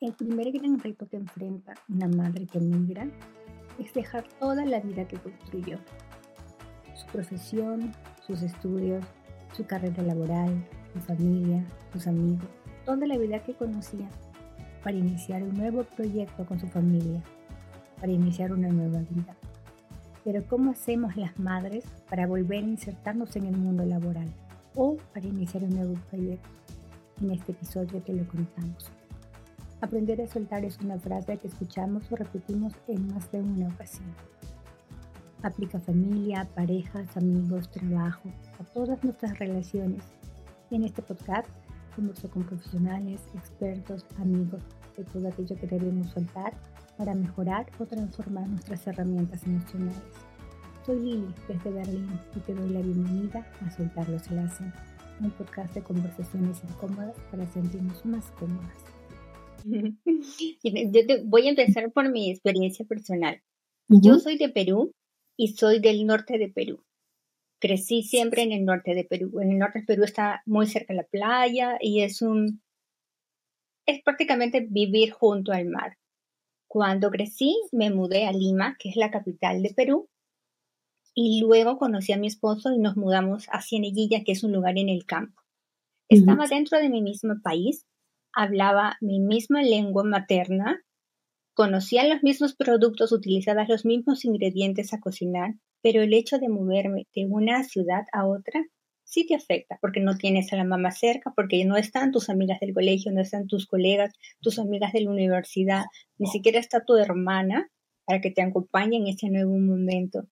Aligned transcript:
El 0.00 0.14
primer 0.14 0.50
gran 0.50 0.78
reto 0.78 1.06
que 1.06 1.18
enfrenta 1.18 1.74
una 1.90 2.08
madre 2.08 2.46
que 2.46 2.58
migra 2.58 3.06
es 3.78 3.92
dejar 3.92 4.24
toda 4.38 4.64
la 4.64 4.80
vida 4.80 5.06
que 5.06 5.18
construyó. 5.18 5.76
Su 6.94 7.06
profesión, 7.08 7.92
sus 8.26 8.40
estudios, 8.40 9.04
su 9.52 9.66
carrera 9.66 10.02
laboral, 10.02 10.66
su 10.94 11.00
familia, 11.00 11.62
sus 11.92 12.06
amigos, 12.06 12.48
toda 12.86 13.06
la 13.06 13.18
vida 13.18 13.44
que 13.44 13.52
conocía 13.52 14.08
para 14.82 14.96
iniciar 14.96 15.42
un 15.42 15.52
nuevo 15.52 15.84
proyecto 15.84 16.46
con 16.46 16.58
su 16.58 16.66
familia, 16.68 17.22
para 18.00 18.10
iniciar 18.10 18.52
una 18.52 18.68
nueva 18.68 19.00
vida. 19.00 19.36
Pero 20.24 20.42
¿cómo 20.48 20.70
hacemos 20.70 21.14
las 21.16 21.38
madres 21.38 21.84
para 22.08 22.26
volver 22.26 22.64
a 22.64 22.68
insertarnos 22.68 23.36
en 23.36 23.44
el 23.44 23.56
mundo 23.58 23.84
laboral 23.84 24.32
o 24.74 24.96
para 25.12 25.26
iniciar 25.26 25.62
un 25.62 25.76
nuevo 25.76 25.94
proyecto? 26.08 26.48
En 27.20 27.32
este 27.32 27.52
episodio 27.52 28.00
te 28.00 28.14
lo 28.14 28.26
contamos. 28.26 28.90
Aprender 29.82 30.20
a 30.20 30.26
soltar 30.26 30.62
es 30.62 30.78
una 30.80 30.98
frase 30.98 31.38
que 31.38 31.48
escuchamos 31.48 32.12
o 32.12 32.16
repetimos 32.16 32.74
en 32.86 33.08
más 33.08 33.32
de 33.32 33.40
una 33.40 33.68
ocasión. 33.68 34.14
Aplica 35.42 35.80
familia, 35.80 36.46
parejas, 36.54 37.16
amigos, 37.16 37.70
trabajo, 37.70 38.28
a 38.58 38.64
todas 38.74 39.02
nuestras 39.02 39.38
relaciones. 39.38 40.04
En 40.70 40.84
este 40.84 41.00
podcast 41.00 41.48
converso 41.96 42.28
con 42.28 42.44
profesionales, 42.44 43.22
expertos, 43.34 44.04
amigos 44.18 44.62
de 44.98 45.04
todo 45.04 45.28
aquello 45.28 45.56
que 45.56 45.66
debemos 45.66 46.10
soltar 46.10 46.52
para 46.98 47.14
mejorar 47.14 47.64
o 47.78 47.86
transformar 47.86 48.46
nuestras 48.50 48.86
herramientas 48.86 49.44
emocionales. 49.44 50.02
Soy 50.84 51.00
Lili 51.00 51.34
desde 51.48 51.70
Berlín 51.70 52.20
y 52.36 52.40
te 52.40 52.54
doy 52.54 52.68
la 52.68 52.80
bienvenida 52.82 53.46
a 53.64 53.70
Soltarlo 53.70 54.18
se 54.18 54.34
la 54.34 54.44
hacen, 54.44 54.74
un 55.20 55.30
podcast 55.30 55.72
de 55.74 55.82
conversaciones 55.82 56.62
incómodas 56.68 57.16
para 57.30 57.46
sentirnos 57.46 58.04
más 58.04 58.30
cómodas. 58.32 58.89
Yo 60.62 61.00
voy 61.24 61.46
a 61.46 61.50
empezar 61.50 61.90
por 61.92 62.10
mi 62.10 62.30
experiencia 62.30 62.84
personal. 62.84 63.42
Yo 63.88 64.18
soy 64.18 64.38
de 64.38 64.48
Perú 64.48 64.92
y 65.36 65.48
soy 65.48 65.80
del 65.80 66.06
norte 66.06 66.38
de 66.38 66.48
Perú. 66.48 66.84
Crecí 67.60 68.02
siempre 68.02 68.42
en 68.42 68.52
el 68.52 68.64
norte 68.64 68.94
de 68.94 69.04
Perú. 69.04 69.40
En 69.40 69.52
el 69.52 69.58
norte 69.58 69.80
de 69.80 69.86
Perú 69.86 70.04
está 70.04 70.42
muy 70.46 70.66
cerca 70.66 70.94
de 70.94 70.98
la 70.98 71.06
playa 71.06 71.76
y 71.80 72.02
es 72.02 72.22
un 72.22 72.62
es 73.86 74.02
prácticamente 74.02 74.66
vivir 74.68 75.10
junto 75.10 75.52
al 75.52 75.66
mar. 75.66 75.96
Cuando 76.68 77.10
crecí 77.10 77.56
me 77.72 77.90
mudé 77.90 78.26
a 78.26 78.32
Lima, 78.32 78.76
que 78.78 78.88
es 78.90 78.96
la 78.96 79.10
capital 79.10 79.62
de 79.62 79.74
Perú, 79.74 80.08
y 81.14 81.40
luego 81.40 81.78
conocí 81.78 82.12
a 82.12 82.16
mi 82.16 82.28
esposo 82.28 82.72
y 82.72 82.78
nos 82.78 82.96
mudamos 82.96 83.48
a 83.50 83.60
Cieneguilla, 83.60 84.22
que 84.24 84.32
es 84.32 84.44
un 84.44 84.52
lugar 84.52 84.78
en 84.78 84.88
el 84.88 85.04
campo. 85.04 85.42
Estaba 86.08 86.46
dentro 86.46 86.78
de 86.78 86.88
mi 86.88 87.02
mismo 87.02 87.34
país, 87.42 87.86
hablaba 88.32 88.96
mi 89.00 89.20
misma 89.20 89.62
lengua 89.62 90.04
materna, 90.04 90.80
conocía 91.54 92.06
los 92.06 92.22
mismos 92.22 92.54
productos, 92.54 93.12
utilizaba 93.12 93.64
los 93.68 93.84
mismos 93.84 94.24
ingredientes 94.24 94.92
a 94.92 95.00
cocinar, 95.00 95.54
pero 95.82 96.02
el 96.02 96.14
hecho 96.14 96.38
de 96.38 96.48
moverme 96.48 97.06
de 97.14 97.26
una 97.26 97.64
ciudad 97.64 98.04
a 98.12 98.26
otra 98.26 98.64
sí 99.04 99.26
te 99.26 99.34
afecta, 99.34 99.78
porque 99.80 100.00
no 100.00 100.16
tienes 100.16 100.52
a 100.52 100.56
la 100.56 100.64
mamá 100.64 100.92
cerca, 100.92 101.32
porque 101.34 101.64
no 101.64 101.76
están 101.76 102.12
tus 102.12 102.30
amigas 102.30 102.60
del 102.60 102.72
colegio, 102.72 103.10
no 103.12 103.20
están 103.20 103.48
tus 103.48 103.66
colegas, 103.66 104.14
tus 104.40 104.58
amigas 104.58 104.92
de 104.92 105.00
la 105.00 105.10
universidad, 105.10 105.84
ni 106.16 106.28
siquiera 106.28 106.60
está 106.60 106.84
tu 106.84 106.96
hermana 106.96 107.68
para 108.06 108.20
que 108.20 108.30
te 108.30 108.42
acompañe 108.42 108.98
en 108.98 109.08
ese 109.08 109.28
nuevo 109.28 109.58
momento. 109.58 110.28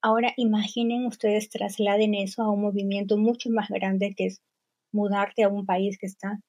Ahora 0.00 0.32
imaginen 0.36 1.06
ustedes, 1.06 1.50
trasladen 1.50 2.14
eso 2.14 2.42
a 2.42 2.50
un 2.50 2.62
movimiento 2.62 3.18
mucho 3.18 3.50
más 3.50 3.68
grande 3.68 4.14
que 4.16 4.26
es 4.26 4.40
mudarte 4.92 5.42
a 5.42 5.48
un 5.48 5.66
país 5.66 5.98
que 5.98 6.06
está 6.06 6.40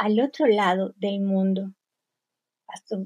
al 0.00 0.18
otro 0.18 0.46
lado 0.46 0.94
del 0.96 1.20
mundo. 1.20 1.74
o 2.88 3.04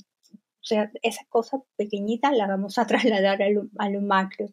sea, 0.60 0.90
esa 1.02 1.24
cosa 1.28 1.60
pequeñita 1.76 2.30
la 2.30 2.46
vamos 2.46 2.78
a 2.78 2.86
trasladar 2.86 3.42
a 3.42 3.50
lo, 3.50 3.68
a 3.78 3.90
lo 3.90 4.00
macro. 4.00 4.46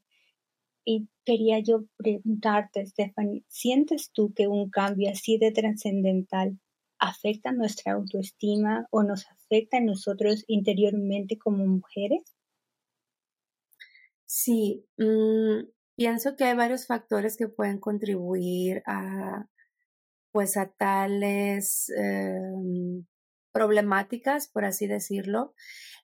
Y 0.83 1.07
quería 1.23 1.59
yo 1.59 1.85
preguntarte, 1.97 2.87
Stephanie, 2.87 3.43
¿sientes 3.47 4.11
tú 4.11 4.33
que 4.33 4.47
un 4.47 4.71
cambio 4.71 5.11
así 5.11 5.37
de 5.37 5.51
trascendental 5.51 6.59
afecta 6.97 7.51
nuestra 7.51 7.93
autoestima 7.93 8.87
o 8.89 9.03
nos 9.03 9.27
afecta 9.29 9.77
a 9.77 9.81
nosotros 9.81 10.43
interiormente 10.47 11.37
como 11.37 11.67
mujeres? 11.67 12.23
Sí, 14.25 14.83
mm, 14.97 15.67
pienso 15.95 16.35
que 16.35 16.45
hay 16.45 16.55
varios 16.55 16.87
factores 16.87 17.37
que 17.37 17.47
pueden 17.47 17.79
contribuir 17.79 18.81
a, 18.87 19.45
pues 20.31 20.57
a 20.57 20.67
tales 20.67 21.89
em, 21.89 23.05
problemáticas, 23.51 24.47
por 24.47 24.65
así 24.65 24.87
decirlo, 24.87 25.53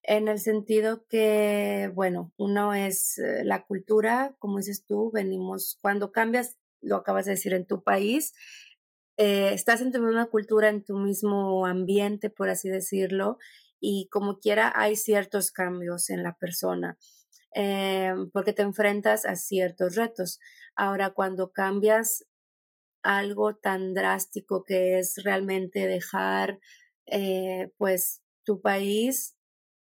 en 0.03 0.27
el 0.27 0.39
sentido 0.39 1.05
que, 1.07 1.91
bueno, 1.93 2.33
uno 2.37 2.73
es 2.73 3.17
eh, 3.19 3.43
la 3.43 3.65
cultura, 3.65 4.35
como 4.39 4.57
dices 4.57 4.85
tú, 4.85 5.11
venimos, 5.13 5.77
cuando 5.81 6.11
cambias, 6.11 6.57
lo 6.81 6.97
acabas 6.97 7.25
de 7.25 7.31
decir, 7.31 7.53
en 7.53 7.65
tu 7.65 7.83
país, 7.83 8.33
eh, 9.17 9.51
estás 9.53 9.81
en 9.81 9.91
tu 9.91 10.01
misma 10.01 10.27
cultura, 10.27 10.69
en 10.69 10.83
tu 10.83 10.97
mismo 10.97 11.65
ambiente, 11.65 12.29
por 12.29 12.49
así 12.49 12.69
decirlo, 12.69 13.37
y 13.79 14.07
como 14.11 14.39
quiera 14.39 14.71
hay 14.75 14.95
ciertos 14.95 15.51
cambios 15.51 16.09
en 16.09 16.23
la 16.23 16.35
persona. 16.37 16.97
Em, 17.53 18.29
porque 18.31 18.53
te 18.53 18.61
enfrentas 18.61 19.25
a 19.25 19.35
ciertos 19.35 19.95
retos. 19.95 20.39
Ahora, 20.75 21.11
cuando 21.11 21.51
cambias 21.51 22.25
algo 23.07 23.55
tan 23.55 23.93
drástico 23.93 24.65
que 24.65 24.99
es 24.99 25.21
realmente 25.23 25.87
dejar 25.87 26.59
eh, 27.05 27.71
pues 27.77 28.21
tu 28.43 28.59
país, 28.61 29.37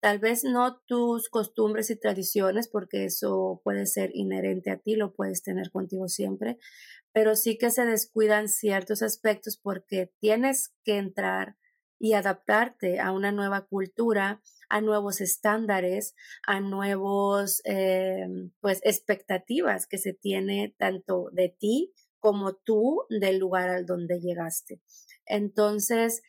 tal 0.00 0.20
vez 0.20 0.44
no 0.44 0.80
tus 0.86 1.28
costumbres 1.28 1.90
y 1.90 1.96
tradiciones, 1.98 2.68
porque 2.68 3.04
eso 3.04 3.60
puede 3.64 3.86
ser 3.86 4.10
inherente 4.14 4.70
a 4.70 4.78
ti, 4.78 4.94
lo 4.94 5.14
puedes 5.14 5.42
tener 5.42 5.72
contigo 5.72 6.06
siempre, 6.06 6.58
pero 7.12 7.34
sí 7.34 7.58
que 7.58 7.70
se 7.72 7.84
descuidan 7.86 8.48
ciertos 8.48 9.02
aspectos 9.02 9.58
porque 9.60 10.12
tienes 10.20 10.72
que 10.84 10.98
entrar 10.98 11.56
y 11.98 12.12
adaptarte 12.12 13.00
a 13.00 13.10
una 13.10 13.32
nueva 13.32 13.66
cultura, 13.66 14.40
a 14.68 14.80
nuevos 14.80 15.20
estándares, 15.20 16.14
a 16.46 16.60
nuevos, 16.60 17.62
eh, 17.64 18.28
pues, 18.60 18.80
expectativas 18.84 19.88
que 19.88 19.98
se 19.98 20.12
tiene 20.12 20.76
tanto 20.78 21.30
de 21.32 21.48
ti 21.48 21.92
como 22.20 22.54
tú 22.54 23.04
del 23.08 23.38
lugar 23.38 23.68
al 23.70 23.86
donde 23.86 24.20
llegaste. 24.20 24.80
Entonces, 25.26 26.22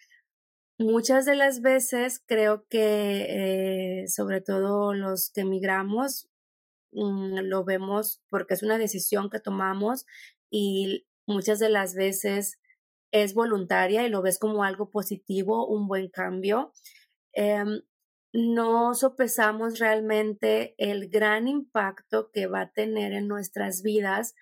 muchas 0.77 1.25
de 1.25 1.35
las 1.35 1.61
veces 1.61 2.23
creo 2.25 2.65
que, 2.69 4.03
eh, 4.03 4.07
sobre 4.07 4.41
todo 4.41 4.93
los 4.93 5.31
que 5.31 5.41
emigramos, 5.41 6.29
mm, 6.93 7.39
lo 7.43 7.63
vemos 7.65 8.21
porque 8.29 8.55
es 8.55 8.63
una 8.63 8.77
decisión 8.77 9.29
que 9.29 9.39
tomamos 9.39 10.05
y 10.49 11.05
muchas 11.27 11.59
de 11.59 11.69
las 11.69 11.95
veces 11.95 12.59
es 13.11 13.33
voluntaria 13.33 14.05
y 14.05 14.09
lo 14.09 14.21
ves 14.21 14.39
como 14.39 14.63
algo 14.63 14.89
positivo, 14.89 15.67
un 15.67 15.87
buen 15.87 16.09
cambio. 16.09 16.73
Em, 17.33 17.81
no 18.33 18.93
sopesamos 18.93 19.79
realmente 19.79 20.75
el 20.77 21.09
gran 21.09 21.47
impacto 21.47 22.31
que 22.31 22.47
va 22.47 22.61
a 22.61 22.71
tener 22.71 23.13
en 23.13 23.27
nuestras 23.27 23.81
vidas 23.81 24.35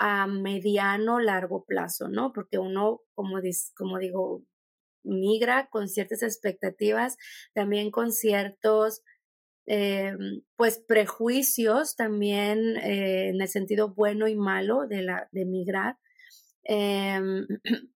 a 0.00 0.26
mediano, 0.26 1.20
largo 1.20 1.64
plazo, 1.66 2.08
¿no? 2.08 2.32
Porque 2.32 2.58
uno, 2.58 3.02
como, 3.14 3.38
como 3.76 3.98
digo, 3.98 4.42
migra 5.04 5.68
con 5.68 5.88
ciertas 5.88 6.22
expectativas, 6.22 7.18
también 7.52 7.90
con 7.90 8.10
ciertos, 8.10 9.02
eh, 9.66 10.16
pues, 10.56 10.78
prejuicios 10.78 11.96
también 11.96 12.78
eh, 12.78 13.28
en 13.28 13.42
el 13.42 13.48
sentido 13.48 13.92
bueno 13.94 14.26
y 14.26 14.36
malo 14.36 14.86
de, 14.86 15.02
la, 15.02 15.28
de 15.32 15.44
migrar. 15.44 15.98
Em, 16.64 17.46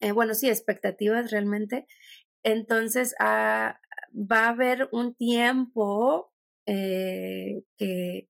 eh, 0.00 0.10
bueno, 0.10 0.34
sí, 0.34 0.48
expectativas 0.48 1.30
realmente. 1.30 1.86
Entonces, 2.42 3.14
ah, 3.20 3.78
va 4.12 4.46
a 4.46 4.48
haber 4.48 4.88
un 4.90 5.14
tiempo 5.14 6.32
que, 6.66 8.29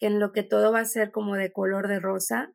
que 0.00 0.06
en 0.06 0.18
lo 0.18 0.32
que 0.32 0.42
todo 0.42 0.72
va 0.72 0.80
a 0.80 0.84
ser 0.86 1.12
como 1.12 1.36
de 1.36 1.52
color 1.52 1.86
de 1.86 2.00
rosa, 2.00 2.52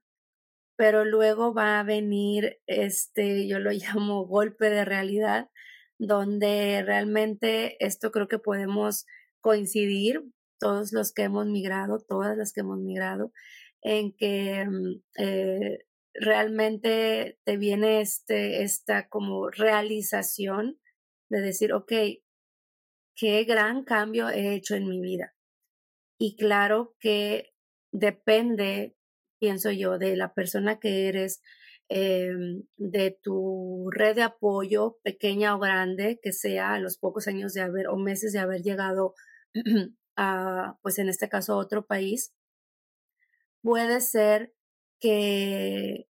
pero 0.78 1.06
luego 1.06 1.54
va 1.54 1.80
a 1.80 1.84
venir 1.84 2.60
este, 2.68 3.48
yo 3.48 3.60
lo 3.60 3.72
llamo 3.72 4.26
golpe 4.26 4.70
de 4.70 4.84
realidad, 4.86 5.50
donde 5.98 6.84
realmente 6.86 7.78
esto 7.86 8.12
creo 8.12 8.28
que 8.28 8.40
podemos 8.40 9.06
coincidir, 9.40 10.24
todos 10.60 10.94
los 10.94 11.14
que 11.14 11.24
hemos 11.24 11.46
migrado, 11.48 12.00
todas 12.00 12.38
las 12.38 12.54
que 12.54 12.62
hemos 12.62 12.80
migrado, 12.80 13.32
en 13.82 14.14
que 14.16 14.66
mm, 14.66 15.02
eh, 15.22 15.86
realmente 16.14 17.38
te 17.44 17.58
viene 17.58 18.02
este, 18.02 18.64
esta 18.64 19.08
como 19.10 19.50
realización 19.50 20.80
de 21.30 21.42
decir, 21.42 21.74
ok, 21.74 21.92
qué 23.16 23.44
gran 23.44 23.84
cambio 23.84 24.30
he 24.30 24.56
hecho 24.56 24.76
en 24.76 24.88
mi 24.88 25.02
vida. 25.02 25.35
Y 26.18 26.38
claro 26.38 26.96
que 27.00 27.54
depende, 27.92 28.96
pienso 29.40 29.72
yo, 29.72 29.98
de 29.98 30.16
la 30.16 30.34
persona 30.34 30.80
que 30.80 31.08
eres, 31.08 31.42
em, 31.90 32.64
de 32.78 33.18
tu 33.22 33.90
red 33.92 34.16
de 34.16 34.24
apoyo, 34.24 34.98
pequeña 35.04 35.56
o 35.56 35.60
grande, 35.60 36.20
que 36.22 36.32
sea 36.32 36.74
a 36.74 36.80
los 36.80 36.98
pocos 36.98 37.28
años 37.28 37.54
de 37.54 37.62
haber 37.62 37.88
o 37.88 37.98
meses 37.98 38.34
de 38.34 38.40
haber 38.40 38.62
llegado 38.62 39.14
a, 40.16 40.78
pues 40.82 41.00
en 41.00 41.10
este 41.10 41.30
caso, 41.30 41.54
a 41.54 41.58
otro 41.58 41.86
país, 41.86 42.34
puede 43.62 44.02
ser 44.02 44.54
que, 45.00 46.08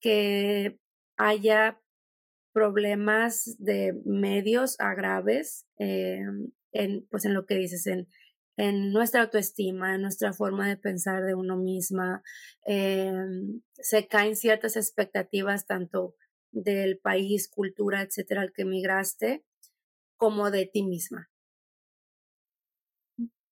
que 0.00 0.78
haya 1.16 1.80
problemas 2.52 3.56
de 3.58 3.94
medios 4.04 4.80
a 4.80 4.94
graves 4.94 5.66
em, 5.76 6.50
en, 6.72 7.06
pues 7.10 7.24
en 7.24 7.34
lo 7.34 7.46
que 7.46 7.54
dices, 7.56 7.86
en, 7.86 8.08
en 8.58 8.92
nuestra 8.92 9.22
autoestima, 9.22 9.94
en 9.94 10.02
nuestra 10.02 10.32
forma 10.32 10.68
de 10.68 10.76
pensar 10.76 11.24
de 11.24 11.34
uno 11.36 11.56
misma. 11.56 12.24
Em, 12.66 13.62
se 13.72 14.08
caen 14.08 14.34
ciertas 14.34 14.76
expectativas 14.76 15.64
tanto 15.64 16.16
del 16.50 16.98
país, 16.98 17.48
cultura, 17.48 18.02
etcétera, 18.02 18.42
al 18.42 18.52
que 18.52 18.62
emigraste, 18.62 19.44
como 20.16 20.50
de 20.50 20.66
ti 20.66 20.82
misma. 20.82 21.30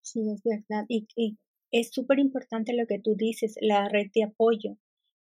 Sí, 0.02 0.20
es 0.28 0.42
verdad. 0.42 0.86
Y, 0.88 1.06
es 1.70 1.90
súper 1.92 2.18
importante 2.18 2.72
lo 2.72 2.86
que 2.86 2.98
tú 2.98 3.14
dices, 3.14 3.54
la 3.60 3.88
red 3.88 4.10
de 4.12 4.24
apoyo, 4.24 4.76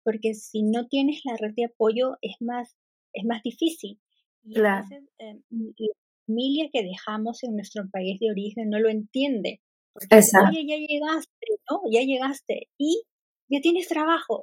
porque 0.02 0.34
si 0.34 0.62
no 0.62 0.88
tienes 0.88 1.22
la 1.24 1.36
red 1.38 1.54
de 1.54 1.66
apoyo 1.66 2.18
es 2.20 2.36
más, 2.40 2.76
es 3.14 3.24
más 3.24 3.42
difícil. 3.42 3.98
Y 4.42 4.54
claro. 4.54 4.86
Em, 5.18 5.42
la 5.48 5.94
familia 6.26 6.68
que 6.70 6.82
dejamos 6.82 7.42
en 7.44 7.56
nuestro 7.56 7.88
país 7.90 8.20
de 8.20 8.30
origen 8.30 8.68
no 8.68 8.78
lo 8.78 8.90
entiende. 8.90 9.62
Exacto. 10.08 10.50
Oye, 10.50 10.67
ya 10.67 10.76
llegaste, 10.76 11.47
¿no? 11.70 11.82
Ya 11.91 12.02
llegaste 12.02 12.69
y 12.79 13.02
ya 13.49 13.61
tienes 13.61 13.88
trabajo. 13.88 14.43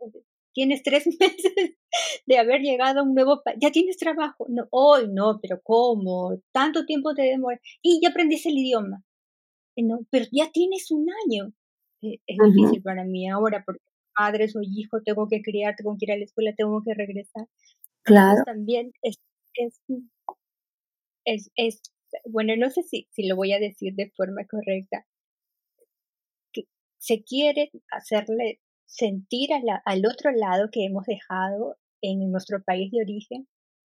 Tienes 0.53 0.83
tres 0.83 1.05
meses 1.19 1.75
de 2.25 2.37
haber 2.37 2.61
llegado 2.61 2.99
a 2.99 3.03
un 3.03 3.13
nuevo 3.13 3.41
país. 3.43 3.57
Ya 3.61 3.71
tienes 3.71 3.97
trabajo. 3.97 4.45
No, 4.49 4.67
hoy 4.71 5.07
no, 5.09 5.39
pero 5.41 5.61
¿cómo? 5.63 6.39
Tanto 6.51 6.85
tiempo 6.85 7.13
te 7.13 7.23
demora. 7.23 7.59
Y 7.81 7.99
ya 8.01 8.09
aprendiste 8.09 8.49
el 8.49 8.57
idioma. 8.57 9.03
Eh, 9.75 9.83
no, 9.83 9.99
pero 10.09 10.25
ya 10.31 10.51
tienes 10.51 10.91
un 10.91 11.07
año. 11.25 11.53
Eh, 12.01 12.19
es 12.27 12.37
difícil 12.53 12.81
para 12.83 13.03
mí 13.05 13.27
ahora 13.29 13.63
porque 13.65 13.81
padre 14.15 14.47
soy 14.47 14.67
hijo, 14.75 15.01
tengo 15.03 15.27
que 15.27 15.41
criar, 15.41 15.75
tengo 15.75 15.95
que 15.97 16.05
ir 16.05 16.11
a 16.11 16.17
la 16.17 16.23
escuela, 16.23 16.53
tengo 16.55 16.81
que 16.83 16.93
regresar. 16.93 17.47
Claro. 18.03 18.43
también 18.45 18.93
es, 19.01 19.17
es, 19.53 19.81
es, 21.25 21.51
es, 21.55 21.81
bueno, 22.25 22.55
no 22.55 22.69
sé 22.69 22.83
si, 22.83 23.07
si 23.11 23.27
lo 23.27 23.35
voy 23.35 23.51
a 23.51 23.59
decir 23.59 23.93
de 23.95 24.11
forma 24.15 24.45
correcta, 24.49 25.05
se 26.97 27.23
quiere 27.23 27.71
hacerle 27.91 28.59
sentir 28.85 29.49
al 29.53 30.05
otro 30.05 30.31
lado 30.31 30.69
que 30.71 30.85
hemos 30.85 31.05
dejado 31.05 31.77
en 32.01 32.31
nuestro 32.31 32.63
país 32.63 32.91
de 32.91 33.01
origen 33.01 33.47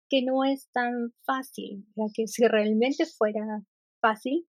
que 0.08 0.22
no 0.22 0.44
es 0.44 0.68
tan 0.72 1.12
fácil, 1.24 1.84
ya 1.96 2.04
que 2.14 2.26
si 2.26 2.46
realmente 2.46 3.06
fuera 3.06 3.62
fácil, 4.00 4.46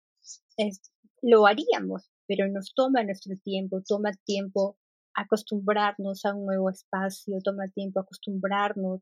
lo 1.21 1.47
haríamos, 1.47 2.09
pero 2.27 2.47
nos 2.47 2.73
toma 2.73 3.03
nuestro 3.03 3.35
tiempo, 3.43 3.81
toma 3.85 4.11
tiempo 4.25 4.77
acostumbrarnos 5.15 6.23
a 6.25 6.35
un 6.35 6.45
nuevo 6.45 6.69
espacio, 6.69 7.39
toma 7.43 7.67
tiempo 7.73 7.99
acostumbrarnos 7.99 9.01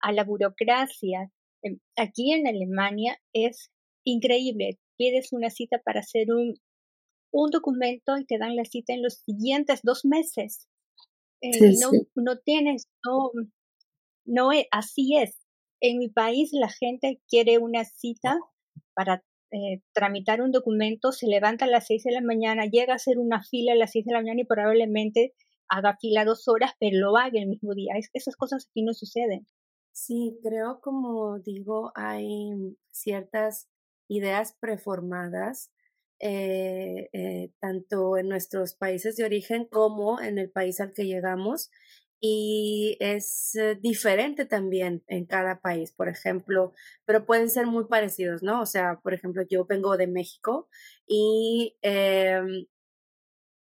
a 0.00 0.12
la 0.12 0.24
burocracia. 0.24 1.30
Em, 1.62 1.78
aquí 1.96 2.32
en 2.32 2.46
Alemania 2.46 3.18
es 3.32 3.70
increíble, 4.04 4.78
pides 4.96 5.32
una 5.32 5.50
cita 5.50 5.78
para 5.84 6.00
hacer 6.00 6.32
un 6.32 6.54
un 7.30 7.50
documento 7.50 8.16
y 8.16 8.24
te 8.24 8.38
dan 8.38 8.56
la 8.56 8.64
cita 8.64 8.92
en 8.92 9.02
los 9.02 9.14
siguientes 9.14 9.80
dos 9.82 10.04
meses. 10.04 10.68
Eh, 11.40 11.74
no, 11.80 11.90
no 12.16 12.38
tienes, 12.38 12.88
no, 13.04 13.30
no 14.24 14.52
es, 14.52 14.66
así 14.70 15.16
es. 15.16 15.36
En 15.80 15.98
mi 15.98 16.08
país 16.08 16.50
la 16.52 16.68
gente 16.68 17.20
quiere 17.28 17.58
una 17.58 17.84
cita 17.84 18.38
para 18.94 19.22
eh, 19.50 19.80
tramitar 19.94 20.42
un 20.42 20.50
documento, 20.50 21.12
se 21.12 21.26
levanta 21.26 21.64
a 21.64 21.68
las 21.68 21.86
seis 21.86 22.02
de 22.04 22.12
la 22.12 22.20
mañana, 22.20 22.66
llega 22.66 22.92
a 22.92 22.96
hacer 22.96 23.18
una 23.18 23.42
fila 23.42 23.72
a 23.72 23.76
las 23.76 23.92
seis 23.92 24.04
de 24.04 24.12
la 24.12 24.18
mañana 24.18 24.42
y 24.42 24.44
probablemente 24.44 25.34
haga 25.68 25.96
fila 26.00 26.24
dos 26.24 26.48
horas, 26.48 26.72
pero 26.80 26.98
lo 26.98 27.16
haga 27.16 27.38
el 27.38 27.46
mismo 27.46 27.74
día. 27.74 27.94
Es, 27.96 28.10
esas 28.12 28.36
cosas 28.36 28.66
aquí 28.68 28.82
no 28.82 28.92
suceden. 28.94 29.46
Sí, 29.92 30.38
creo 30.42 30.80
como 30.80 31.38
digo, 31.38 31.92
hay 31.94 32.76
ciertas 32.90 33.68
ideas 34.08 34.56
preformadas 34.60 35.70
eh, 36.20 37.10
eh, 37.12 37.52
tanto 37.60 38.16
en 38.16 38.28
nuestros 38.28 38.74
países 38.74 39.16
de 39.16 39.24
origen 39.24 39.66
como 39.66 40.20
en 40.20 40.38
el 40.38 40.50
país 40.50 40.80
al 40.80 40.92
que 40.92 41.06
llegamos. 41.06 41.70
Y 42.20 42.96
es 43.00 43.54
eh, 43.54 43.76
diferente 43.80 44.44
también 44.44 45.04
en 45.06 45.26
cada 45.26 45.60
país, 45.60 45.92
por 45.92 46.08
ejemplo, 46.08 46.72
pero 47.04 47.24
pueden 47.24 47.48
ser 47.48 47.66
muy 47.66 47.84
parecidos, 47.86 48.42
¿no? 48.42 48.60
O 48.60 48.66
sea, 48.66 48.98
por 49.00 49.14
ejemplo, 49.14 49.42
yo 49.48 49.64
vengo 49.66 49.96
de 49.96 50.08
México 50.08 50.68
y 51.06 51.76
em, 51.82 52.66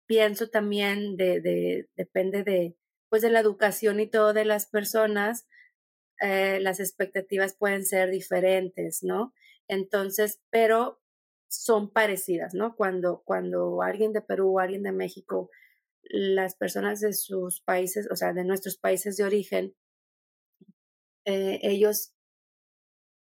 pienso 0.07 0.49
también 0.49 1.17
de, 1.17 1.41
de, 1.43 1.89
depende 1.97 2.43
de, 2.45 2.77
pues 3.11 3.21
de 3.23 3.31
la 3.31 3.41
educación 3.41 4.01
y 4.01 4.07
todo 4.07 4.33
de 4.33 4.45
las 4.45 4.67
personas, 4.67 5.47
las 6.21 6.81
expectativas 6.81 7.55
pueden 7.55 7.85
ser 7.85 8.11
diferentes, 8.11 9.05
¿no? 9.05 9.33
Entonces, 9.69 10.41
pero 10.51 11.01
son 11.49 11.91
parecidas, 11.91 12.55
¿no? 12.55 12.77
Cuando, 12.77 13.23
cuando 13.25 13.83
alguien 13.83 14.13
de 14.13 14.23
Perú 14.23 14.57
o 14.57 14.59
alguien 14.59 14.83
de 14.83 14.93
México, 14.93 15.51
las 16.03 16.55
personas 16.55 17.01
de 17.01 17.13
sus 17.13 17.61
países, 17.61 18.09
o 18.11 18.17
sea, 18.17 18.33
de 18.33 18.45
nuestros 18.45 18.79
países 18.79 19.17
de 19.17 19.25
origen, 19.25 19.75
eh, 21.25 21.59
ellos, 21.63 22.15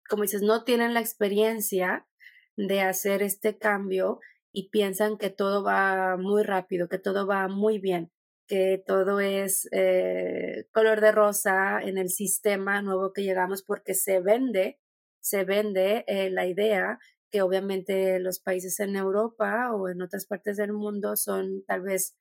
como 0.09 0.23
dices, 0.23 0.41
no 0.41 0.63
tienen 0.63 0.93
la 0.93 1.01
experiencia 1.01 2.07
de 2.55 2.81
hacer 2.81 3.21
este 3.21 3.57
cambio 3.57 4.19
y 4.51 4.69
piensan 4.69 5.17
que 5.17 5.29
todo 5.29 5.63
va 5.63 6.17
muy 6.17 6.43
rápido, 6.43 6.89
que 6.89 6.99
todo 6.99 7.27
va 7.27 7.47
muy 7.47 7.79
bien, 7.79 8.11
que 8.47 8.81
todo 8.85 9.19
es 9.19 9.67
eh, 9.71 10.67
color 10.71 11.01
de 11.01 11.11
rosa 11.11 11.79
en 11.81 11.97
el 11.97 12.09
sistema 12.09 12.81
nuevo 12.81 13.13
que 13.13 13.23
llegamos 13.23 13.61
porque 13.63 13.93
se 13.93 14.21
vende, 14.21 14.79
se 15.19 15.43
vende 15.43 16.05
eh, 16.07 16.29
la 16.29 16.47
idea 16.47 16.99
que 17.31 17.41
obviamente 17.41 18.19
los 18.19 18.39
países 18.39 18.79
en 18.79 18.95
Europa 18.95 19.73
o 19.73 19.89
en 19.89 20.01
otras 20.01 20.25
partes 20.25 20.57
del 20.57 20.73
mundo 20.73 21.15
son 21.15 21.63
tal 21.65 21.81
vez 21.81 22.15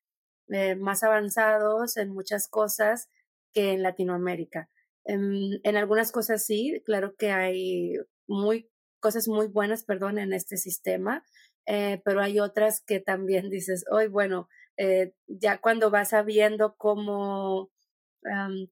eh, 0.49 0.77
más 0.77 1.03
avanzados 1.03 1.97
en 1.97 2.11
muchas 2.11 2.49
cosas 2.49 3.09
que 3.53 3.73
en 3.73 3.83
Latinoamérica. 3.83 4.71
En, 5.05 5.77
algunas 5.77 6.13
cosas 6.13 6.45
sí, 6.45 6.83
claro 6.85 7.15
que 7.17 7.31
hay 7.31 7.95
muy 8.27 8.69
cosas 9.01 9.29
muy 9.29 9.47
buenas, 9.47 9.85
perdón, 9.85 10.19
en 10.19 10.33
este 10.33 10.57
sistema, 10.57 11.25
eh, 11.67 12.01
pero 12.05 12.21
hay 12.21 12.41
otras 12.41 12.81
que 12.81 13.01
también 13.01 13.51
dices, 13.51 13.85
hoy 13.91 14.09
bueno, 14.09 14.49
eh, 14.77 15.15
ya 15.27 15.59
cuando 15.61 15.91
vas 15.91 16.11
sabiendo 16.11 16.77
cómo, 16.77 17.71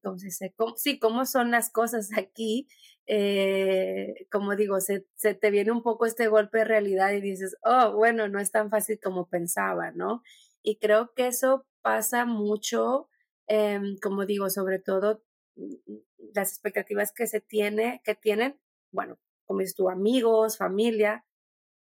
¿cómo 0.03 0.17
se 0.19 0.27
dice? 0.27 0.53
sí, 0.77 0.99
cómo 0.99 1.25
son 1.25 1.51
las 1.51 1.71
cosas 1.71 2.09
aquí, 2.17 2.67
eh, 3.07 4.27
como 4.31 4.55
digo, 4.55 4.79
se, 4.81 5.05
se, 5.15 5.35
te 5.35 5.51
viene 5.51 5.71
un 5.71 5.83
poco 5.83 6.05
este 6.05 6.27
golpe 6.27 6.59
de 6.59 6.65
realidad 6.65 7.11
y 7.11 7.21
dices, 7.21 7.57
oh, 7.63 7.93
bueno, 7.93 8.27
no 8.27 8.39
es 8.39 8.51
tan 8.51 8.69
fácil 8.69 8.99
como 9.01 9.27
pensaba, 9.27 9.91
¿no? 9.91 10.23
Y 10.63 10.77
creo 10.77 11.13
que 11.13 11.27
eso 11.27 11.67
pasa 11.81 12.25
mucho, 12.25 13.09
eh, 13.47 13.79
como 14.01 14.25
digo, 14.25 14.49
sobre 14.49 14.79
todo 14.79 15.23
mm, 15.55 15.73
las 16.33 16.51
expectativas 16.51 17.11
que 17.11 17.27
se 17.27 17.41
tiene, 17.41 18.01
que 18.03 18.15
tienen, 18.15 18.59
bueno, 18.91 19.19
como 19.45 19.59
dices 19.59 19.75
tú, 19.75 19.89
amigos, 19.89 20.57
familia, 20.57 21.25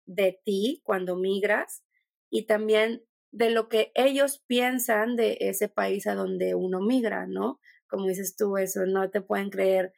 de 0.06 0.40
ti 0.44 0.82
cuando 0.84 1.16
migras 1.16 1.84
y 2.30 2.46
también 2.46 3.04
de 3.32 3.50
lo 3.50 3.70
que 3.70 3.92
ellos 3.96 4.44
piensan 4.48 5.16
de 5.16 5.38
ese 5.42 5.70
país 5.70 6.08
a 6.08 6.16
donde 6.16 6.56
uno 6.56 6.82
migra, 6.82 7.28
¿no? 7.28 7.60
Como 7.88 8.08
dices 8.08 8.36
tú, 8.36 8.58
eso 8.58 8.86
no 8.86 9.10
te 9.10 9.22
pueden 9.22 9.50
creer 9.50 9.94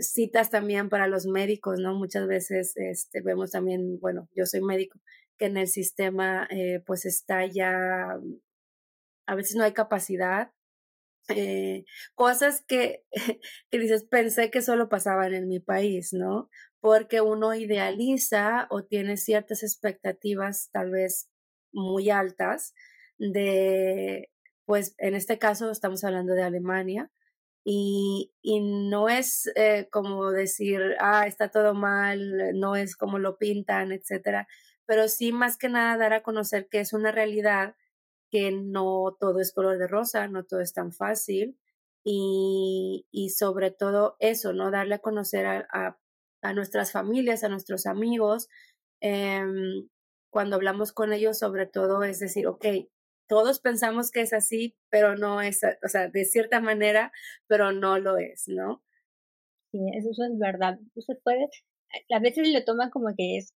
citas 0.00 0.50
también 0.50 0.88
para 0.88 1.06
los 1.06 1.26
médicos, 1.26 1.80
¿no? 1.80 1.94
Muchas 1.94 2.26
veces 2.26 2.72
este, 2.76 3.20
vemos 3.22 3.50
también, 3.50 3.98
bueno, 4.00 4.28
yo 4.34 4.46
soy 4.46 4.60
médico, 4.60 4.98
que 5.38 5.46
en 5.46 5.56
el 5.56 5.68
sistema 5.68 6.46
eh, 6.50 6.82
pues 6.86 7.06
está 7.06 7.46
ya, 7.46 8.18
a 9.26 9.34
veces 9.34 9.56
no 9.56 9.64
hay 9.64 9.72
capacidad. 9.72 10.52
Eh, 11.28 11.84
cosas 12.14 12.64
que, 12.66 13.04
que 13.70 13.78
dices, 13.78 14.04
pensé 14.04 14.50
que 14.50 14.62
solo 14.62 14.88
pasaban 14.88 15.34
en 15.34 15.48
mi 15.48 15.60
país, 15.60 16.12
¿no? 16.12 16.48
Porque 16.80 17.20
uno 17.20 17.54
idealiza 17.54 18.66
o 18.70 18.84
tiene 18.84 19.16
ciertas 19.16 19.62
expectativas 19.62 20.70
tal 20.72 20.90
vez 20.90 21.28
muy 21.72 22.10
altas 22.10 22.74
de, 23.18 24.30
pues 24.64 24.94
en 24.98 25.14
este 25.14 25.38
caso 25.38 25.70
estamos 25.70 26.04
hablando 26.04 26.34
de 26.34 26.42
Alemania, 26.42 27.10
y, 27.70 28.32
no 28.62 29.10
es 29.10 29.50
eh, 29.54 29.88
como 29.90 30.30
decir, 30.30 30.96
ah, 31.00 31.26
está 31.26 31.50
todo 31.50 31.74
mal, 31.74 32.58
no 32.58 32.76
es 32.76 32.96
como 32.96 33.18
lo 33.18 33.36
pintan, 33.36 33.92
etcétera, 33.92 34.48
pero 34.86 35.08
sí 35.08 35.32
más 35.32 35.58
que 35.58 35.68
nada 35.68 35.98
dar 35.98 36.14
a 36.14 36.22
conocer 36.22 36.68
que 36.70 36.80
es 36.80 36.94
una 36.94 37.12
realidad 37.12 37.76
que 38.30 38.52
no 38.52 39.16
todo 39.20 39.40
es 39.40 39.52
color 39.52 39.78
de 39.78 39.86
rosa, 39.86 40.28
no 40.28 40.44
todo 40.44 40.60
es 40.60 40.72
tan 40.72 40.92
fácil 40.92 41.58
y, 42.04 43.06
y 43.10 43.30
sobre 43.30 43.70
todo 43.70 44.16
eso, 44.18 44.54
¿no? 44.54 44.70
Darle 44.70 44.94
a 44.96 45.00
conocer 45.00 45.46
a, 45.46 45.98
a, 46.42 46.52
nuestras 46.54 46.92
familias, 46.92 47.44
a 47.44 47.50
nuestros 47.50 47.86
amigos. 47.86 48.48
Em, 49.00 49.88
cuando 50.30 50.56
hablamos 50.56 50.92
con 50.92 51.12
ellos, 51.12 51.38
sobre 51.38 51.66
todo 51.66 52.02
es 52.04 52.18
decir, 52.20 52.46
ok, 52.46 52.64
todos 53.28 53.60
pensamos 53.60 54.10
que 54.10 54.22
es 54.22 54.32
así, 54.32 54.76
pero 54.90 55.16
no 55.16 55.40
es, 55.40 55.60
o 55.84 55.88
sea, 55.88 56.08
de 56.08 56.24
cierta 56.24 56.60
manera, 56.60 57.12
pero 57.46 57.72
no 57.72 57.98
lo 57.98 58.16
es, 58.18 58.44
¿no? 58.48 58.82
Sí, 59.70 59.78
eso 59.94 60.10
es 60.10 60.38
verdad. 60.38 60.78
Usted 60.94 61.14
puede, 61.22 61.48
a 62.10 62.18
veces 62.20 62.48
lo 62.52 62.64
toman 62.64 62.90
como 62.90 63.14
que 63.16 63.36
es 63.36 63.54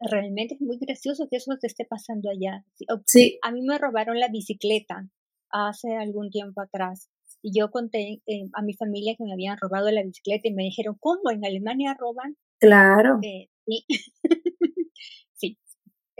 realmente 0.00 0.54
es 0.54 0.60
muy 0.60 0.78
gracioso 0.78 1.28
que 1.30 1.36
eso 1.36 1.56
te 1.60 1.66
esté 1.66 1.84
pasando 1.84 2.30
allá. 2.30 2.64
Sí. 3.06 3.38
A 3.42 3.50
mí 3.52 3.62
me 3.62 3.78
robaron 3.78 4.18
la 4.18 4.28
bicicleta 4.28 5.08
hace 5.50 5.96
algún 5.96 6.30
tiempo 6.30 6.60
atrás 6.60 7.10
y 7.42 7.58
yo 7.58 7.70
conté 7.70 8.22
eh, 8.26 8.48
a 8.54 8.62
mi 8.62 8.74
familia 8.74 9.14
que 9.16 9.24
me 9.24 9.32
habían 9.32 9.58
robado 9.58 9.90
la 9.90 10.02
bicicleta 10.02 10.48
y 10.48 10.54
me 10.54 10.64
dijeron, 10.64 10.96
¿cómo? 11.00 11.30
¿En 11.30 11.44
Alemania 11.44 11.96
roban? 11.98 12.36
Claro. 12.58 13.18
Eh, 13.22 13.48
sí. 13.66 13.84
sí. 15.34 15.58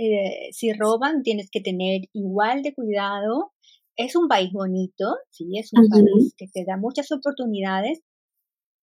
Eh, 0.02 0.48
si 0.52 0.72
roban, 0.72 1.22
tienes 1.22 1.48
que 1.50 1.60
tener 1.60 2.02
igual 2.12 2.62
de 2.62 2.74
cuidado. 2.74 3.52
Es 3.96 4.16
un 4.16 4.26
país 4.26 4.50
bonito, 4.52 5.16
sí, 5.30 5.58
es 5.58 5.70
un 5.72 5.88
país 5.88 6.34
que 6.36 6.46
te 6.52 6.64
da 6.66 6.76
muchas 6.76 7.12
oportunidades, 7.12 8.00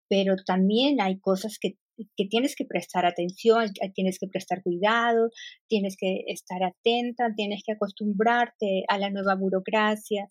pero 0.08 0.36
también 0.46 1.02
hay 1.02 1.20
cosas 1.20 1.58
que 1.60 1.78
que 2.16 2.26
tienes 2.26 2.56
que 2.56 2.66
prestar 2.66 3.06
atención, 3.06 3.72
tienes 3.94 4.20
que 4.20 4.28
prestar 4.28 4.64
cuidado, 4.64 5.30
tienes 5.68 5.98
que 5.98 6.24
estar 6.28 6.64
atenta, 6.64 7.34
tienes 7.36 7.62
que 7.66 7.74
acostumbrarte 7.74 8.84
a 8.88 8.98
la 8.98 9.10
nueva 9.10 9.36
burocracia. 9.36 10.30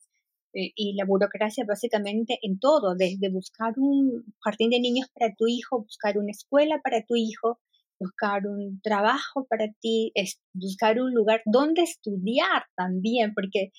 Eh, 0.55 0.73
y 0.75 0.95
la 0.95 1.05
burocracia 1.05 1.65
básicamente 1.69 2.39
en 2.43 2.59
todo, 2.59 2.95
desde 2.97 3.31
buscar 3.31 3.75
un 3.77 4.25
jardín 4.41 4.71
de 4.71 4.81
niños 4.81 5.09
para 5.15 5.35
tu 5.35 5.47
hijo, 5.47 5.83
buscar 5.83 6.17
una 6.17 6.31
escuela 6.31 6.81
para 6.83 7.05
tu 7.05 7.17
hijo, 7.17 7.61
buscar 8.01 8.47
un 8.47 8.81
trabajo 8.83 9.47
para 9.49 9.67
ti, 9.81 10.13
es 10.15 10.41
buscar 10.55 11.01
un 11.01 11.13
lugar 11.15 11.43
donde 11.45 11.83
estudiar 11.83 12.65
también, 12.77 13.35
porque 13.35 13.71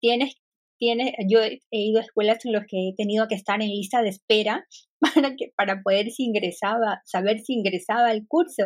tienes 0.00 0.36
tiene, 0.78 1.14
yo 1.28 1.40
he 1.40 1.60
ido 1.70 2.00
a 2.00 2.02
escuelas 2.02 2.44
en 2.44 2.52
las 2.52 2.66
que 2.66 2.88
he 2.88 2.94
tenido 2.94 3.26
que 3.28 3.34
estar 3.34 3.60
en 3.62 3.68
lista 3.68 4.02
de 4.02 4.10
espera 4.10 4.66
para, 5.00 5.36
que, 5.36 5.52
para 5.56 5.82
poder 5.82 6.10
si 6.10 6.24
ingresaba, 6.24 7.00
saber 7.04 7.40
si 7.40 7.54
ingresaba 7.54 8.08
al 8.08 8.26
curso. 8.26 8.64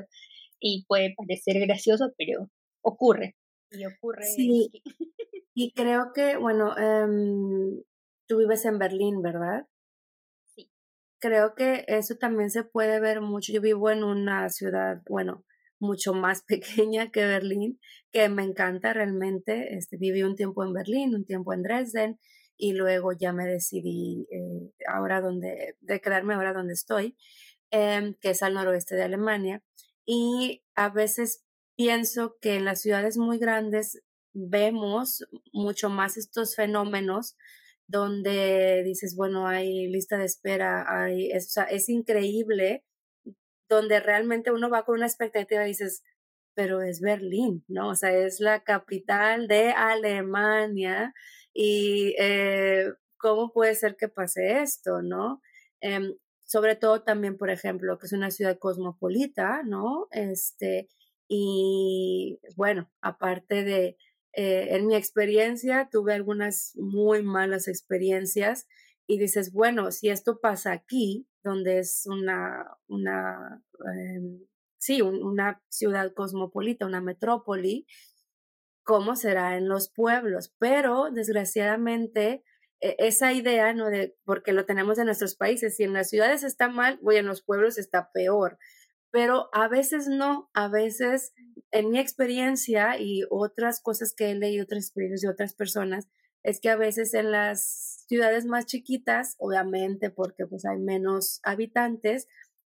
Y 0.60 0.84
puede 0.86 1.14
parecer 1.16 1.58
gracioso, 1.60 2.12
pero 2.18 2.50
ocurre. 2.82 3.36
Y 3.70 3.86
ocurre. 3.86 4.24
Sí. 4.24 4.70
y 5.54 5.72
creo 5.72 6.12
que, 6.14 6.36
bueno, 6.36 6.76
em, 6.76 7.82
tú 8.28 8.38
vives 8.38 8.64
en 8.66 8.78
Berlín, 8.78 9.22
¿verdad? 9.22 9.66
Creo 11.20 11.54
que 11.54 11.84
eso 11.86 12.16
también 12.16 12.50
se 12.50 12.64
puede 12.64 12.98
ver 12.98 13.20
mucho. 13.20 13.52
Yo 13.52 13.60
vivo 13.60 13.90
en 13.90 14.04
una 14.04 14.48
ciudad, 14.48 15.02
bueno, 15.08 15.44
mucho 15.78 16.14
más 16.14 16.42
pequeña 16.48 17.10
que 17.10 17.26
Berlín, 17.26 17.80
que 18.12 18.28
me 18.28 18.42
encanta 18.42 18.92
realmente. 18.92 19.76
Este, 19.76 19.96
viví 19.96 20.22
un 20.22 20.36
tiempo 20.36 20.64
en 20.64 20.72
Berlín, 20.72 21.14
un 21.14 21.24
tiempo 21.24 21.52
en 21.52 21.62
Dresden 21.62 22.18
y 22.56 22.72
luego 22.74 23.12
ya 23.12 23.32
me 23.32 23.46
decidí 23.46 24.26
eh, 24.30 24.72
ahora 24.86 25.20
donde, 25.20 25.76
de 25.80 26.00
quedarme 26.00 26.34
ahora 26.34 26.52
donde 26.52 26.74
estoy, 26.74 27.16
em, 27.70 28.14
que 28.20 28.30
es 28.30 28.42
al 28.42 28.54
noroeste 28.54 28.96
de 28.96 29.02
Alemania. 29.04 29.62
Y 30.04 30.62
a 30.74 30.90
veces 30.90 31.44
pienso 31.76 32.36
que 32.40 32.56
en 32.56 32.64
las 32.64 32.82
ciudades 32.82 33.16
muy 33.16 33.38
grandes 33.38 34.02
vemos 34.32 35.26
mucho 35.52 35.88
más 35.88 36.16
estos 36.16 36.54
fenómenos 36.54 37.36
donde 37.90 38.82
dices, 38.84 39.16
bueno, 39.16 39.48
hay 39.48 39.88
lista 39.88 40.16
de 40.16 40.24
espera, 40.24 40.84
hay, 40.88 41.30
es, 41.32 41.48
o 41.48 41.50
sea, 41.50 41.64
es 41.64 41.88
increíble 41.88 42.84
donde 43.68 44.00
realmente 44.00 44.52
uno 44.52 44.70
va 44.70 44.84
con 44.84 44.96
una 44.96 45.06
expectativa 45.06 45.64
y 45.64 45.68
dices, 45.68 46.02
pero 46.54 46.82
es 46.82 47.00
Berlín, 47.00 47.64
¿no? 47.68 47.90
O 47.90 47.94
sea, 47.94 48.12
es 48.12 48.40
la 48.40 48.62
capital 48.62 49.48
de 49.48 49.70
Alemania 49.70 51.14
y 51.52 52.14
eh, 52.18 52.92
cómo 53.16 53.52
puede 53.52 53.74
ser 53.74 53.96
que 53.96 54.08
pase 54.08 54.60
esto, 54.62 55.02
¿no? 55.02 55.40
Em, 55.80 56.14
sobre 56.44 56.76
todo 56.76 57.02
también, 57.02 57.36
por 57.38 57.50
ejemplo, 57.50 57.98
que 57.98 58.06
es 58.06 58.12
una 58.12 58.30
ciudad 58.30 58.58
cosmopolita, 58.58 59.62
¿no? 59.64 60.08
Este, 60.12 60.88
y 61.28 62.40
bueno, 62.56 62.90
aparte 63.00 63.64
de, 63.64 63.96
eh, 64.32 64.68
en 64.76 64.86
mi 64.86 64.94
experiencia, 64.96 65.88
tuve 65.90 66.14
algunas 66.14 66.72
muy 66.76 67.22
malas 67.22 67.68
experiencias 67.68 68.66
y 69.06 69.18
dices, 69.18 69.52
bueno, 69.52 69.90
si 69.90 70.08
esto 70.08 70.40
pasa 70.40 70.72
aquí, 70.72 71.26
donde 71.42 71.80
es 71.80 72.06
una, 72.06 72.76
una 72.86 73.62
em, 73.96 74.40
sí, 74.78 75.02
una 75.02 75.62
ciudad 75.68 76.12
cosmopolita, 76.14 76.86
una 76.86 77.00
metrópoli, 77.00 77.86
¿cómo 78.84 79.16
será 79.16 79.56
en 79.56 79.68
los 79.68 79.90
pueblos? 79.90 80.54
Pero 80.58 81.10
desgraciadamente 81.10 82.44
e, 82.80 82.96
esa 82.98 83.32
idea, 83.32 83.72
¿no? 83.74 83.90
De, 83.90 84.16
porque 84.24 84.52
lo 84.52 84.64
tenemos 84.66 84.98
en 84.98 85.06
nuestros 85.06 85.36
países, 85.36 85.76
si 85.76 85.84
en 85.84 85.92
las 85.92 86.08
ciudades 86.10 86.42
está 86.44 86.68
mal, 86.68 86.98
voy 87.02 87.16
en 87.16 87.26
los 87.26 87.42
pueblos 87.42 87.78
está 87.78 88.10
peor. 88.12 88.58
Pero 89.10 89.48
a 89.52 89.68
veces 89.68 90.08
no, 90.08 90.50
a 90.54 90.68
veces 90.68 91.32
en 91.72 91.90
mi 91.90 91.98
experiencia 91.98 92.98
y 92.98 93.22
otras 93.30 93.80
cosas 93.80 94.14
que 94.14 94.30
he 94.30 94.34
leído, 94.34 94.64
otras 94.64 94.84
experiencias 94.84 95.22
de 95.22 95.28
otras 95.28 95.54
personas, 95.54 96.08
es 96.42 96.60
que 96.60 96.70
a 96.70 96.76
veces 96.76 97.14
en 97.14 97.32
las 97.32 98.04
ciudades 98.08 98.46
más 98.46 98.66
chiquitas, 98.66 99.36
obviamente 99.38 100.10
porque 100.10 100.46
pues 100.46 100.64
hay 100.64 100.78
menos 100.78 101.40
habitantes, 101.42 102.28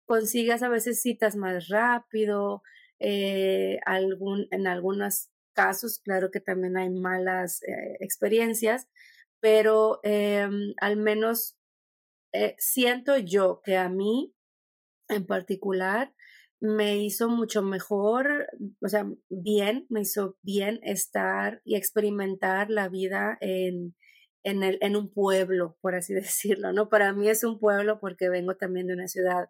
consigas 0.07 0.62
a 0.62 0.69
veces 0.69 1.00
citas 1.00 1.37
más 1.37 1.69
rápido, 1.69 2.62
eh, 3.00 3.79
algún, 3.87 4.47
en 4.50 4.67
algunos 4.67 5.31
casos, 5.55 6.00
claro 6.00 6.31
que 6.31 6.41
también 6.41 6.76
hay 6.76 6.91
malas 6.91 7.62
eh, 7.62 7.97
experiencias, 8.00 8.88
pero 9.41 10.00
em, 10.03 10.75
al 10.81 10.97
menos 10.97 11.57
eh, 12.33 12.55
siento 12.59 13.17
yo 13.19 13.61
que 13.64 13.76
a 13.76 13.88
mí 13.88 14.35
en 15.09 15.26
particular 15.26 16.14
me 16.64 16.97
hizo 16.97 17.28
mucho 17.28 17.62
mejor, 17.62 18.47
o 18.80 18.88
sea, 18.88 19.06
bien, 19.28 19.85
me 19.90 20.00
hizo 20.00 20.38
bien 20.40 20.80
estar 20.83 21.61
y 21.62 21.76
experimentar 21.76 22.71
la 22.71 22.88
vida 22.88 23.37
en, 23.42 23.94
en, 24.44 24.62
el, 24.62 24.78
en 24.80 24.97
un 24.97 25.12
pueblo, 25.12 25.76
por 25.83 25.94
así 25.94 26.14
decirlo, 26.14 26.73
¿no? 26.73 26.88
Para 26.88 27.12
mí 27.12 27.28
es 27.28 27.44
un 27.44 27.61
pueblo 27.61 28.00
porque 28.00 28.30
vengo 28.30 28.56
también 28.56 28.87
de 28.87 28.94
una 28.94 29.09
ciudad, 29.09 29.49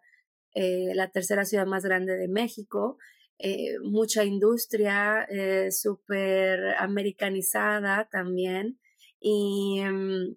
eh, 0.55 0.93
la 0.93 1.09
tercera 1.09 1.45
ciudad 1.45 1.65
más 1.65 1.85
grande 1.85 2.17
de 2.17 2.27
México, 2.27 2.97
eh, 3.39 3.79
mucha 3.81 4.25
industria, 4.25 5.25
eh, 5.29 5.71
súper 5.71 6.75
americanizada 6.79 8.09
también. 8.11 8.77
Y 9.21 9.81
mm, 9.85 10.35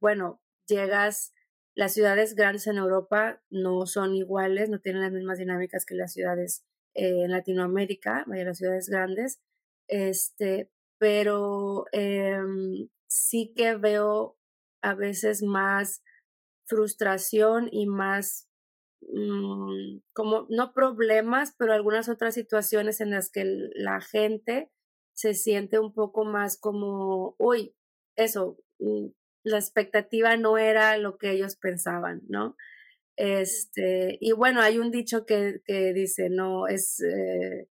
bueno, 0.00 0.40
llegas, 0.68 1.34
las 1.74 1.92
ciudades 1.92 2.34
grandes 2.34 2.66
en 2.66 2.78
Europa 2.78 3.42
no 3.50 3.86
son 3.86 4.14
iguales, 4.14 4.70
no 4.70 4.80
tienen 4.80 5.02
las 5.02 5.12
mismas 5.12 5.38
dinámicas 5.38 5.84
que 5.84 5.94
las 5.94 6.12
ciudades 6.12 6.64
en 6.94 7.30
Latinoamérica, 7.30 8.24
las 8.28 8.58
ciudades 8.58 8.88
grandes, 8.88 9.40
este, 9.88 10.70
pero 10.98 11.86
em, 11.92 12.88
sí 13.08 13.52
que 13.56 13.74
veo 13.74 14.36
a 14.82 14.94
veces 14.94 15.42
más 15.42 16.02
frustración 16.66 17.68
y 17.72 17.86
más 17.86 18.48
mm, 19.02 19.98
como 20.12 20.46
no 20.50 20.72
problemas, 20.72 21.54
pero 21.58 21.72
algunas 21.72 22.08
otras 22.08 22.34
situaciones 22.34 23.00
en 23.00 23.10
las 23.10 23.30
que 23.30 23.44
la 23.74 24.00
gente 24.00 24.70
se 25.14 25.34
siente 25.34 25.78
un 25.78 25.92
poco 25.92 26.24
más 26.24 26.58
como, 26.58 27.34
uy, 27.38 27.74
eso, 28.16 28.58
mm, 28.78 29.08
la 29.44 29.58
expectativa 29.58 30.36
no 30.36 30.58
era 30.58 30.96
lo 30.98 31.18
que 31.18 31.30
ellos 31.30 31.56
pensaban, 31.56 32.22
¿no? 32.28 32.56
Este, 33.16 34.18
y 34.20 34.32
bueno, 34.32 34.60
hay 34.60 34.78
un 34.78 34.90
dicho 34.90 35.24
que, 35.24 35.60
que 35.64 35.92
dice, 35.92 36.30
no, 36.30 36.66
es 36.66 37.00
eh, 37.00 37.68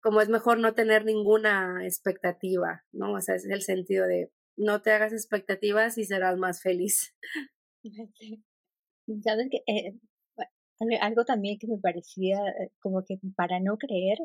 como 0.00 0.20
es 0.20 0.28
mejor 0.28 0.58
no 0.58 0.72
tener 0.72 1.04
ninguna 1.04 1.84
expectativa, 1.84 2.84
¿no? 2.92 3.12
O 3.12 3.20
sea, 3.20 3.34
es 3.34 3.44
el 3.44 3.62
sentido 3.62 4.06
de 4.06 4.30
no 4.56 4.80
te 4.80 4.92
hagas 4.92 5.12
expectativas 5.12 5.98
y 5.98 6.04
serás 6.04 6.38
más 6.38 6.62
feliz. 6.62 7.14
Sabes 9.22 9.48
que 9.50 9.62
eh, 9.66 9.98
algo 11.00 11.24
también 11.24 11.58
que 11.58 11.66
me 11.66 11.78
parecía 11.78 12.38
eh, 12.38 12.70
como 12.80 13.04
que 13.04 13.18
para 13.36 13.60
no 13.60 13.76
creer, 13.76 14.18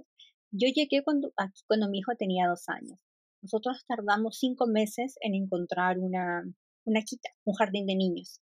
yo 0.52 0.68
llegué 0.68 1.04
cuando, 1.04 1.34
cuando 1.68 1.90
mi 1.90 2.00
hijo 2.00 2.14
tenía 2.18 2.48
dos 2.48 2.70
años. 2.70 3.00
Nosotros 3.42 3.84
tardamos 3.88 4.38
cinco 4.38 4.68
meses 4.68 5.16
en 5.22 5.34
encontrar 5.36 5.98
una, 5.98 6.44
una 6.86 7.02
quita, 7.02 7.30
un 7.46 7.54
jardín 7.56 7.86
de 7.86 7.96
niños. 7.96 8.42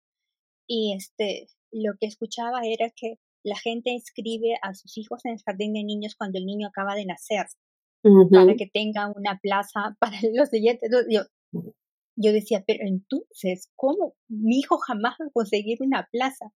Y 0.66 0.94
este, 0.96 1.48
lo 1.72 1.94
que 1.98 2.06
escuchaba 2.06 2.60
era 2.64 2.90
que 2.94 3.18
la 3.44 3.56
gente 3.56 3.90
inscribe 3.90 4.58
a 4.62 4.74
sus 4.74 4.98
hijos 4.98 5.24
en 5.24 5.32
el 5.32 5.42
jardín 5.42 5.72
de 5.72 5.84
niños 5.84 6.14
cuando 6.16 6.38
el 6.38 6.46
niño 6.46 6.68
acaba 6.68 6.94
de 6.94 7.06
nacer, 7.06 7.46
para 8.30 8.54
que 8.54 8.66
tenga 8.66 9.10
una 9.14 9.38
plaza 9.40 9.96
para 9.98 10.16
los 10.34 10.48
siguientes. 10.48 10.90
Yo, 11.08 11.22
yo 12.16 12.32
decía, 12.32 12.64
pero 12.66 12.84
entonces, 12.86 13.70
¿cómo? 13.76 14.14
Mi 14.28 14.58
hijo 14.58 14.78
jamás 14.78 15.16
va 15.20 15.26
a 15.26 15.32
conseguir 15.32 15.78
una 15.80 16.08
plaza. 16.10 16.52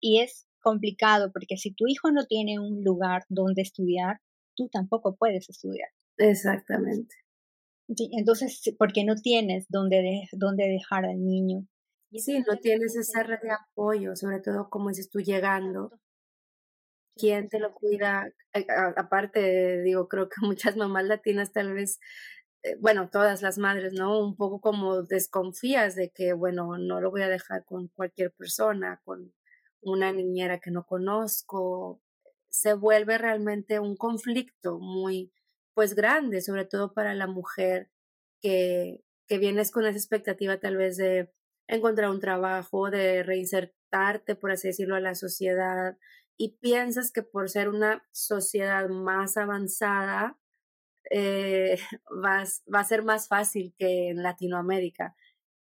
Y 0.00 0.20
es 0.20 0.46
complicado 0.62 1.30
porque 1.32 1.56
si 1.56 1.72
tu 1.72 1.86
hijo 1.86 2.10
no 2.10 2.26
tiene 2.26 2.58
un 2.58 2.82
lugar 2.84 3.24
donde 3.28 3.62
estudiar, 3.62 4.20
tú 4.56 4.68
tampoco 4.68 5.16
puedes 5.16 5.48
estudiar. 5.50 5.88
Exactamente. 6.16 7.14
Entonces, 8.12 8.62
porque 8.78 9.04
no 9.04 9.16
tienes 9.16 9.66
donde, 9.68 10.28
donde 10.32 10.68
dejar 10.68 11.04
al 11.04 11.24
niño. 11.24 11.66
sí, 12.12 12.40
no 12.40 12.56
tienes 12.58 12.96
esa 12.96 13.22
red 13.22 13.40
de 13.42 13.50
apoyo, 13.50 14.16
sobre 14.16 14.40
todo 14.40 14.68
como 14.70 14.88
dices 14.88 15.10
tú 15.10 15.20
llegando. 15.20 15.90
¿Quién 17.16 17.48
te 17.48 17.58
lo 17.58 17.74
cuida? 17.74 18.32
Aparte, 18.96 19.82
digo, 19.82 20.08
creo 20.08 20.28
que 20.28 20.36
muchas 20.46 20.76
mamás 20.76 21.04
latinas 21.04 21.52
tal 21.52 21.74
vez 21.74 21.98
eh, 22.62 22.76
bueno, 22.78 23.08
todas 23.10 23.40
las 23.42 23.58
madres, 23.58 23.94
¿no? 23.94 24.20
Un 24.20 24.36
poco 24.36 24.60
como 24.60 25.02
desconfías 25.02 25.94
de 25.94 26.10
que, 26.10 26.32
bueno, 26.34 26.76
no 26.78 27.00
lo 27.00 27.10
voy 27.10 27.22
a 27.22 27.28
dejar 27.28 27.64
con 27.64 27.88
cualquier 27.88 28.32
persona, 28.32 29.00
con 29.04 29.32
una 29.80 30.12
niñera 30.12 30.60
que 30.60 30.70
no 30.70 30.84
conozco. 30.86 32.00
Se 32.50 32.74
vuelve 32.74 33.18
realmente 33.18 33.80
un 33.80 33.96
conflicto 33.96 34.78
muy, 34.78 35.32
pues 35.80 35.94
grande, 35.94 36.42
sobre 36.42 36.66
todo 36.66 36.92
para 36.92 37.14
la 37.14 37.26
mujer 37.26 37.88
que, 38.42 39.02
que 39.26 39.38
vienes 39.38 39.70
con 39.70 39.86
esa 39.86 39.96
expectativa 39.96 40.60
tal 40.60 40.76
vez 40.76 40.98
de 40.98 41.32
encontrar 41.68 42.10
un 42.10 42.20
trabajo, 42.20 42.90
de 42.90 43.22
reinsertarte, 43.22 44.34
por 44.34 44.50
así 44.50 44.68
decirlo, 44.68 44.94
a 44.94 45.00
la 45.00 45.14
sociedad 45.14 45.96
y 46.36 46.58
piensas 46.58 47.12
que 47.12 47.22
por 47.22 47.48
ser 47.48 47.70
una 47.70 48.06
sociedad 48.12 48.90
más 48.90 49.38
avanzada, 49.38 50.38
eh, 51.10 51.78
va, 52.12 52.44
va 52.70 52.80
a 52.80 52.84
ser 52.84 53.02
más 53.02 53.26
fácil 53.26 53.74
que 53.78 54.10
en 54.10 54.22
Latinoamérica 54.22 55.16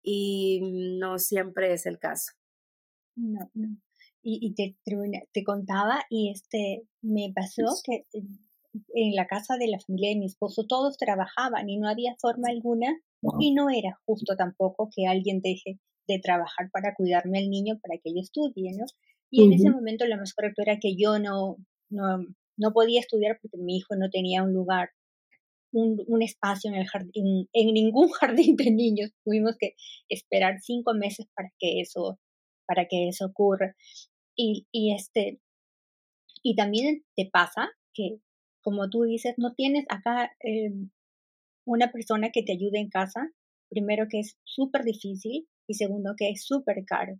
y 0.03 0.97
no 0.99 1.19
siempre 1.19 1.71
es 1.71 1.85
el 1.85 1.99
caso. 1.99 2.33
No, 3.15 3.49
no. 3.53 3.77
Y, 4.21 4.45
y 4.45 4.55
te, 4.55 4.77
te 5.31 5.43
contaba 5.45 6.03
y 6.09 6.31
este 6.31 6.85
me 7.01 7.31
pasó 7.33 7.63
que 7.85 8.05
en 8.93 9.15
la 9.15 9.27
casa 9.27 9.57
de 9.57 9.67
la 9.67 9.79
familia 9.79 10.09
de 10.09 10.17
mi 10.17 10.25
esposo 10.25 10.65
todos 10.67 10.97
trabajaban 10.97 11.69
y 11.69 11.77
no 11.77 11.89
había 11.89 12.15
forma 12.19 12.49
alguna 12.49 12.99
y 13.39 13.53
no 13.53 13.69
era 13.69 13.99
justo 14.05 14.35
tampoco 14.35 14.89
que 14.95 15.07
alguien 15.07 15.41
deje 15.41 15.79
de 16.07 16.19
trabajar 16.19 16.69
para 16.71 16.95
cuidarme 16.95 17.39
al 17.39 17.49
niño 17.49 17.79
para 17.81 17.99
que 18.01 18.11
yo 18.13 18.21
estudie, 18.21 18.71
¿no? 18.77 18.85
Y 19.29 19.45
en 19.45 19.53
ese 19.53 19.69
momento 19.69 20.05
lo 20.05 20.17
más 20.17 20.33
correcto 20.33 20.61
era 20.61 20.77
que 20.79 20.95
yo 20.97 21.19
no, 21.19 21.57
no, 21.89 22.25
no 22.57 22.73
podía 22.73 22.99
estudiar 22.99 23.39
porque 23.41 23.57
mi 23.57 23.77
hijo 23.77 23.95
no 23.95 24.09
tenía 24.09 24.43
un 24.43 24.53
lugar 24.53 24.89
un, 25.73 26.21
espacio 26.21 26.69
en 26.69 26.77
el 26.77 26.87
jardín, 26.87 27.49
en 27.53 27.73
ningún 27.73 28.09
jardín 28.19 28.55
de 28.55 28.71
niños. 28.71 29.11
Tuvimos 29.23 29.55
que 29.57 29.75
esperar 30.09 30.59
cinco 30.61 30.93
meses 30.93 31.27
para 31.35 31.49
que 31.59 31.81
eso, 31.81 32.19
para 32.67 32.87
que 32.87 33.07
eso 33.07 33.25
ocurra. 33.25 33.75
Y, 34.35 34.67
y 34.71 34.93
este, 34.93 35.39
y 36.43 36.55
también 36.55 37.03
te 37.15 37.29
pasa 37.31 37.69
que, 37.93 38.19
como 38.61 38.89
tú 38.89 39.03
dices, 39.03 39.35
no 39.37 39.53
tienes 39.53 39.85
acá 39.89 40.31
em, 40.39 40.89
una 41.65 41.91
persona 41.91 42.29
que 42.31 42.43
te 42.43 42.53
ayude 42.53 42.79
en 42.79 42.89
casa. 42.89 43.31
Primero 43.69 44.07
que 44.09 44.19
es 44.19 44.37
súper 44.43 44.83
difícil 44.83 45.47
y 45.67 45.75
segundo 45.75 46.13
que 46.17 46.29
es 46.29 46.43
súper 46.45 46.83
caro. 46.85 47.19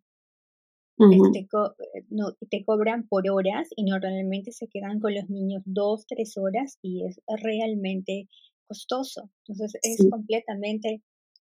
Este, 1.09 1.39
eh, 1.39 2.05
no, 2.09 2.33
te 2.49 2.63
cobran 2.63 3.07
por 3.07 3.27
horas 3.27 3.69
y 3.75 3.85
normalmente 3.85 4.51
se 4.51 4.67
quedan 4.67 4.99
con 4.99 5.15
los 5.15 5.29
niños 5.29 5.63
dos, 5.65 6.05
tres 6.05 6.37
horas 6.37 6.77
y 6.83 7.05
es 7.07 7.19
realmente 7.41 8.27
costoso. 8.67 9.31
Entonces 9.47 9.79
es 9.81 10.07
completamente 10.11 11.01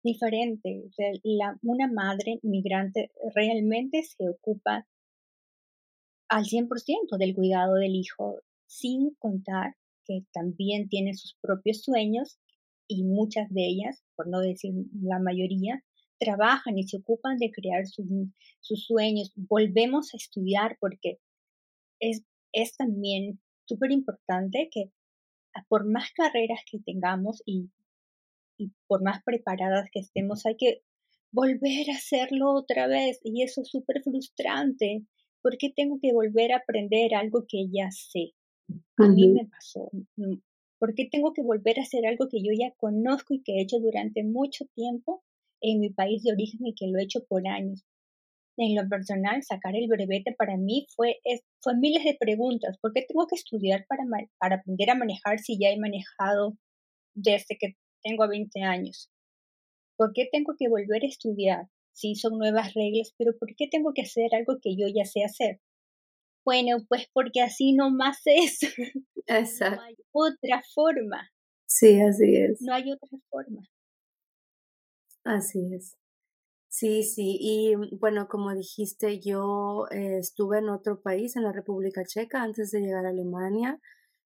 diferente. 0.02 0.83
la, 1.23 1.59
una 1.62 1.90
madre 1.90 2.40
migrante 2.42 3.11
realmente 3.35 4.02
se 4.02 4.28
ocupa 4.28 4.87
al 6.28 6.45
100% 6.45 7.16
del 7.16 7.35
cuidado 7.35 7.76
del 7.76 7.95
hijo, 7.95 8.40
sin 8.68 9.14
contar 9.18 9.75
que 10.04 10.25
también 10.32 10.88
tiene 10.88 11.14
sus 11.14 11.37
propios 11.40 11.82
sueños 11.82 12.38
y 12.87 13.04
muchas 13.04 13.48
de 13.50 13.66
ellas, 13.66 14.02
por 14.14 14.28
no 14.28 14.40
decir 14.40 14.72
la 15.02 15.18
mayoría, 15.18 15.83
trabajan 16.18 16.78
y 16.78 16.85
se 16.85 16.98
ocupan 16.98 17.38
de 17.38 17.50
crear 17.50 17.87
sus 17.87 18.87
sueños. 18.87 19.33
Volvemos 19.37 20.14
a 20.14 20.16
estudiar 20.16 20.76
porque 20.81 21.18
es, 22.00 22.24
también 22.76 23.40
súper 23.66 23.90
importante 23.90 24.68
que 24.72 24.90
por 25.68 25.87
más 25.87 26.11
carreras 26.12 26.61
que 26.70 26.78
tengamos 26.78 27.42
y, 27.44 27.70
por 28.87 29.02
más 29.02 29.22
preparadas 29.24 29.88
que 29.92 30.00
estemos, 30.00 30.46
hay 30.46 30.57
que 30.57 30.83
volver 31.31 31.90
a 31.90 31.96
hacerlo 31.96 32.54
otra 32.54 32.87
vez 32.87 33.20
y 33.22 33.42
eso 33.42 33.62
es 33.62 33.68
súper 33.68 34.02
frustrante. 34.02 35.04
¿Por 35.42 35.59
qué 35.59 35.70
tengo 35.74 35.98
que 36.00 36.12
volver 36.12 36.52
a 36.52 36.59
aprender 36.59 37.14
algo 37.14 37.44
que 37.48 37.68
ya 37.70 37.90
sé? 37.90 38.35
A 38.98 39.09
mí 39.09 39.28
me 39.28 39.46
pasó. 39.46 39.90
Mm, 40.16 40.37
¿Por 40.78 40.94
qué 40.94 41.09
tengo 41.11 41.33
que 41.33 41.42
volver 41.42 41.78
a 41.78 41.83
hacer 41.83 42.07
algo 42.07 42.28
que 42.28 42.42
yo 42.42 42.52
ya 42.59 42.72
conozco 42.76 43.35
y 43.35 43.42
que 43.42 43.52
he 43.54 43.62
hecho 43.62 43.78
durante 43.78 44.22
mucho 44.24 44.64
tiempo 44.74 45.22
en 45.61 45.81
mi 45.81 45.90
país 45.90 46.22
de 46.22 46.33
origen 46.33 46.66
y 46.66 46.74
que 46.74 46.87
lo 46.87 46.98
he 46.98 47.04
hecho 47.04 47.24
por 47.24 47.46
años. 47.46 47.85
En 48.57 48.74
lo 48.74 48.88
personal, 48.88 49.42
sacar 49.42 49.76
el 49.76 49.88
brevete 49.88 50.35
para 50.37 50.57
mí 50.57 50.87
fue, 50.96 51.20
fue 51.61 51.76
miles 51.76 52.04
de 52.04 52.16
preguntas. 52.18 52.76
¿Por 52.81 52.92
qué 52.92 53.02
tengo 53.02 53.26
que 53.26 53.37
estudiar 53.37 53.87
para, 53.88 54.02
para 54.38 54.57
aprender 54.57 54.90
a 54.90 54.96
manejar 54.96 55.38
si 55.38 55.59
ya 55.59 55.70
he 55.70 55.78
manejado 55.78 56.57
desde 57.14 57.57
que 57.59 57.76
tengo 58.02 58.28
20 58.28 58.62
años? 58.62 59.11
¿Por 59.96 60.12
qué 60.12 60.28
tengo 60.31 60.54
que 60.59 60.68
volver 60.68 61.04
a 61.04 61.09
estudiar? 61.09 61.68
Sí, 61.92 62.14
son 62.16 62.38
nuevas 62.38 62.74
reglas, 62.74 63.14
pero 63.16 63.37
¿por 63.38 63.54
qué 63.57 63.68
tengo 63.68 63.92
que 63.92 64.02
hacer 64.02 64.35
algo 64.35 64.59
que 64.61 64.76
yo 64.76 64.87
ya 64.88 65.04
sé 65.04 65.24
hacer? 65.24 65.61
Bueno, 66.48 66.78
pues 66.88 67.06
porque 67.12 67.42
así 67.42 67.74
nomás 67.74 68.22
es. 68.24 68.61
Exacto. 69.26 69.82
No 69.82 69.87
hay 69.87 69.96
otra 70.12 70.62
forma. 70.74 71.30
Sí, 71.66 72.00
así 72.00 72.37
es. 72.37 72.62
No 72.62 72.72
hay 72.72 72.90
otra 72.90 73.18
forma. 73.28 73.61
Así 75.24 75.58
es. 75.74 75.98
Sí, 76.70 77.02
sí, 77.02 77.37
y 77.38 77.74
bueno, 77.98 78.28
como 78.28 78.54
dijiste, 78.54 79.20
yo 79.20 79.88
eh, 79.90 80.16
estuve 80.20 80.61
en 80.61 80.70
otro 80.70 81.02
país, 81.02 81.37
en 81.37 81.42
la 81.42 81.52
República 81.52 82.02
Checa, 82.06 82.42
antes 82.42 82.70
de 82.70 82.80
llegar 82.80 83.04
a 83.04 83.11
Alemania. 83.11 83.78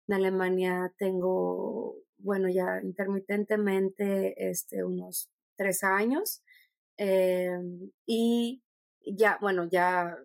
En 0.09 0.15
Alemania 0.17 0.93
tengo, 0.99 1.99
bueno, 2.17 2.49
ya 2.49 2.81
intermitentemente, 2.83 4.51
este, 4.51 4.83
unos 4.83 5.31
tres 5.57 5.85
años. 5.85 6.43
Em, 6.97 7.93
y 8.07 8.61
ya, 9.07 9.39
bueno, 9.41 9.69
ya 9.71 10.17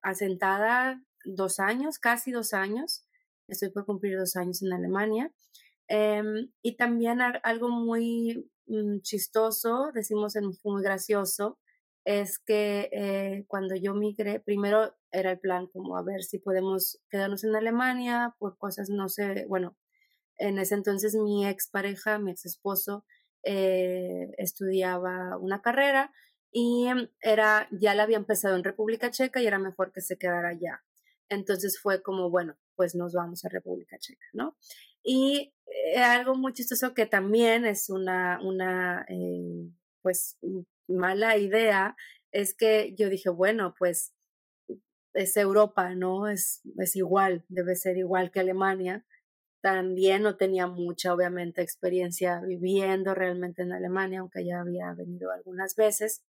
asentada 0.00 1.02
dos 1.36 1.60
años, 1.60 1.98
casi 1.98 2.32
dos 2.32 2.54
años. 2.54 3.06
Estoy 3.48 3.70
por 3.70 3.86
cumplir 3.86 4.18
dos 4.18 4.36
años 4.36 4.62
en 4.62 4.72
Alemania. 4.72 5.32
Em, 5.88 6.50
y 6.62 6.76
también 6.76 7.20
algo 7.20 7.68
muy 7.70 8.50
Mm, 8.68 9.00
chistoso, 9.00 9.92
decimos 9.94 10.36
en, 10.36 10.52
muy 10.62 10.82
gracioso, 10.82 11.58
es 12.04 12.38
que 12.38 12.90
eh, 12.92 13.44
cuando 13.48 13.74
yo 13.76 13.94
migré, 13.94 14.40
primero 14.40 14.94
era 15.10 15.32
el 15.32 15.38
plan 15.40 15.66
como 15.68 15.96
a 15.96 16.02
ver 16.02 16.22
si 16.22 16.38
podemos 16.38 17.00
quedarnos 17.10 17.44
en 17.44 17.56
Alemania 17.56 18.34
por 18.38 18.58
cosas, 18.58 18.90
no 18.90 19.08
sé, 19.08 19.46
bueno, 19.48 19.76
en 20.38 20.58
ese 20.58 20.74
entonces 20.74 21.14
mi 21.16 21.46
expareja, 21.46 22.18
mi 22.18 22.32
ex 22.32 22.46
esposo, 22.46 23.04
eh, 23.44 24.32
estudiaba 24.38 25.38
una 25.38 25.62
carrera 25.62 26.12
y 26.52 26.88
era, 27.22 27.68
ya 27.72 27.94
la 27.94 28.04
había 28.04 28.18
empezado 28.18 28.56
en 28.56 28.64
República 28.64 29.10
Checa 29.10 29.40
y 29.42 29.46
era 29.46 29.58
mejor 29.58 29.92
que 29.92 30.02
se 30.02 30.18
quedara 30.18 30.50
allá. 30.50 30.82
Entonces 31.28 31.78
fue 31.80 32.02
como, 32.02 32.30
bueno, 32.30 32.56
pues 32.76 32.94
nos 32.94 33.12
vamos 33.12 33.44
a 33.44 33.48
República 33.48 33.98
Checa, 33.98 34.26
¿no? 34.32 34.56
Y 35.02 35.52
eh, 35.66 35.98
algo 35.98 36.34
muy 36.34 36.52
chistoso 36.52 36.94
que 36.94 37.06
también 37.06 37.64
es 37.64 37.90
una, 37.90 38.40
una 38.42 39.04
eh, 39.08 39.70
pues, 40.02 40.38
mala 40.86 41.36
idea, 41.36 41.96
es 42.32 42.54
que 42.54 42.94
yo 42.94 43.08
dije, 43.08 43.30
bueno, 43.30 43.74
pues 43.78 44.14
es 45.14 45.36
Europa, 45.36 45.94
¿no? 45.94 46.28
Es, 46.28 46.62
es 46.78 46.96
igual, 46.96 47.44
debe 47.48 47.74
ser 47.74 47.96
igual 47.96 48.30
que 48.30 48.40
Alemania. 48.40 49.04
También 49.60 50.22
no 50.22 50.36
tenía 50.36 50.66
mucha, 50.66 51.12
obviamente, 51.12 51.62
experiencia 51.62 52.40
viviendo 52.40 53.14
realmente 53.14 53.62
en 53.62 53.72
Alemania, 53.72 54.20
aunque 54.20 54.44
ya 54.44 54.60
había 54.60 54.92
venido 54.94 55.32
algunas 55.32 55.74
veces 55.74 56.22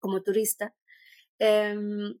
como 0.00 0.22
turista. 0.22 0.74
Em, 1.38 2.18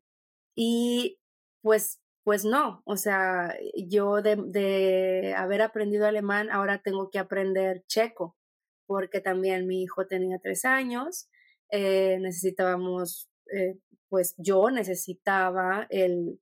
y 0.56 1.18
pues 1.62 2.02
pues 2.24 2.44
no, 2.44 2.82
o 2.84 2.96
sea, 2.96 3.56
yo 3.74 4.22
de, 4.22 5.34
haber 5.36 5.62
aprendido 5.62 6.06
alemán, 6.06 6.50
ahora 6.50 6.78
tengo 6.82 7.10
que 7.10 7.18
aprender 7.18 7.84
checo, 7.88 8.36
porque 8.86 9.20
también 9.20 9.66
mi 9.66 9.82
hijo 9.82 10.06
tenía 10.06 10.38
tres 10.38 10.64
años, 10.64 11.28
eh, 11.70 12.18
necesitábamos, 12.20 13.28
eh, 13.52 13.78
pues 14.08 14.34
yo 14.38 14.70
necesitaba 14.70 15.86
el 15.90 16.40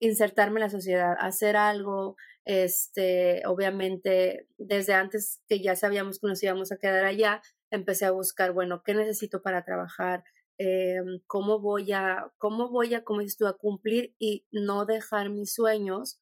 insertarme 0.00 0.58
en 0.58 0.64
la 0.64 0.70
sociedad, 0.70 1.16
hacer 1.20 1.56
algo, 1.56 2.16
este, 2.44 3.42
obviamente, 3.46 4.48
desde 4.58 4.94
antes 4.94 5.40
que 5.48 5.60
ya 5.62 5.76
sabíamos 5.76 6.18
que 6.18 6.26
nos 6.26 6.42
íbamos 6.42 6.72
a 6.72 6.78
quedar 6.78 7.04
allá, 7.04 7.42
empecé 7.70 8.06
a 8.06 8.10
buscar, 8.10 8.52
bueno, 8.52 8.82
¿qué 8.84 8.94
necesito 8.94 9.42
para 9.42 9.64
trabajar? 9.64 10.24
Em, 10.64 11.18
¿Cómo 11.26 11.58
voy 11.58 11.90
a, 11.92 12.30
cómo 12.38 12.68
voy 12.68 12.94
a, 12.94 13.02
como 13.02 13.20
dices 13.20 13.42
a 13.42 13.52
cumplir 13.54 14.14
y 14.20 14.46
no 14.52 14.86
dejar 14.86 15.28
mis 15.28 15.52
sueños 15.52 16.20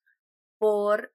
por 0.59 1.13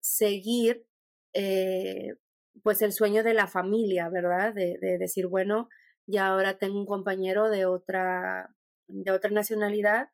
seguir, 0.00 0.86
eh, 1.34 2.16
pues 2.62 2.80
el 2.80 2.92
sueño 2.92 3.22
de 3.24 3.34
la 3.34 3.46
familia, 3.46 4.08
¿verdad? 4.08 4.54
De, 4.54 4.78
de 4.80 4.96
decir, 4.96 5.26
bueno, 5.26 5.68
ya 6.06 6.28
ahora 6.28 6.56
tengo 6.58 6.78
un 6.78 6.86
compañero 6.86 7.50
de 7.50 7.66
otra, 7.66 8.54
de 8.88 9.10
otra 9.10 9.30
nacionalidad 9.30 10.08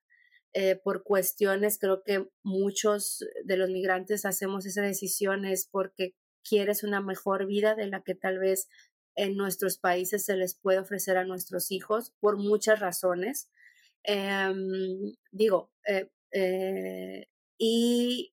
eh, 0.52 0.74
por 0.82 1.04
cuestiones, 1.04 1.78
creo 1.78 2.02
que 2.02 2.26
muchos 2.42 3.24
de 3.44 3.56
los 3.56 3.70
migrantes 3.70 4.24
hacemos 4.24 4.66
esa 4.66 4.82
decisión 4.82 5.44
es 5.44 5.68
porque 5.70 6.16
quieres 6.42 6.82
una 6.82 7.00
mejor 7.00 7.46
vida 7.46 7.76
de 7.76 7.86
la 7.86 8.02
que 8.02 8.16
tal 8.16 8.40
vez 8.40 8.68
en 9.18 9.36
nuestros 9.36 9.78
países 9.78 10.24
se 10.24 10.36
les 10.36 10.54
puede 10.54 10.78
ofrecer 10.78 11.16
a 11.18 11.24
nuestros 11.24 11.72
hijos 11.72 12.14
por 12.20 12.38
muchas 12.38 12.78
razones. 12.78 13.50
Em, 14.04 15.16
digo, 15.32 15.72
eh, 15.86 16.08
eh, 16.32 17.26
y 17.58 18.32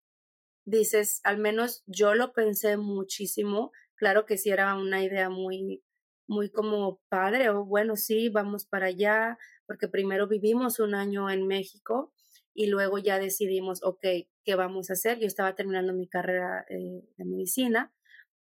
dices, 0.65 1.21
al 1.23 1.39
menos 1.39 1.83
yo 1.87 2.13
lo 2.13 2.33
pensé 2.33 2.77
muchísimo, 2.77 3.71
claro 3.95 4.25
que 4.27 4.37
sí 4.37 4.51
era 4.51 4.75
una 4.75 5.03
idea 5.03 5.29
muy, 5.31 5.83
muy 6.27 6.51
como 6.51 7.01
padre, 7.09 7.49
o 7.49 7.65
bueno, 7.65 7.95
sí, 7.95 8.29
vamos 8.29 8.65
para 8.65 8.87
allá, 8.87 9.39
porque 9.65 9.87
primero 9.87 10.27
vivimos 10.27 10.79
un 10.79 10.93
año 10.93 11.31
en 11.31 11.47
México 11.47 12.13
y 12.53 12.67
luego 12.67 12.99
ya 12.99 13.19
decidimos, 13.19 13.83
ok, 13.83 14.05
¿qué 14.43 14.55
vamos 14.55 14.89
a 14.91 14.93
hacer? 14.93 15.19
Yo 15.19 15.27
estaba 15.27 15.55
terminando 15.55 15.93
mi 15.93 16.07
carrera 16.07 16.65
eh, 16.69 17.03
de 17.17 17.25
medicina 17.25 17.91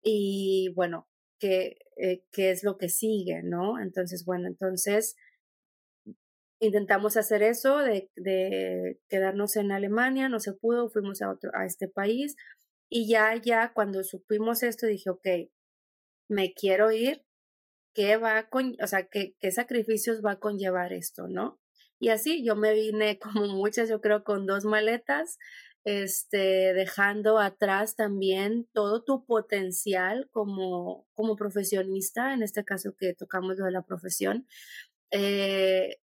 y 0.03 0.73
bueno, 0.75 1.07
¿qué, 1.39 1.77
eh, 1.97 2.23
¿qué 2.31 2.51
es 2.51 2.63
lo 2.63 2.77
que 2.77 2.89
sigue? 2.89 3.41
¿No? 3.43 3.79
Entonces, 3.79 4.25
bueno, 4.25 4.47
entonces 4.47 5.15
intentamos 6.59 7.17
hacer 7.17 7.43
eso 7.43 7.79
de, 7.79 8.09
de, 8.15 8.99
quedarnos 9.09 9.55
en 9.57 9.71
Alemania, 9.71 10.29
no 10.29 10.39
se 10.39 10.53
pudo, 10.53 10.89
fuimos 10.89 11.21
a, 11.21 11.31
otro, 11.31 11.51
a 11.53 11.65
este 11.65 11.87
país 11.87 12.35
y 12.89 13.09
ya, 13.09 13.35
ya 13.35 13.73
cuando 13.73 14.03
supimos 14.03 14.63
esto 14.63 14.87
dije, 14.87 15.09
ok, 15.09 15.27
me 16.29 16.53
quiero 16.53 16.91
ir, 16.91 17.23
¿qué 17.93 18.17
va 18.17 18.49
con, 18.49 18.75
o 18.81 18.87
sea, 18.87 19.07
qué, 19.07 19.35
qué 19.39 19.51
sacrificios 19.51 20.21
va 20.25 20.33
a 20.33 20.39
conllevar 20.39 20.93
esto, 20.93 21.27
¿no? 21.27 21.59
Y 21.99 22.09
así 22.09 22.43
yo 22.45 22.55
me 22.55 22.73
vine 22.73 23.19
como 23.19 23.47
muchas, 23.47 23.89
yo 23.89 24.01
creo, 24.01 24.23
con 24.23 24.45
dos 24.45 24.65
maletas, 24.65 25.37
este, 25.85 26.73
dejando 26.73 27.39
atrás 27.39 27.95
también 27.95 28.67
todo 28.73 29.03
tu 29.03 29.25
potencial 29.25 30.27
como, 30.31 31.07
como 31.13 31.35
profesionista, 31.37 32.33
en 32.33 32.43
este 32.43 32.65
caso 32.65 32.95
que 32.97 33.13
tocamos 33.13 33.57
lo 33.57 33.65
de 33.65 33.71
la 33.71 33.83
profesión. 33.83 34.47
Eh, 35.11 35.97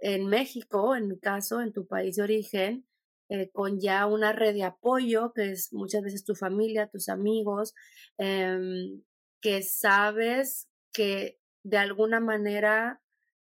en 0.00 0.26
México, 0.26 0.94
en 0.96 1.08
mi 1.08 1.18
caso, 1.18 1.62
en 1.62 1.72
tu 1.72 1.86
país 1.86 2.16
de 2.16 2.22
origen, 2.22 2.86
eh, 3.30 3.50
con 3.50 3.80
ya 3.80 4.06
una 4.06 4.32
red 4.32 4.54
de 4.54 4.64
apoyo, 4.64 5.32
que 5.32 5.52
es 5.52 5.72
muchas 5.72 6.02
veces 6.02 6.24
tu 6.24 6.34
familia, 6.34 6.88
tus 6.88 7.08
amigos, 7.08 7.74
em, 8.18 9.02
que 9.40 9.62
sabes 9.62 10.68
que 10.92 11.38
de 11.64 11.78
alguna 11.78 12.20
manera 12.20 13.02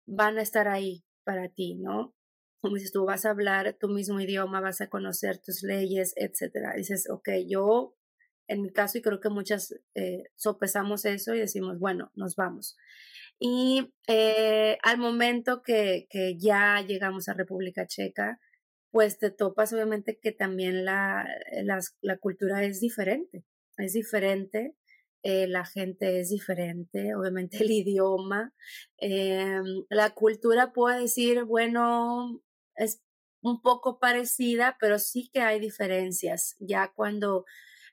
van 0.06 0.38
a 0.38 0.42
estar 0.42 0.68
ahí 0.68 1.04
para 1.24 1.48
ti, 1.48 1.74
¿no? 1.74 2.15
Dices, 2.74 2.92
tú 2.92 3.04
vas 3.04 3.24
a 3.24 3.30
hablar 3.30 3.76
tu 3.78 3.88
mismo 3.88 4.20
idioma, 4.20 4.60
vas 4.60 4.80
a 4.80 4.88
conocer 4.88 5.38
tus 5.38 5.62
leyes, 5.62 6.12
etcétera. 6.16 6.74
Dices, 6.76 7.08
ok, 7.10 7.28
yo, 7.46 7.94
en 8.48 8.62
mi 8.62 8.70
caso, 8.70 8.98
y 8.98 9.02
creo 9.02 9.20
que 9.20 9.28
muchas 9.28 9.74
eh, 9.94 10.24
sopesamos 10.36 11.04
eso 11.04 11.34
y 11.34 11.40
decimos, 11.40 11.78
bueno, 11.78 12.10
nos 12.14 12.36
vamos. 12.36 12.76
Y 13.38 13.92
eh, 14.06 14.78
al 14.82 14.98
momento 14.98 15.62
que, 15.62 16.06
que 16.10 16.38
ya 16.38 16.82
llegamos 16.86 17.28
a 17.28 17.34
República 17.34 17.86
Checa, 17.86 18.40
pues 18.90 19.18
te 19.18 19.30
topas 19.30 19.72
obviamente 19.72 20.18
que 20.18 20.32
también 20.32 20.84
la, 20.84 21.26
la, 21.64 21.80
la 22.00 22.16
cultura 22.18 22.64
es 22.64 22.80
diferente, 22.80 23.44
es 23.78 23.92
diferente 23.92 24.74
eh, 25.28 25.48
la 25.48 25.64
gente 25.64 26.20
es 26.20 26.30
diferente, 26.30 27.16
obviamente 27.16 27.56
el 27.56 27.70
idioma, 27.72 28.54
eh, 28.98 29.60
la 29.90 30.10
cultura 30.10 30.72
puedo 30.72 30.96
decir, 30.96 31.42
bueno, 31.42 32.40
es 32.76 33.02
un 33.42 33.62
poco 33.62 33.98
parecida, 33.98 34.76
pero 34.80 34.98
sí 34.98 35.30
que 35.32 35.40
hay 35.40 35.60
diferencias. 35.60 36.56
Ya 36.60 36.92
cuando 36.94 37.44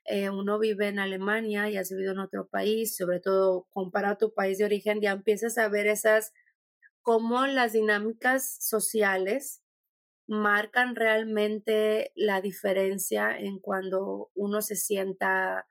eh, 0.04 0.30
uno 0.30 0.58
vive 0.58 0.88
en 0.88 0.98
Alemania 0.98 1.70
y 1.70 1.76
has 1.76 1.90
vivido 1.90 2.12
en 2.12 2.18
otro 2.18 2.48
país, 2.48 2.96
sobre 2.96 3.20
todo 3.20 3.68
comparado 3.72 4.14
a 4.14 4.18
tu 4.18 4.34
país 4.34 4.58
de 4.58 4.64
origen, 4.64 5.00
ya 5.00 5.12
empiezas 5.12 5.58
a 5.58 5.68
ver 5.68 5.86
esas, 5.86 6.32
cómo 7.02 7.46
las 7.46 7.72
dinámicas 7.72 8.56
sociales 8.60 9.62
marcan 10.26 10.96
realmente 10.96 12.12
la 12.14 12.40
diferencia 12.40 13.38
en 13.38 13.58
cuando 13.60 14.30
uno 14.34 14.62
se 14.62 14.76
sienta 14.76 15.66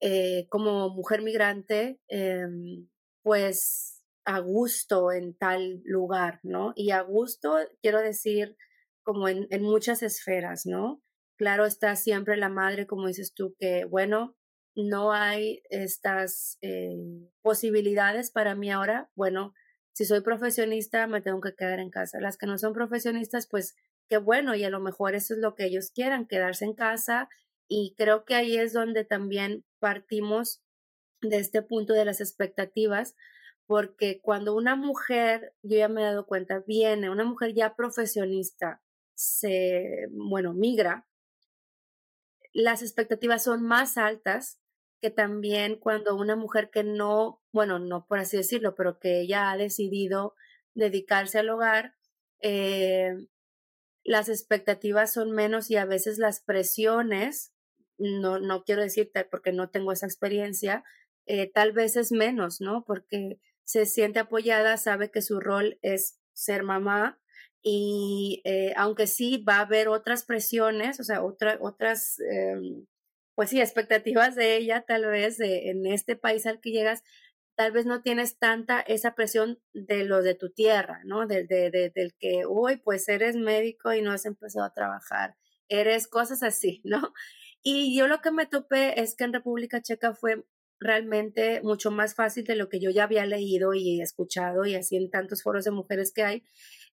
eh, 0.00 0.46
como 0.48 0.90
mujer 0.90 1.22
migrante, 1.22 2.00
em, 2.08 2.88
pues 3.22 3.97
a 4.28 4.40
gusto 4.40 5.10
en 5.10 5.34
tal 5.34 5.80
lugar, 5.84 6.40
¿no? 6.42 6.74
Y 6.76 6.90
a 6.90 7.00
gusto, 7.00 7.56
quiero 7.80 8.00
decir, 8.00 8.58
como 9.02 9.26
en, 9.26 9.48
muchas 9.62 10.02
esferas, 10.02 10.66
¿no? 10.66 11.02
Claro 11.38 11.64
está 11.64 11.96
siempre 11.96 12.36
la 12.36 12.50
madre, 12.50 12.86
como 12.86 13.06
dices 13.06 13.32
tú, 13.32 13.54
que, 13.58 13.86
bueno, 13.86 14.36
no 14.76 15.12
hay 15.12 15.62
estas 15.70 16.58
eh, 16.60 16.98
posibilidades 17.40 18.30
para 18.30 18.54
mí 18.54 18.70
ahora. 18.70 19.10
Bueno, 19.14 19.54
si 19.94 20.04
soy 20.04 20.20
profesionista, 20.20 21.06
me 21.06 21.22
tengo 21.22 21.40
que 21.40 21.54
quedar 21.54 21.80
en 21.80 21.88
casa. 21.88 22.20
Las 22.20 22.36
que 22.36 22.46
no 22.46 22.58
son 22.58 22.74
profesionistas, 22.74 23.48
pues 23.48 23.76
qué 24.10 24.18
bueno, 24.18 24.54
y 24.54 24.62
a 24.62 24.70
lo 24.70 24.80
mejor 24.80 25.14
eso 25.14 25.32
es 25.32 25.40
lo 25.40 25.54
que 25.54 25.64
ellos 25.64 25.90
quieran, 25.90 26.26
quedarse 26.26 26.66
en 26.66 26.74
casa 26.74 27.30
y 27.66 27.94
creo 27.96 28.26
que 28.26 28.34
ahí 28.34 28.58
es 28.58 28.74
donde 28.74 29.06
también 29.06 29.64
partimos 29.78 30.62
de 31.22 31.38
este 31.38 31.62
punto 31.62 31.94
de 31.94 32.04
las 32.04 32.20
expectativas, 32.20 33.16
porque 33.68 34.22
cuando 34.22 34.56
una 34.56 34.76
mujer, 34.76 35.54
yo 35.62 35.76
ya 35.76 35.88
me 35.88 36.00
he 36.00 36.04
dado 36.04 36.26
cuenta, 36.26 36.64
viene, 36.66 37.10
una 37.10 37.24
mujer 37.24 37.52
ya 37.52 37.76
profesionista, 37.76 38.80
se, 39.14 40.08
bueno, 40.10 40.54
migra, 40.54 41.06
las 42.54 42.80
expectativas 42.80 43.44
son 43.44 43.62
más 43.62 43.98
altas 43.98 44.58
que 45.02 45.10
también 45.10 45.76
cuando 45.76 46.16
una 46.16 46.34
mujer 46.34 46.70
que 46.70 46.82
no, 46.82 47.42
bueno, 47.52 47.78
no 47.78 48.06
por 48.06 48.20
así 48.20 48.38
decirlo, 48.38 48.74
pero 48.74 48.98
que 48.98 49.26
ya 49.26 49.50
ha 49.50 49.58
decidido 49.58 50.34
dedicarse 50.74 51.38
al 51.38 51.50
hogar, 51.50 51.94
eh, 52.40 53.26
las 54.02 54.30
expectativas 54.30 55.12
son 55.12 55.32
menos 55.32 55.70
y 55.70 55.76
a 55.76 55.84
veces 55.84 56.16
las 56.16 56.40
presiones 56.40 57.52
no, 57.98 58.38
no 58.38 58.64
quiero 58.64 58.80
decirte 58.80 59.26
porque 59.26 59.52
no 59.52 59.68
tengo 59.68 59.92
esa 59.92 60.06
experiencia, 60.06 60.84
eh, 61.26 61.52
tal 61.52 61.72
vez 61.72 61.96
es 61.96 62.12
menos, 62.12 62.62
¿no? 62.62 62.84
Porque 62.86 63.38
se 63.68 63.84
siente 63.84 64.18
apoyada, 64.18 64.78
sabe 64.78 65.10
que 65.10 65.20
su 65.20 65.40
rol 65.40 65.78
es 65.82 66.18
ser 66.32 66.62
mamá 66.62 67.20
y 67.62 68.40
eh, 68.46 68.72
aunque 68.76 69.06
sí 69.06 69.44
va 69.46 69.56
a 69.56 69.60
haber 69.60 69.88
otras 69.88 70.24
presiones, 70.24 70.98
o 71.00 71.04
sea, 71.04 71.22
otra, 71.22 71.58
otras, 71.60 72.18
em, 72.20 72.86
pues 73.34 73.50
sí, 73.50 73.60
expectativas 73.60 74.36
de 74.36 74.56
ella, 74.56 74.86
tal 74.88 75.04
vez 75.04 75.36
de, 75.36 75.68
en 75.68 75.84
este 75.84 76.16
país 76.16 76.46
al 76.46 76.60
que 76.60 76.70
llegas, 76.70 77.02
tal 77.56 77.72
vez 77.72 77.84
no 77.84 78.00
tienes 78.00 78.38
tanta 78.38 78.80
esa 78.80 79.14
presión 79.14 79.60
de 79.74 80.04
los 80.04 80.24
de 80.24 80.34
tu 80.34 80.50
tierra, 80.50 81.02
¿no? 81.04 81.26
Del, 81.26 81.46
de, 81.46 81.70
del 81.94 82.14
que, 82.18 82.46
uy, 82.46 82.78
pues 82.78 83.06
eres 83.10 83.36
médico 83.36 83.92
y 83.92 84.00
no 84.00 84.12
has 84.12 84.24
empezado 84.24 84.64
a 84.64 84.72
trabajar, 84.72 85.36
eres 85.68 86.08
cosas 86.08 86.42
así, 86.42 86.80
¿no? 86.84 87.12
Y 87.62 87.94
yo 87.98 88.08
lo 88.08 88.22
que 88.22 88.30
me 88.30 88.46
topé 88.46 88.98
es 89.02 89.14
que 89.14 89.24
en 89.24 89.34
República 89.34 89.82
Checa 89.82 90.14
fue 90.14 90.46
realmente 90.80 91.60
mucho 91.62 91.90
más 91.90 92.14
fácil 92.14 92.44
de 92.44 92.56
lo 92.56 92.68
que 92.68 92.80
yo 92.80 92.90
ya 92.90 93.04
había 93.04 93.26
leído 93.26 93.74
y 93.74 94.00
escuchado 94.00 94.64
y 94.64 94.74
así 94.74 94.96
en 94.96 95.10
tantos 95.10 95.42
foros 95.42 95.64
de 95.64 95.70
mujeres 95.70 96.12
que 96.12 96.22
hay 96.22 96.44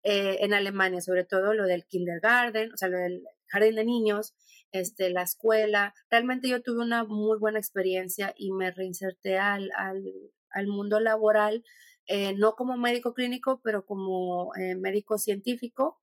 eh, 0.04 0.38
en 0.42 0.54
Alemania, 0.54 1.02
sobre 1.02 1.24
todo 1.24 1.54
lo 1.54 1.66
del 1.66 1.86
kindergarten, 1.86 2.72
o 2.74 2.78
sea, 2.78 2.90
lo 2.90 2.98
del 2.98 3.24
jardín 3.48 3.76
de 3.76 3.86
niños, 3.86 4.36
este, 4.72 5.10
la 5.10 5.24
escuela. 5.24 5.94
Realmente 6.10 6.50
yo 6.50 6.62
tuve 6.62 6.84
una 6.84 7.04
muy 7.04 7.38
buena 7.40 7.60
experiencia 7.60 8.34
y 8.38 8.52
me 8.52 8.72
reinserté 8.72 9.38
al, 9.38 9.72
al, 9.78 10.04
al 10.52 10.68
mundo 10.68 11.00
laboral, 11.00 11.64
eh, 12.08 12.34
no 12.36 12.56
como 12.56 12.78
médico 12.78 13.14
clínico, 13.14 13.62
pero 13.64 13.86
como 13.86 14.54
eh, 14.56 14.76
médico 14.76 15.18
científico. 15.18 16.02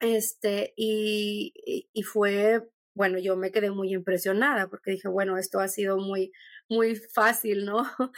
Este, 0.00 0.74
y, 0.76 1.54
y 1.92 2.02
fue 2.02 2.68
bueno, 2.96 3.18
yo 3.18 3.36
me 3.36 3.52
quedé 3.52 3.70
muy 3.70 3.92
impresionada 3.92 4.68
porque 4.68 4.92
dije, 4.92 5.08
bueno, 5.08 5.36
esto 5.38 5.60
ha 5.60 5.68
sido 5.68 5.98
muy, 5.98 6.32
muy 6.68 6.96
fácil, 6.96 7.66
¿no? 7.66 7.82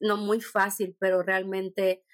No 0.00 0.16
muy 0.18 0.40
fácil, 0.40 0.96
pero 1.00 1.22
realmente 1.22 2.04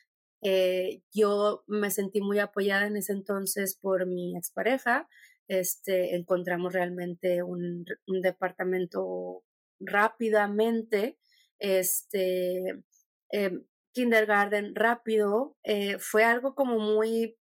eh, 0.42 1.02
yo 1.12 1.64
me 1.66 1.90
sentí 1.90 2.20
muy 2.20 2.38
apoyada 2.38 2.86
en 2.86 2.96
ese 2.96 3.12
entonces 3.12 3.76
por 3.76 4.06
mi 4.06 4.36
expareja. 4.36 5.08
Este, 5.48 6.14
encontramos 6.14 6.72
realmente 6.72 7.42
un, 7.42 7.84
departamento 8.22 9.42
rápidamente. 9.80 11.18
Este, 11.58 12.84
eh, 13.32 13.50
kindergarten 13.92 14.74
rápido, 14.76 15.56
eh, 15.64 15.98
fue 15.98 16.22
algo 16.24 16.54
como 16.54 16.78
muy, 16.78 17.36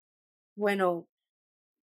bueno, 0.56 1.08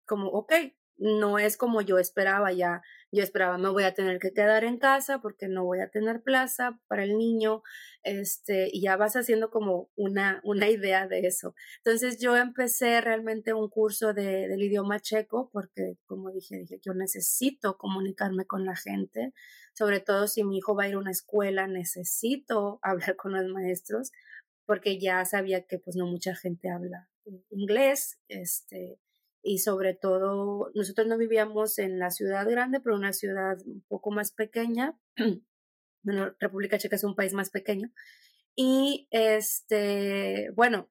como, 0.07 0.29
ok, 0.29 0.53
no 1.01 1.39
es 1.39 1.57
como 1.57 1.81
yo 1.81 1.99
esperaba 1.99 2.53
ya. 2.53 2.83
Yo 3.11 3.23
esperaba, 3.23 3.59
me 3.59 3.71
voy 3.71 3.85
a 3.85 3.95
tener 3.95 4.21
que 4.21 4.33
quedar 4.33 4.65
en 4.65 4.79
casa 4.79 5.21
porque 5.21 5.49
no 5.49 5.65
voy 5.65 5.81
a 5.81 5.89
tener 5.89 6.23
plaza 6.23 6.79
para 6.87 7.03
el 7.05 7.17
niño, 7.19 7.63
este, 8.05 8.69
y 8.73 8.83
ya 8.83 8.97
vas 8.97 9.17
haciendo 9.17 9.51
como 9.51 9.91
una, 9.97 10.41
una 10.45 10.69
idea 10.69 11.09
de 11.09 11.21
eso. 11.27 11.55
Entonces 11.79 12.21
yo 12.21 12.37
empecé 12.37 13.01
realmente 13.01 13.53
un 13.55 13.69
curso 13.69 14.13
de, 14.15 14.47
del 14.47 14.63
idioma 14.63 15.01
checo 15.01 15.51
porque, 15.53 15.97
como 16.07 16.31
dije, 16.31 16.59
dije, 16.59 16.79
yo 16.85 16.95
necesito 16.95 17.79
comunicarme 17.79 18.45
con 18.45 18.65
la 18.65 18.77
gente, 18.77 19.33
sobre 19.75 20.01
todo 20.01 20.29
si 20.29 20.45
mi 20.45 20.59
hijo 20.59 20.77
va 20.77 20.85
a 20.85 20.89
ir 20.89 20.95
a 20.95 20.99
una 20.99 21.11
escuela, 21.11 21.67
necesito 21.67 22.79
hablar 22.83 23.17
con 23.17 23.33
los 23.33 23.47
maestros 23.49 24.13
porque 24.67 25.01
ya 25.01 25.25
sabía 25.25 25.63
que 25.63 25.79
pues 25.79 25.97
no 25.97 26.07
mucha 26.07 26.37
gente 26.37 26.71
habla 26.71 27.09
inglés, 27.51 28.19
este, 28.29 28.99
y 29.42 29.59
sobre 29.59 29.94
todo 29.94 30.70
nosotros 30.74 31.07
no 31.07 31.16
vivíamos 31.16 31.79
en 31.79 31.98
la 31.98 32.11
ciudad 32.11 32.48
grande, 32.48 32.81
pero 32.81 32.96
una 32.96 33.12
ciudad 33.12 33.59
un 33.64 33.83
poco 33.88 34.11
más 34.11 34.33
pequeña. 34.33 34.98
bueno, 36.03 36.35
República 36.38 36.79
Checa 36.79 36.96
es 36.96 37.05
un 37.05 37.14
país 37.14 37.33
más 37.33 37.50
pequeño. 37.50 37.90
Y 38.55 39.09
este, 39.11 40.50
bueno, 40.55 40.90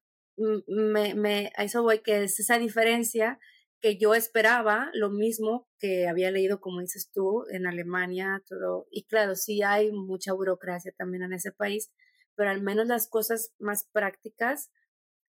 me, 0.68 1.14
me, 1.16 1.52
a 1.56 1.64
eso 1.64 1.84
voy, 1.84 2.00
que 2.00 2.24
es 2.24 2.40
esa 2.40 2.58
diferencia 2.58 3.40
que 3.82 3.98
yo 3.98 4.14
esperaba, 4.14 4.90
lo 4.94 5.10
mismo 5.10 5.68
que 5.80 6.08
había 6.08 6.32
leído, 6.32 6.60
como 6.60 6.82
dices 6.82 7.12
tú, 7.14 7.46
en 7.52 7.66
Alemania, 7.66 8.44
todo. 8.48 8.88
Y 8.92 9.06
claro, 9.06 9.36
sí 9.36 9.62
hay 9.64 9.92
mucha 9.92 10.34
burocracia 10.34 10.92
también 10.98 11.24
en 11.24 11.34
ese 11.34 11.52
país, 11.52 11.92
pero 12.36 12.50
al 12.50 12.62
menos 12.62 12.88
las 12.88 13.08
cosas 13.08 13.54
más 13.60 13.86
prácticas 13.92 14.70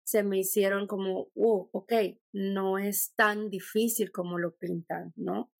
se 0.05 0.23
me 0.23 0.39
hicieron 0.39 0.87
como, 0.87 1.29
uh, 1.35 1.69
ok, 1.73 1.93
no 2.33 2.79
es 2.79 3.15
tan 3.15 3.51
difícil 3.51 4.11
como 4.13 4.39
lo 4.39 4.57
pintan, 4.57 5.13
¿no? 5.17 5.51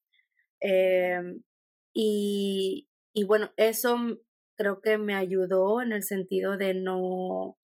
Em, 0.61 1.43
y, 1.95 2.89
y 3.15 3.25
bueno, 3.25 3.53
eso 3.57 3.97
creo 4.57 4.81
que 4.81 4.99
me 4.99 5.15
ayudó 5.15 5.83
en 5.83 5.93
el 5.93 6.03
sentido 6.03 6.57
de 6.57 6.75
no 6.75 7.59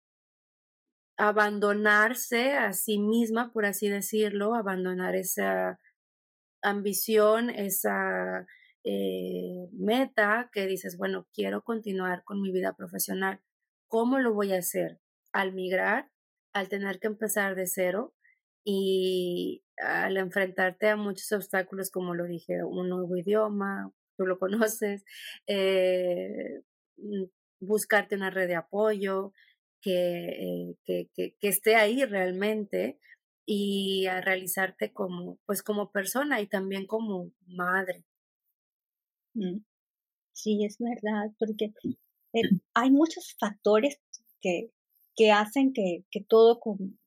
abandonarse 1.18 2.54
a 2.54 2.74
sí 2.74 3.00
misma, 3.00 3.52
por 3.54 3.66
así 3.66 3.90
decirlo, 3.90 4.56
abandonar 4.56 5.16
esa 5.16 5.80
ambición, 6.62 7.50
esa 7.50 8.46
eh, 8.84 9.70
meta 9.74 10.50
que 10.54 10.68
dices, 10.68 10.98
bueno, 10.98 11.28
quiero 11.34 11.64
continuar 11.64 12.24
con 12.24 12.42
mi 12.42 12.52
vida 12.52 12.76
profesional. 12.76 13.42
¿Cómo 13.88 14.20
lo 14.20 14.34
voy 14.34 14.54
a 14.54 14.60
hacer? 14.60 15.00
Al 15.32 15.54
migrar, 15.54 16.10
al 16.56 16.70
tener 16.70 17.00
que 17.00 17.08
empezar 17.08 17.56
de 17.56 17.68
cero 17.68 18.14
y 18.64 19.62
al 19.78 20.16
enfrentarte 20.18 20.88
a 20.90 20.96
muchos 20.96 21.32
obstáculos, 21.34 21.92
como 21.92 22.16
lo 22.16 22.26
dije, 22.26 22.64
un 22.64 22.90
nuevo 22.90 23.18
idioma, 23.18 23.92
tú 24.18 24.26
lo 24.26 24.40
conoces, 24.74 25.04
eh, 25.48 26.62
mm, 26.98 27.26
buscarte 27.60 28.16
una 28.16 28.30
red 28.30 28.48
de 28.48 28.56
apoyo 28.56 29.34
que, 29.82 29.92
eh, 30.30 30.76
que, 30.86 31.10
que, 31.14 31.48
esté 31.48 31.76
ahí 31.76 32.06
realmente 32.06 33.00
y 33.46 34.08
a 34.08 34.22
realizarte 34.22 34.94
como, 34.94 35.38
pues 35.46 35.62
como 35.62 35.92
persona 35.92 36.40
y 36.42 36.48
también 36.48 36.88
como 36.88 37.32
madre. 37.48 38.06
Mm. 39.36 39.60
Sí, 40.34 40.66
es 40.66 40.78
verdad, 40.80 41.32
porque 41.40 41.74
eh, 42.34 42.42
hay 42.74 42.92
muchos 42.92 43.36
factores 43.40 44.00
que, 44.42 44.72
que 45.16 45.32
hacen 45.32 45.74
que, 45.74 46.04
que 46.12 46.22
todo, 46.22 46.60
con, 46.60 46.98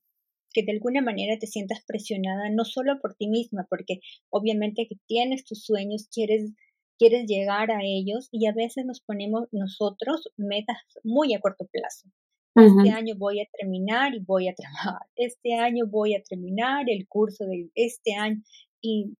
que 0.53 0.63
de 0.63 0.71
alguna 0.71 1.01
manera 1.01 1.37
te 1.39 1.47
sientas 1.47 1.83
presionada, 1.85 2.49
no 2.49 2.65
solo 2.65 2.99
por 2.99 3.15
ti 3.15 3.27
misma, 3.27 3.67
porque 3.69 3.99
obviamente 4.29 4.87
que 4.87 4.95
tienes 5.07 5.45
tus 5.45 5.63
sueños, 5.63 6.07
quieres, 6.11 6.51
quieres 6.97 7.27
llegar 7.27 7.71
a 7.71 7.81
ellos 7.83 8.29
y 8.31 8.47
a 8.47 8.53
veces 8.53 8.85
nos 8.85 9.01
ponemos 9.01 9.47
nosotros 9.51 10.29
metas 10.37 10.77
muy 11.03 11.33
a 11.33 11.39
corto 11.39 11.67
plazo. 11.71 12.09
Este 12.55 12.91
año 12.91 13.15
voy 13.17 13.39
a 13.39 13.47
terminar 13.57 14.13
y 14.15 14.19
voy 14.19 14.49
a 14.49 14.55
trabajar. 14.55 14.99
Este 15.15 15.53
año 15.53 15.85
voy 15.87 16.15
a 16.15 16.23
terminar 16.23 16.89
el 16.89 17.07
curso 17.07 17.45
de 17.45 17.69
este 17.75 18.15
año 18.15 18.41
y, 18.81 19.15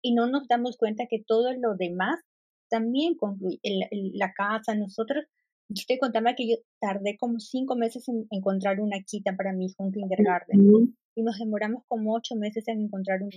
y 0.00 0.14
no 0.14 0.28
nos 0.28 0.46
damos 0.46 0.76
cuenta 0.76 1.06
que 1.08 1.22
todo 1.26 1.52
lo 1.54 1.74
demás 1.76 2.20
también 2.68 3.16
concluye. 3.16 3.58
la 4.14 4.32
casa, 4.32 4.74
nosotros 4.76 5.24
yo 5.68 5.84
te 5.86 5.98
contaba 5.98 6.34
que 6.34 6.48
yo 6.48 6.56
tardé 6.80 7.16
como 7.18 7.38
cinco 7.38 7.76
meses 7.76 8.08
en 8.08 8.26
encontrar 8.30 8.80
una 8.80 9.00
quita 9.02 9.36
para 9.36 9.52
mi 9.52 9.66
hijo 9.66 9.84
en 9.84 9.92
kindergarten 9.92 10.96
y 11.14 11.22
nos 11.22 11.38
demoramos 11.38 11.82
como 11.88 12.14
ocho 12.14 12.36
meses 12.36 12.66
en 12.68 12.82
encontrar 12.82 13.20
un 13.22 13.30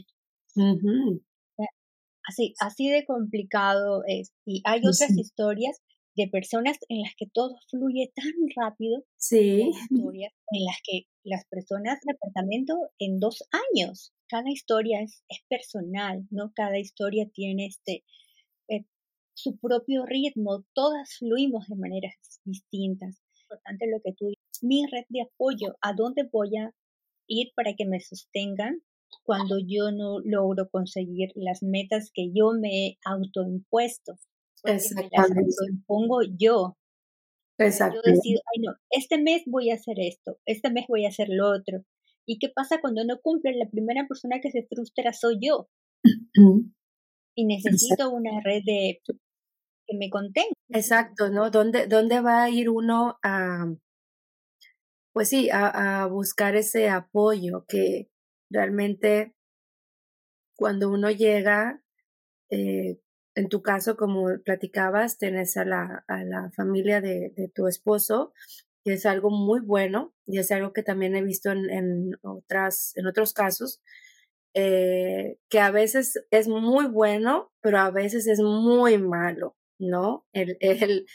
Así, 2.24 2.54
así 2.60 2.90
de 2.90 3.04
complicado 3.04 4.04
es. 4.06 4.32
Y 4.46 4.62
hay 4.64 4.80
otras 4.80 5.18
historias 5.18 5.82
de 6.16 6.28
personas 6.28 6.78
en 6.90 7.02
las 7.02 7.14
que 7.18 7.26
todo 7.26 7.56
fluye 7.70 8.12
tan 8.16 8.32
rápido. 8.56 9.04
Sí. 9.18 9.72
Historias 9.90 10.34
en 10.52 10.66
las 10.66 10.78
que 10.84 11.08
las 11.24 11.46
personas 11.46 12.00
departamento 12.06 12.76
en 13.00 13.20
dos 13.20 13.44
años. 13.52 14.14
Cada 14.28 14.50
historia 14.52 15.02
es, 15.02 15.24
es 15.30 15.40
personal, 15.50 16.28
¿no? 16.30 16.52
Cada 16.56 16.80
historia 16.80 17.28
tiene 17.34 17.66
este, 17.66 18.04
su 19.34 19.58
propio 19.58 20.06
ritmo, 20.06 20.66
todas 20.74 21.18
fluimos 21.18 21.68
de 21.68 21.76
maneras 21.76 22.14
distintas. 22.46 23.22
Importante 23.44 23.86
lo 23.92 24.00
que 24.04 24.14
tú 24.14 24.28
dices, 24.28 24.64
mi 24.64 24.86
red 24.86 25.06
de 25.10 25.22
apoyo, 25.22 25.76
¿a 25.82 25.94
dónde 25.94 26.28
voy 26.32 26.58
a 26.58 26.72
ir 27.28 27.52
para 27.56 27.74
que 27.76 27.86
me 27.86 28.00
sostengan 28.00 28.82
cuando 29.24 29.58
yo 29.60 29.92
no 29.92 30.20
logro 30.24 30.70
conseguir 30.70 31.32
las 31.36 31.62
metas 31.64 32.12
que 32.14 32.32
yo 32.34 32.52
me 32.54 32.70
he 32.70 32.98
autoimpuesto? 33.06 34.18
Exactamente. 34.64 35.18
las 35.18 35.60
autoimpongo 35.60 36.22
yo. 36.38 36.78
Exacto. 37.58 38.00
Yo 38.04 38.12
decido, 38.12 38.42
ay 38.54 38.62
no, 38.64 38.74
este 38.90 39.22
mes 39.22 39.44
voy 39.46 39.70
a 39.70 39.76
hacer 39.76 40.00
esto, 40.00 40.38
este 40.46 40.72
mes 40.72 40.86
voy 40.88 41.06
a 41.06 41.10
hacer 41.10 41.28
lo 41.30 41.50
otro. 41.50 41.84
¿Y 42.26 42.40
qué 42.40 42.50
pasa 42.50 42.80
cuando 42.80 43.04
no 43.04 43.20
cumple? 43.22 43.56
La 43.56 43.70
primera 43.70 44.08
persona 44.08 44.40
que 44.42 44.52
se 44.52 44.64
frustra 44.64 45.14
soy 45.14 45.40
yo. 45.42 45.68
Y 47.36 47.46
necesito 47.46 48.10
una 48.10 48.42
red 48.44 48.62
de 48.66 49.02
me 49.94 50.10
conté. 50.10 50.46
Exacto, 50.70 51.30
¿no? 51.30 51.50
¿Dónde, 51.50 51.88
¿Dónde 51.88 52.22
va 52.22 52.44
a 52.44 52.50
ir 52.50 52.70
uno 52.70 53.20
a, 53.24 53.66
pues 55.14 55.30
sí, 55.30 55.50
a, 55.52 56.06
buscar 56.08 56.56
ese 56.56 56.90
apoyo 56.90 57.66
que 57.68 58.10
realmente 58.50 59.34
cuando 60.56 60.90
uno 60.90 61.10
llega, 61.10 61.82
eh, 62.50 63.00
en 63.36 63.50
tu 63.50 63.62
caso, 63.62 63.98
como 63.98 64.28
platicabas, 64.44 65.18
tenés 65.18 65.58
a 65.58 65.66
la, 65.66 66.04
a 66.08 66.24
la 66.24 66.52
familia 66.52 67.02
de, 67.02 67.34
de, 67.36 67.50
tu 67.50 67.68
esposo, 67.68 68.34
que 68.84 68.94
es 68.94 69.06
algo 69.06 69.30
muy 69.30 69.62
bueno 69.62 70.14
y 70.26 70.40
es 70.40 70.52
algo 70.52 70.74
que 70.74 70.84
también 70.84 71.16
he 71.16 71.24
visto 71.24 71.52
en, 71.52 71.70
en 71.70 72.12
otras, 72.22 72.94
en 72.96 73.08
otros 73.08 73.34
casos, 73.34 73.82
eh, 74.54 75.38
que 75.50 75.60
a 75.60 75.72
veces 75.72 76.26
es 76.32 76.48
muy 76.48 76.88
bueno, 76.88 77.52
pero 77.62 77.80
a 77.80 77.92
veces 77.92 78.28
es 78.28 78.40
muy 78.40 78.98
malo. 78.98 79.56
¿no? 79.80 80.26
El, 80.34 80.58
el, 80.62 81.06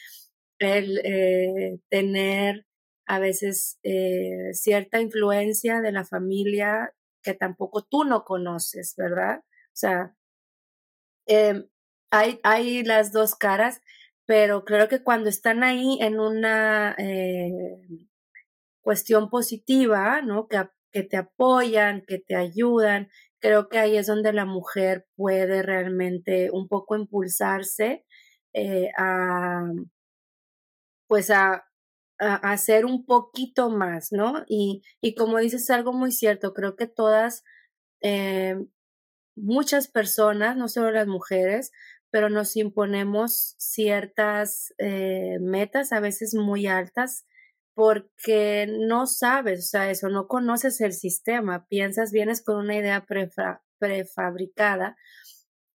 el 0.58 1.00
eh, 1.04 1.78
tener 1.88 2.66
a 3.06 3.18
veces 3.20 3.78
eh, 3.84 4.52
cierta 4.52 5.00
influencia 5.00 5.80
de 5.80 5.92
la 5.92 6.04
familia 6.04 6.92
que 7.22 7.34
tampoco 7.34 7.82
tú 7.84 8.04
no 8.04 8.24
conoces, 8.24 8.94
¿verdad? 8.96 9.40
O 9.40 9.74
sea, 9.74 10.16
em, 11.26 11.68
hay, 12.10 12.40
hay 12.42 12.82
las 12.84 13.12
dos 13.12 13.34
caras, 13.34 13.80
pero 14.26 14.64
creo 14.64 14.88
que 14.88 15.02
cuando 15.02 15.28
están 15.28 15.62
ahí 15.64 15.98
en 16.00 16.18
una 16.20 16.96
cuestión 18.80 19.30
positiva, 19.30 20.22
¿no? 20.22 20.48
Que, 20.48 20.68
que 20.92 21.02
te 21.02 21.16
apoyan, 21.16 22.02
que 22.06 22.18
te 22.18 22.36
ayudan, 22.36 23.08
creo 23.46 23.68
que 23.68 23.78
ahí 23.78 23.96
es 23.96 24.08
donde 24.08 24.32
la 24.32 24.44
mujer 24.44 25.06
puede 25.14 25.62
realmente 25.62 26.50
un 26.50 26.66
poco 26.66 26.96
impulsarse 26.96 28.04
eh, 28.52 28.90
a, 28.98 29.62
pues 31.06 31.30
a, 31.30 31.64
hacer 32.18 32.86
un 32.86 33.06
poquito 33.06 33.70
más, 33.70 34.10
¿no? 34.10 34.42
Y, 34.48 34.82
y 35.00 35.14
como 35.14 35.38
dices, 35.38 35.62
es 35.62 35.70
algo 35.70 35.92
muy 35.92 36.10
cierto, 36.10 36.54
creo 36.54 36.74
que 36.74 36.88
todas, 36.88 37.44
eh, 38.00 38.56
muchas 39.36 39.86
personas, 39.86 40.56
no 40.56 40.66
solo 40.66 40.90
las 40.90 41.06
mujeres, 41.06 41.70
pero 42.10 42.30
nos 42.30 42.56
imponemos 42.56 43.54
ciertas 43.58 44.74
eh, 44.78 45.38
metas, 45.40 45.92
a 45.92 46.00
veces 46.00 46.34
muy 46.34 46.66
altas, 46.66 47.26
porque 47.76 48.66
no 48.66 49.06
sabes, 49.06 49.58
o 49.58 49.68
sea, 49.68 49.90
eso, 49.90 50.08
no 50.08 50.28
conoces 50.28 50.80
el 50.80 50.94
sistema, 50.94 51.66
piensas, 51.68 52.10
vienes 52.10 52.42
con 52.42 52.56
una 52.56 52.74
idea 52.74 53.04
prefabricada 53.78 54.96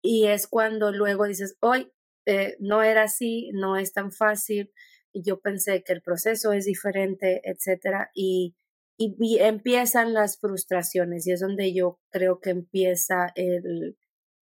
y 0.02 0.26
es 0.26 0.48
cuando 0.48 0.92
luego 0.92 1.26
dices, 1.28 1.58
hoy 1.60 1.92
eh, 2.26 2.58
no 2.60 2.82
era 2.82 3.04
así, 3.04 3.52
no 3.54 3.78
es 3.78 3.94
tan 3.94 4.12
fácil, 4.12 4.72
yo 5.14 5.42
pensé 5.42 5.84
que 5.84 5.94
el 5.94 6.02
proceso 6.02 6.54
es 6.54 6.66
diferente, 6.66 7.40
etcétera, 7.44 8.10
y, 8.16 8.56
y, 8.98 9.38
empiezan 9.38 10.16
las 10.16 10.40
frustraciones 10.40 11.28
y 11.28 11.34
es 11.34 11.42
donde 11.42 11.72
yo 11.72 12.00
creo 12.10 12.40
que 12.40 12.50
empieza 12.50 13.32
el, 13.36 13.96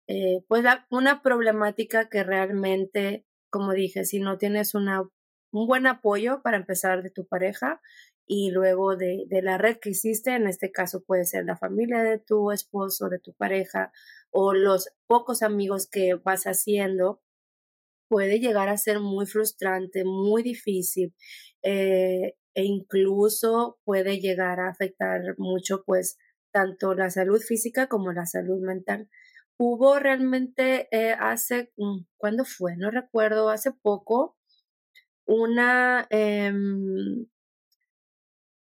eh, 0.08 0.42
pues 0.48 0.64
una 0.90 1.22
problemática 1.22 2.08
que 2.08 2.24
realmente, 2.24 3.24
como 3.48 3.74
dije, 3.74 4.04
si 4.04 4.18
no 4.18 4.38
tienes 4.38 4.74
una, 4.74 5.04
un 5.54 5.68
buen 5.68 5.86
apoyo 5.86 6.42
para 6.42 6.56
empezar 6.56 7.02
de 7.02 7.10
tu 7.10 7.26
pareja 7.26 7.80
y 8.26 8.50
luego 8.50 8.96
de, 8.96 9.26
la 9.42 9.56
red 9.56 9.78
que 9.78 9.90
hiciste, 9.90 10.34
en 10.34 10.48
este 10.48 10.72
caso 10.72 11.04
puede 11.04 11.24
ser 11.24 11.44
la 11.44 11.56
familia 11.56 12.02
de 12.02 12.18
tu 12.18 12.50
esposo, 12.50 13.08
de 13.08 13.20
tu 13.20 13.34
pareja 13.34 13.92
o 14.30 14.52
los 14.52 14.88
pocos 15.06 15.42
amigos 15.42 15.86
que 15.88 16.14
vas 16.14 16.44
haciendo, 16.44 17.22
puede 18.08 18.40
llegar 18.40 18.68
a 18.68 18.78
ser 18.78 18.98
muy 18.98 19.26
frustrante, 19.26 20.04
muy 20.04 20.42
difícil 20.42 21.14
eh, 21.62 22.34
e 22.54 22.64
incluso 22.64 23.78
puede 23.84 24.18
llegar 24.20 24.58
a 24.58 24.68
afectar 24.70 25.20
mucho 25.38 25.84
pues 25.84 26.18
tanto 26.52 26.94
la 26.94 27.10
salud 27.10 27.40
física 27.40 27.88
como 27.88 28.12
la 28.12 28.26
salud 28.26 28.60
mental. 28.60 29.08
Hubo 29.56 30.00
realmente 30.00 30.88
eh, 30.90 31.14
hace, 31.18 31.72
mm, 31.76 32.06
¿cuándo 32.16 32.44
fue? 32.44 32.76
No 32.76 32.90
recuerdo, 32.90 33.50
hace 33.50 33.70
poco, 33.70 34.36
una, 35.26 36.06
em, 36.10 37.26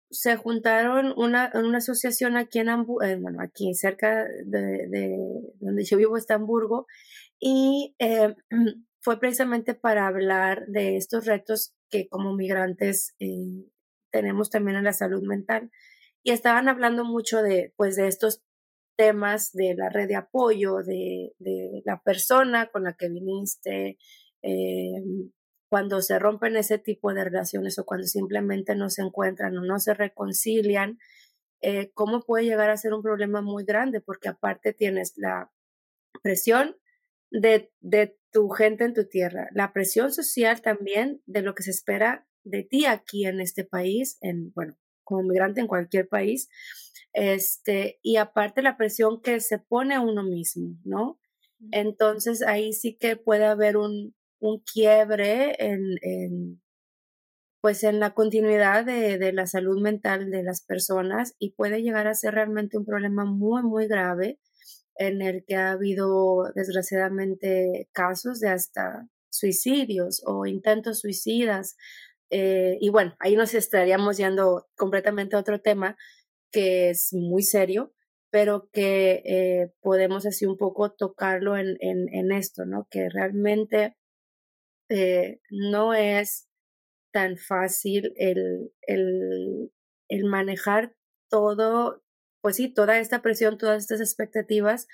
se 0.09 0.35
juntaron 0.37 1.13
una, 1.17 1.51
una 1.55 1.79
asociación 1.79 2.37
aquí 2.37 2.59
en 2.59 2.69
Hamburgo, 2.69 3.03
eh, 3.03 3.15
bueno, 3.15 3.41
aquí 3.41 3.73
cerca 3.73 4.25
de, 4.45 4.87
de, 4.87 5.17
donde 5.59 5.83
yo 5.85 5.97
vivo, 5.97 6.17
está 6.17 6.35
Hamburgo, 6.35 6.87
y 7.39 7.95
eh, 7.99 8.35
fue 9.01 9.19
precisamente 9.19 9.73
para 9.75 10.07
hablar 10.07 10.65
de 10.67 10.97
estos 10.97 11.25
retos 11.25 11.73
que 11.89 12.07
como 12.07 12.33
migrantes 12.35 13.15
eh, 13.19 13.65
tenemos 14.11 14.49
también 14.49 14.77
en 14.77 14.85
la 14.85 14.93
salud 14.93 15.23
mental. 15.23 15.71
Y 16.23 16.31
estaban 16.31 16.69
hablando 16.69 17.03
mucho 17.03 17.41
de, 17.41 17.73
pues, 17.75 17.97
de 17.97 18.07
estos 18.07 18.41
temas 18.95 19.51
de 19.53 19.75
la 19.75 19.89
red 19.89 20.07
de 20.07 20.15
apoyo, 20.15 20.77
de, 20.77 21.33
de 21.39 21.81
la 21.85 22.01
persona 22.01 22.67
con 22.67 22.83
la 22.83 22.93
que 22.93 23.09
viniste, 23.09 23.97
eh, 24.41 24.93
cuando 25.73 26.03
se 26.03 26.19
rompen 26.19 26.55
ese 26.55 26.77
tipo 26.77 27.11
de 27.15 27.23
relaciones 27.23 27.79
o 27.79 27.83
cuando 27.83 28.05
simplemente 28.05 28.75
no 28.75 28.91
se 28.91 29.01
encuentran 29.01 29.57
o 29.57 29.61
no 29.63 29.79
se 29.79 29.95
reconcilian, 29.95 30.99
eh, 31.61 31.89
cómo 31.95 32.21
puede 32.21 32.45
llegar 32.45 32.69
a 32.69 32.77
ser 32.77 32.93
un 32.93 33.01
problema 33.01 33.41
muy 33.41 33.63
grande, 33.65 33.99
porque 33.99 34.29
aparte 34.29 34.73
tienes 34.73 35.13
la 35.15 35.51
presión 36.21 36.77
de, 37.31 37.71
de 37.79 38.15
tu 38.31 38.49
gente 38.49 38.83
en 38.83 38.93
tu 38.93 39.07
tierra, 39.07 39.49
la 39.51 39.73
presión 39.73 40.13
social 40.13 40.61
también 40.61 41.23
de 41.25 41.41
lo 41.41 41.55
que 41.55 41.63
se 41.63 41.71
espera 41.71 42.27
de 42.43 42.61
ti 42.61 42.85
aquí 42.85 43.25
en 43.25 43.41
este 43.41 43.63
país, 43.63 44.19
en, 44.21 44.53
bueno, 44.53 44.77
como 45.03 45.23
migrante 45.23 45.59
en 45.59 45.65
cualquier 45.65 46.07
país, 46.07 46.49
este, 47.13 47.97
y 48.03 48.17
aparte 48.17 48.61
la 48.61 48.77
presión 48.77 49.23
que 49.23 49.39
se 49.39 49.57
pone 49.57 49.95
a 49.95 50.01
uno 50.01 50.21
mismo, 50.21 50.77
¿no? 50.83 51.19
Entonces 51.71 52.43
ahí 52.43 52.73
sí 52.73 52.95
que 52.95 53.15
puede 53.15 53.45
haber 53.45 53.75
un, 53.75 54.13
un 54.43 54.61
quiebre 54.61 55.55
en, 55.57 55.95
en, 56.01 56.61
pues 57.61 57.83
en 57.85 58.01
la 58.01 58.13
continuidad 58.13 58.85
de, 58.85 59.17
de, 59.17 59.31
la 59.31 59.47
salud 59.47 59.81
mental 59.81 60.29
de 60.31 60.43
las 60.43 60.61
personas 60.61 61.33
y 61.39 61.51
puede 61.51 61.81
llegar 61.81 62.07
a 62.07 62.13
ser 62.13 62.33
realmente 62.33 62.77
un 62.77 62.85
problema 62.85 63.23
muy, 63.23 63.63
muy 63.63 63.87
grave 63.87 64.39
en 64.95 65.21
el 65.21 65.45
que 65.45 65.55
ha 65.55 65.71
habido 65.71 66.51
desgraciadamente 66.55 67.87
casos 67.93 68.41
de 68.41 68.49
hasta 68.49 69.07
suicidios 69.31 70.21
o 70.25 70.45
intentos 70.45 70.99
suicidas. 70.99 71.77
Eh, 72.29 72.77
y 72.81 72.89
bueno, 72.89 73.15
ahí 73.19 73.37
nos 73.37 73.53
estaríamos 73.53 74.17
yendo 74.17 74.67
completamente 74.75 75.37
a 75.37 75.39
otro 75.39 75.61
tema 75.61 75.95
que 76.51 76.89
es 76.89 77.13
muy 77.13 77.43
serio, 77.43 77.93
pero 78.29 78.69
que 78.73 79.23
eh, 79.25 79.71
podemos 79.81 80.25
así 80.25 80.45
un 80.45 80.57
poco 80.57 80.91
tocarlo 80.91 81.55
en, 81.57 81.77
en, 81.79 82.13
en 82.13 82.33
esto, 82.33 82.65
¿no? 82.65 82.87
Que 82.91 83.07
realmente 83.09 83.95
eh, 84.93 85.41
no 85.49 85.95
es 85.95 86.47
tan 87.11 87.37
fácil 87.37 88.13
el, 88.15 88.71
el, 88.87 90.25
manejar 90.25 90.95
todo 91.31 92.03
pues 92.41 92.57
sí, 92.57 92.71
toda 92.71 92.99
esta 92.99 93.21
presión, 93.21 93.57
todas 93.57 93.81
estas 93.81 94.01
expectativas 94.01 94.87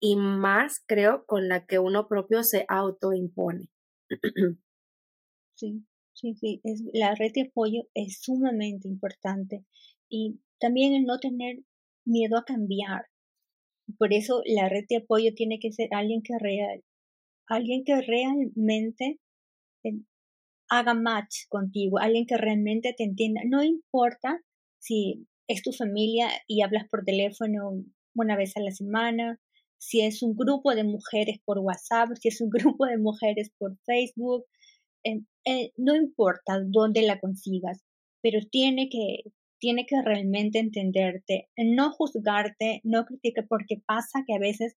y 0.00 0.16
más, 0.16 0.82
creo, 0.86 1.26
con 1.26 1.46
la 1.46 1.66
que 1.66 1.78
uno 1.78 2.08
propio 2.08 2.42
se 2.42 2.64
autoimpone. 2.68 3.68
Sí, 5.58 5.86
sí, 6.12 6.34
sí, 6.34 6.60
es, 6.64 6.82
la 6.92 7.14
red 7.14 7.32
de 7.32 7.48
apoyo 7.48 7.84
es 7.94 8.20
sumamente 8.20 8.88
importante 8.88 9.64
y 10.06 10.38
también 10.60 10.92
el 10.92 11.04
no 11.04 11.18
tener 11.18 11.60
miedo 12.04 12.36
a 12.36 12.44
cambiar. 12.44 13.06
Por 13.96 14.12
eso 14.12 14.42
la 14.44 14.68
red 14.68 14.84
de 14.86 14.98
apoyo 14.98 15.32
tiene 15.34 15.58
que 15.58 15.72
ser 15.72 15.88
alguien 15.92 16.20
que 16.22 16.38
real, 16.38 16.84
alguien 17.46 17.84
que 17.84 18.02
realmente 18.02 19.18
haga 20.68 20.94
match 20.94 21.46
contigo, 21.48 21.98
alguien 21.98 22.26
que 22.26 22.36
realmente 22.36 22.94
te 22.96 23.04
entienda. 23.04 23.42
No 23.46 23.62
importa 23.62 24.40
si 24.78 25.26
es 25.48 25.62
tu 25.62 25.72
familia 25.72 26.28
y 26.46 26.62
hablas 26.62 26.88
por 26.88 27.04
teléfono 27.04 27.84
una 28.14 28.36
vez 28.36 28.56
a 28.56 28.60
la 28.60 28.70
semana, 28.70 29.38
si 29.78 30.00
es 30.00 30.22
un 30.22 30.34
grupo 30.34 30.74
de 30.74 30.84
mujeres 30.84 31.38
por 31.44 31.58
WhatsApp, 31.58 32.10
si 32.20 32.28
es 32.28 32.40
un 32.40 32.50
grupo 32.76 32.86
de 32.86 32.98
mujeres 32.98 33.50
por 33.58 33.76
Facebook, 33.84 34.44
eh, 35.04 35.20
eh, 35.44 35.72
no 35.76 35.94
importa 35.94 36.60
dónde 36.64 37.02
la 37.02 37.20
consigas, 37.20 37.82
pero 38.22 38.40
tiene 38.50 38.88
que, 38.88 39.22
tiene 39.60 39.86
que 39.86 40.02
realmente 40.02 40.58
entenderte, 40.58 41.48
no 41.56 41.92
juzgarte, 41.92 42.80
no 42.84 43.04
criticar, 43.04 43.46
porque 43.48 43.80
pasa 43.86 44.24
que 44.26 44.34
a 44.34 44.38
veces 44.38 44.76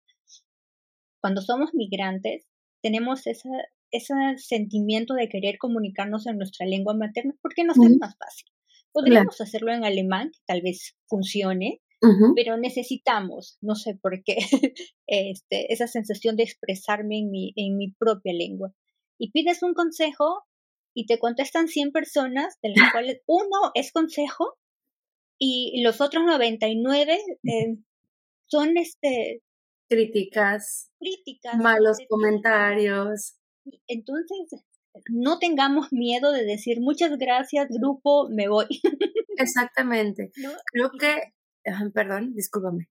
cuando 1.21 1.41
somos 1.41 1.73
migrantes 1.73 2.45
tenemos 2.81 3.27
esa, 3.27 3.49
ese 3.91 4.13
sentimiento 4.37 5.13
de 5.13 5.29
querer 5.29 5.57
comunicarnos 5.57 6.27
en 6.27 6.37
nuestra 6.37 6.65
lengua 6.65 6.93
materna 6.93 7.33
porque 7.41 7.63
nos 7.63 7.77
es 7.77 7.97
más 7.99 8.15
fácil. 8.17 8.47
Podríamos 8.91 9.39
hacerlo 9.39 9.71
en 9.71 9.83
alemán, 9.83 10.31
que 10.31 10.39
tal 10.45 10.61
vez 10.61 10.95
funcione, 11.07 11.81
pero 12.35 12.57
necesitamos, 12.57 13.57
no 13.61 13.75
sé 13.75 13.95
por 14.01 14.23
qué, 14.23 14.37
este, 15.07 15.71
esa 15.73 15.87
sensación 15.87 16.35
de 16.37 16.43
expresarme 16.43 17.19
en 17.19 17.29
mi, 17.29 17.53
en 17.55 17.77
mi 17.77 17.91
propia 17.91 18.33
lengua. 18.33 18.73
Y 19.17 19.31
pides 19.31 19.63
un 19.63 19.73
consejo 19.73 20.43
y 20.95 21.05
te 21.05 21.19
contestan 21.19 21.67
100 21.67 21.91
personas, 21.91 22.57
de 22.61 22.73
las 22.75 22.75
cuales 22.93 23.21
uno 23.27 23.71
es 23.75 23.91
consejo 23.91 24.57
y 25.37 25.81
los 25.83 26.01
otros 26.01 26.25
99 26.25 27.17
eh, 27.43 27.77
son 28.47 28.77
este 28.77 29.41
críticas, 29.89 30.91
críticas 30.99 31.57
malos 31.57 31.97
comentarios. 32.07 33.38
Entonces, 33.87 34.63
no 35.09 35.39
tengamos 35.39 35.91
miedo 35.91 36.31
de 36.31 36.45
decir 36.45 36.79
muchas 36.81 37.17
gracias, 37.17 37.67
grupo, 37.69 38.27
me 38.29 38.47
voy. 38.47 38.65
Exactamente. 39.37 40.31
Creo 40.71 40.91
que, 40.99 41.33
perdón, 41.93 42.33
discúlpame. 42.33 42.89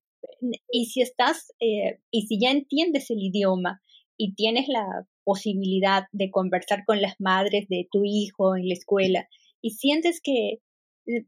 Y 0.70 0.86
si 0.86 1.02
estás, 1.02 1.52
eh, 1.60 2.00
y 2.10 2.26
si 2.26 2.40
ya 2.40 2.50
entiendes 2.50 3.10
el 3.10 3.22
idioma 3.22 3.82
y 4.16 4.34
tienes 4.34 4.66
la 4.68 5.06
posibilidad 5.24 6.04
de 6.12 6.30
conversar 6.30 6.84
con 6.86 7.00
las 7.00 7.14
madres 7.18 7.68
de 7.68 7.86
tu 7.90 8.02
hijo 8.04 8.56
en 8.56 8.66
la 8.68 8.74
escuela 8.74 9.28
y 9.60 9.70
sientes 9.70 10.20
que 10.22 10.60
eh, 11.06 11.26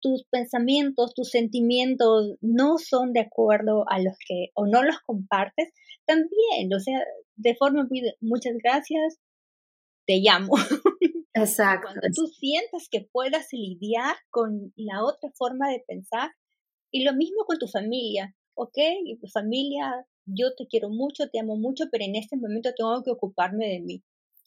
tus 0.00 0.24
pensamientos, 0.30 1.14
tus 1.14 1.30
sentimientos 1.30 2.36
no 2.40 2.78
son 2.78 3.12
de 3.12 3.20
acuerdo 3.20 3.84
a 3.88 3.98
los 3.98 4.16
que, 4.26 4.48
o 4.54 4.66
no 4.66 4.82
los 4.82 4.98
compartes, 5.04 5.72
también, 6.06 6.72
o 6.74 6.80
sea, 6.80 7.04
de 7.40 7.54
forma 7.56 7.86
muy, 7.88 8.02
muchas 8.20 8.54
gracias, 8.62 9.18
te 10.06 10.18
llamo. 10.18 10.54
Exacto. 11.34 11.88
Cuando 11.92 12.08
tú 12.14 12.26
sientas 12.26 12.88
que 12.90 13.08
puedas 13.12 13.48
lidiar 13.52 14.16
con 14.30 14.72
la 14.76 15.04
otra 15.04 15.30
forma 15.34 15.70
de 15.70 15.82
pensar 15.86 16.30
y 16.90 17.04
lo 17.04 17.14
mismo 17.14 17.44
con 17.46 17.58
tu 17.58 17.66
familia, 17.68 18.34
¿ok? 18.54 18.76
Familia, 19.32 20.06
yo 20.26 20.54
te 20.56 20.66
quiero 20.66 20.90
mucho, 20.90 21.28
te 21.30 21.40
amo 21.40 21.56
mucho, 21.56 21.84
pero 21.90 22.04
en 22.04 22.16
este 22.16 22.36
momento 22.36 22.70
tengo 22.76 23.02
que 23.02 23.10
ocuparme 23.10 23.68
de 23.68 23.80
mí. 23.80 24.04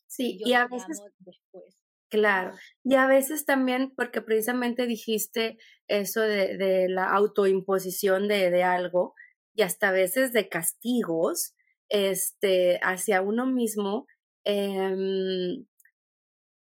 Sí, 0.08 0.40
y, 0.46 0.54
a 0.54 0.68
veces 0.68 1.02
después. 1.20 1.78
Claro, 2.10 2.54
y 2.84 2.94
a 2.94 3.08
veces 3.08 3.46
también 3.46 3.92
porque 3.96 4.22
precisamente 4.22 4.86
dijiste 4.86 5.58
eso 5.88 6.22
de, 6.22 6.58
de 6.58 6.88
la 6.90 7.12
autoimposición 7.12 8.28
de, 8.28 8.52
de, 8.52 8.62
algo 8.62 9.16
y 9.56 9.64
hasta 9.64 9.90
a 9.90 9.94
veces 9.94 10.32
de 10.32 10.48
castigos 10.48 11.56
este, 11.94 12.80
hacia 12.82 13.22
uno 13.22 13.46
mismo 13.46 14.08
Em, 14.46 15.66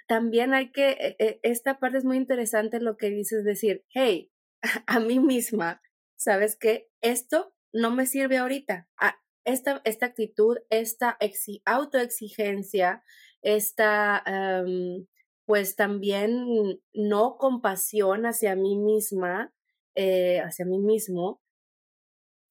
también 0.08 0.54
hay 0.54 0.70
que, 0.72 0.90
e, 0.90 1.16
e, 1.18 1.40
esta 1.42 1.78
parte 1.78 1.98
es 1.98 2.04
muy 2.04 2.16
interesante 2.16 2.80
lo 2.80 2.96
que 2.96 3.10
dices, 3.10 3.44
decir, 3.44 3.84
hey, 3.90 4.30
a 4.86 5.00
mí 5.00 5.18
misma, 5.20 5.82
¿sabes 6.16 6.56
qué? 6.56 6.88
Esto 7.00 7.54
no 7.72 7.90
me 7.90 8.06
sirve 8.06 8.38
ahorita. 8.38 8.88
Ah, 8.98 9.16
esta, 9.44 9.80
esta 9.84 10.06
actitud, 10.06 10.58
esta 10.70 11.18
autoexigencia, 11.64 13.04
esta, 13.42 14.22
em, 14.26 15.06
pues 15.44 15.76
también 15.76 16.80
no 16.94 17.36
compasión 17.38 18.26
hacia 18.26 18.56
mí 18.56 18.76
misma, 18.76 19.52
eh, 19.94 20.40
hacia 20.40 20.66
mí 20.66 20.78
mismo, 20.78 21.40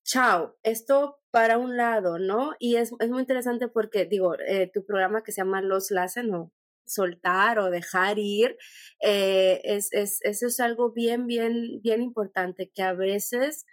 chao, 0.06 0.56
esto 0.64 1.20
para 1.36 1.58
un 1.58 1.76
lado, 1.76 2.18
¿no? 2.18 2.54
Y 2.60 2.78
es, 2.78 2.94
es 2.98 3.10
muy 3.10 3.20
interesante 3.20 3.68
porque, 3.68 4.06
digo, 4.06 4.40
eh, 4.40 4.72
tu 4.74 4.86
programa 4.86 5.22
que 5.22 5.34
se 5.34 5.42
llama 5.42 5.62
Los 5.62 5.92
Lassen 5.92 6.34
o 6.34 6.54
soltar 6.86 7.60
o 7.60 7.70
dejar 7.70 8.20
ir, 8.20 8.56
eh, 9.02 9.60
es, 9.66 9.92
es, 9.92 10.20
eso 10.22 10.48
es 10.48 10.62
algo 10.62 10.94
bien, 10.94 11.28
bien, 11.28 11.82
bien 11.84 12.02
importante, 12.02 12.72
que 12.74 12.84
a 12.84 12.94
veces 12.94 13.66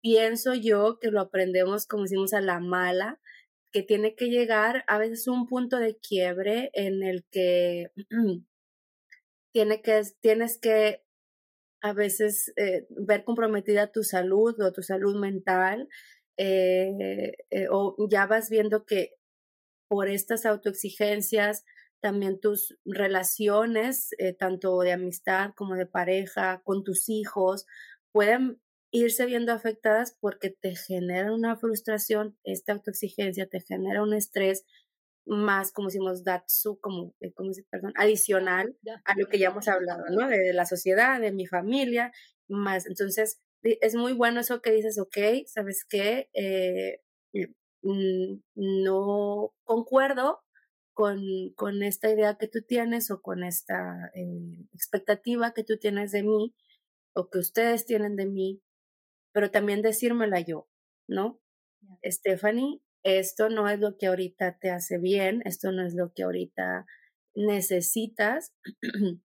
pienso 0.00 0.54
yo 0.54 1.00
que 1.00 1.10
lo 1.10 1.20
aprendemos, 1.20 1.88
como 1.88 2.04
decimos, 2.04 2.32
a 2.32 2.40
la 2.40 2.60
mala, 2.60 3.18
que 3.72 3.82
tiene 3.82 4.14
que 4.14 4.26
llegar 4.26 4.84
a 4.86 4.98
veces 4.98 5.26
un 5.26 5.48
punto 5.48 5.78
de 5.78 5.98
quiebre 5.98 6.70
en 6.74 7.02
el 7.02 7.24
que, 7.32 7.90
tiene 9.52 9.82
que 9.82 10.00
tienes 10.20 10.60
que 10.60 11.02
a 11.82 11.92
veces 11.92 12.52
eh, 12.56 12.86
ver 12.90 13.24
comprometida 13.24 13.90
tu 13.90 14.04
salud 14.04 14.54
o 14.60 14.72
tu 14.72 14.82
salud 14.82 15.18
mental, 15.18 15.88
eh, 16.42 17.36
eh, 17.50 17.66
o 17.70 18.08
ya 18.10 18.26
vas 18.26 18.48
viendo 18.48 18.86
que 18.86 19.14
por 19.88 20.08
estas 20.08 20.46
autoexigencias, 20.46 21.64
también 22.00 22.40
tus 22.40 22.78
relaciones, 22.86 24.10
tanto 24.38 24.80
de 24.80 24.92
amistad 24.92 25.50
como 25.54 25.74
de 25.74 25.84
pareja, 25.84 26.62
con 26.64 26.82
tus 26.82 27.10
hijos, 27.10 27.66
pueden 28.12 28.60
irse 28.90 29.26
viendo 29.26 29.52
afectadas 29.52 30.16
porque 30.20 30.50
te 30.50 30.74
genera 30.76 31.32
una 31.32 31.56
frustración, 31.56 32.38
esta 32.44 32.72
autoexigencia 32.72 33.46
te 33.46 33.60
genera 33.60 34.02
un 34.02 34.14
estrés 34.14 34.64
más, 35.26 35.72
como 35.72 35.88
decimos, 35.88 36.24
datsu, 36.24 36.78
como, 36.80 37.14
eh, 37.20 37.32
como 37.32 37.52
perdón, 37.70 37.92
adicional 37.96 38.76
a 39.04 39.14
lo 39.16 39.28
que 39.28 39.38
ya 39.38 39.48
hemos 39.48 39.68
hablado, 39.68 40.04
¿no? 40.10 40.26
De, 40.26 40.52
la 40.52 40.66
sociedad, 40.66 41.20
de 41.20 41.30
mi 41.30 41.46
familia, 41.46 42.12
más. 42.48 42.86
Entonces, 42.86 43.40
es 43.62 43.94
muy 43.94 44.12
bueno 44.12 44.40
eso 44.40 44.60
que 44.62 44.72
dices, 44.72 44.98
ok, 44.98 45.16
¿sabes 45.46 45.84
qué? 45.88 46.28
Eh, 46.34 47.00
mm, 47.82 48.40
no 48.54 49.54
concuerdo 49.64 50.42
con, 50.94 51.20
con, 51.56 51.82
esta 51.82 52.10
idea 52.10 52.36
que 52.36 52.48
tú 52.48 52.62
tienes 52.62 53.10
o 53.10 53.22
con 53.22 53.44
esta 53.44 54.10
eh, 54.14 54.66
expectativa 54.72 55.52
que 55.52 55.64
tú 55.64 55.78
tienes 55.78 56.12
de 56.12 56.22
mí 56.22 56.54
o 57.14 57.28
que 57.30 57.38
ustedes 57.38 57.86
tienen 57.86 58.16
de 58.16 58.26
mí, 58.26 58.62
pero 59.32 59.50
también 59.50 59.82
decírmela 59.82 60.40
yo, 60.40 60.68
¿no? 61.08 61.40
Stephanie, 62.04 62.80
esto 63.02 63.48
no 63.48 63.68
es 63.68 63.80
lo 63.80 63.96
que 63.96 64.06
ahorita 64.06 64.58
te 64.58 64.70
hace 64.70 64.98
bien, 64.98 65.42
esto 65.44 65.72
no 65.72 65.84
es 65.84 65.94
lo 65.94 66.12
que 66.12 66.24
ahorita 66.24 66.86
necesitas, 67.34 68.54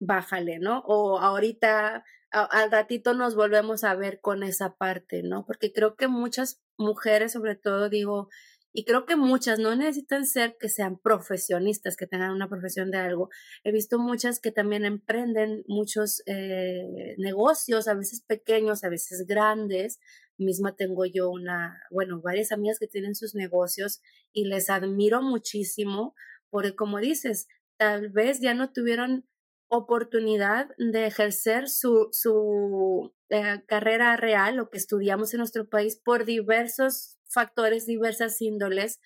bájale, 0.00 0.58
¿no? 0.58 0.80
O 0.86 1.18
ahorita, 1.18 2.04
al 2.44 2.70
ratito 2.70 3.14
nos 3.14 3.34
volvemos 3.34 3.84
a 3.84 3.94
ver 3.94 4.20
con 4.20 4.42
esa 4.42 4.76
parte, 4.76 5.22
¿no? 5.22 5.44
Porque 5.46 5.72
creo 5.72 5.96
que 5.96 6.08
muchas 6.08 6.60
mujeres, 6.76 7.32
sobre 7.32 7.56
todo, 7.56 7.88
digo, 7.88 8.28
y 8.72 8.84
creo 8.84 9.06
que 9.06 9.16
muchas 9.16 9.58
no 9.58 9.74
necesitan 9.74 10.26
ser 10.26 10.56
que 10.60 10.68
sean 10.68 10.98
profesionistas, 10.98 11.96
que 11.96 12.06
tengan 12.06 12.32
una 12.32 12.48
profesión 12.48 12.90
de 12.90 12.98
algo. 12.98 13.30
He 13.64 13.72
visto 13.72 13.98
muchas 13.98 14.38
que 14.38 14.52
también 14.52 14.84
emprenden 14.84 15.64
muchos 15.66 16.22
eh, 16.26 17.14
negocios, 17.16 17.88
a 17.88 17.94
veces 17.94 18.20
pequeños, 18.20 18.84
a 18.84 18.90
veces 18.90 19.26
grandes, 19.26 19.98
misma 20.36 20.76
tengo 20.76 21.06
yo 21.06 21.30
una, 21.30 21.80
bueno, 21.90 22.20
varias 22.20 22.52
amigas 22.52 22.78
que 22.78 22.86
tienen 22.86 23.14
sus 23.14 23.34
negocios 23.34 24.02
y 24.32 24.44
les 24.44 24.68
admiro 24.68 25.22
muchísimo 25.22 26.14
porque 26.50 26.74
como 26.74 26.98
dices, 26.98 27.48
tal 27.76 28.10
vez 28.10 28.40
ya 28.40 28.54
no 28.54 28.72
tuvieron 28.72 29.26
oportunidad 29.68 30.68
de 30.78 31.06
ejercer 31.06 31.68
su, 31.68 32.08
su 32.12 33.12
eh, 33.30 33.62
carrera 33.66 34.16
real, 34.16 34.56
lo 34.56 34.70
que 34.70 34.78
estudiamos 34.78 35.34
en 35.34 35.38
nuestro 35.38 35.68
país, 35.68 36.00
por 36.04 36.24
diversos 36.24 37.18
factores, 37.28 37.86
diversas 37.86 38.40
índoles. 38.40 39.00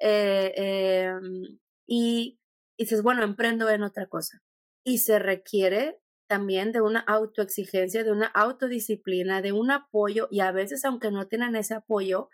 Eh, 0.00 0.52
em, 0.56 1.58
y, 1.86 2.38
y 2.76 2.84
dices, 2.84 3.02
bueno, 3.02 3.22
emprendo 3.22 3.68
en 3.70 3.82
otra 3.82 4.06
cosa. 4.06 4.42
Y 4.84 4.98
se 4.98 5.18
requiere 5.18 6.00
también 6.26 6.72
de 6.72 6.80
una 6.80 7.00
autoexigencia, 7.00 8.04
de 8.04 8.12
una 8.12 8.26
autodisciplina, 8.26 9.42
de 9.42 9.52
un 9.52 9.70
apoyo 9.70 10.28
y 10.30 10.40
a 10.40 10.52
veces 10.52 10.84
aunque 10.84 11.10
no 11.10 11.28
tengan 11.28 11.56
ese 11.56 11.74
apoyo, 11.74 12.28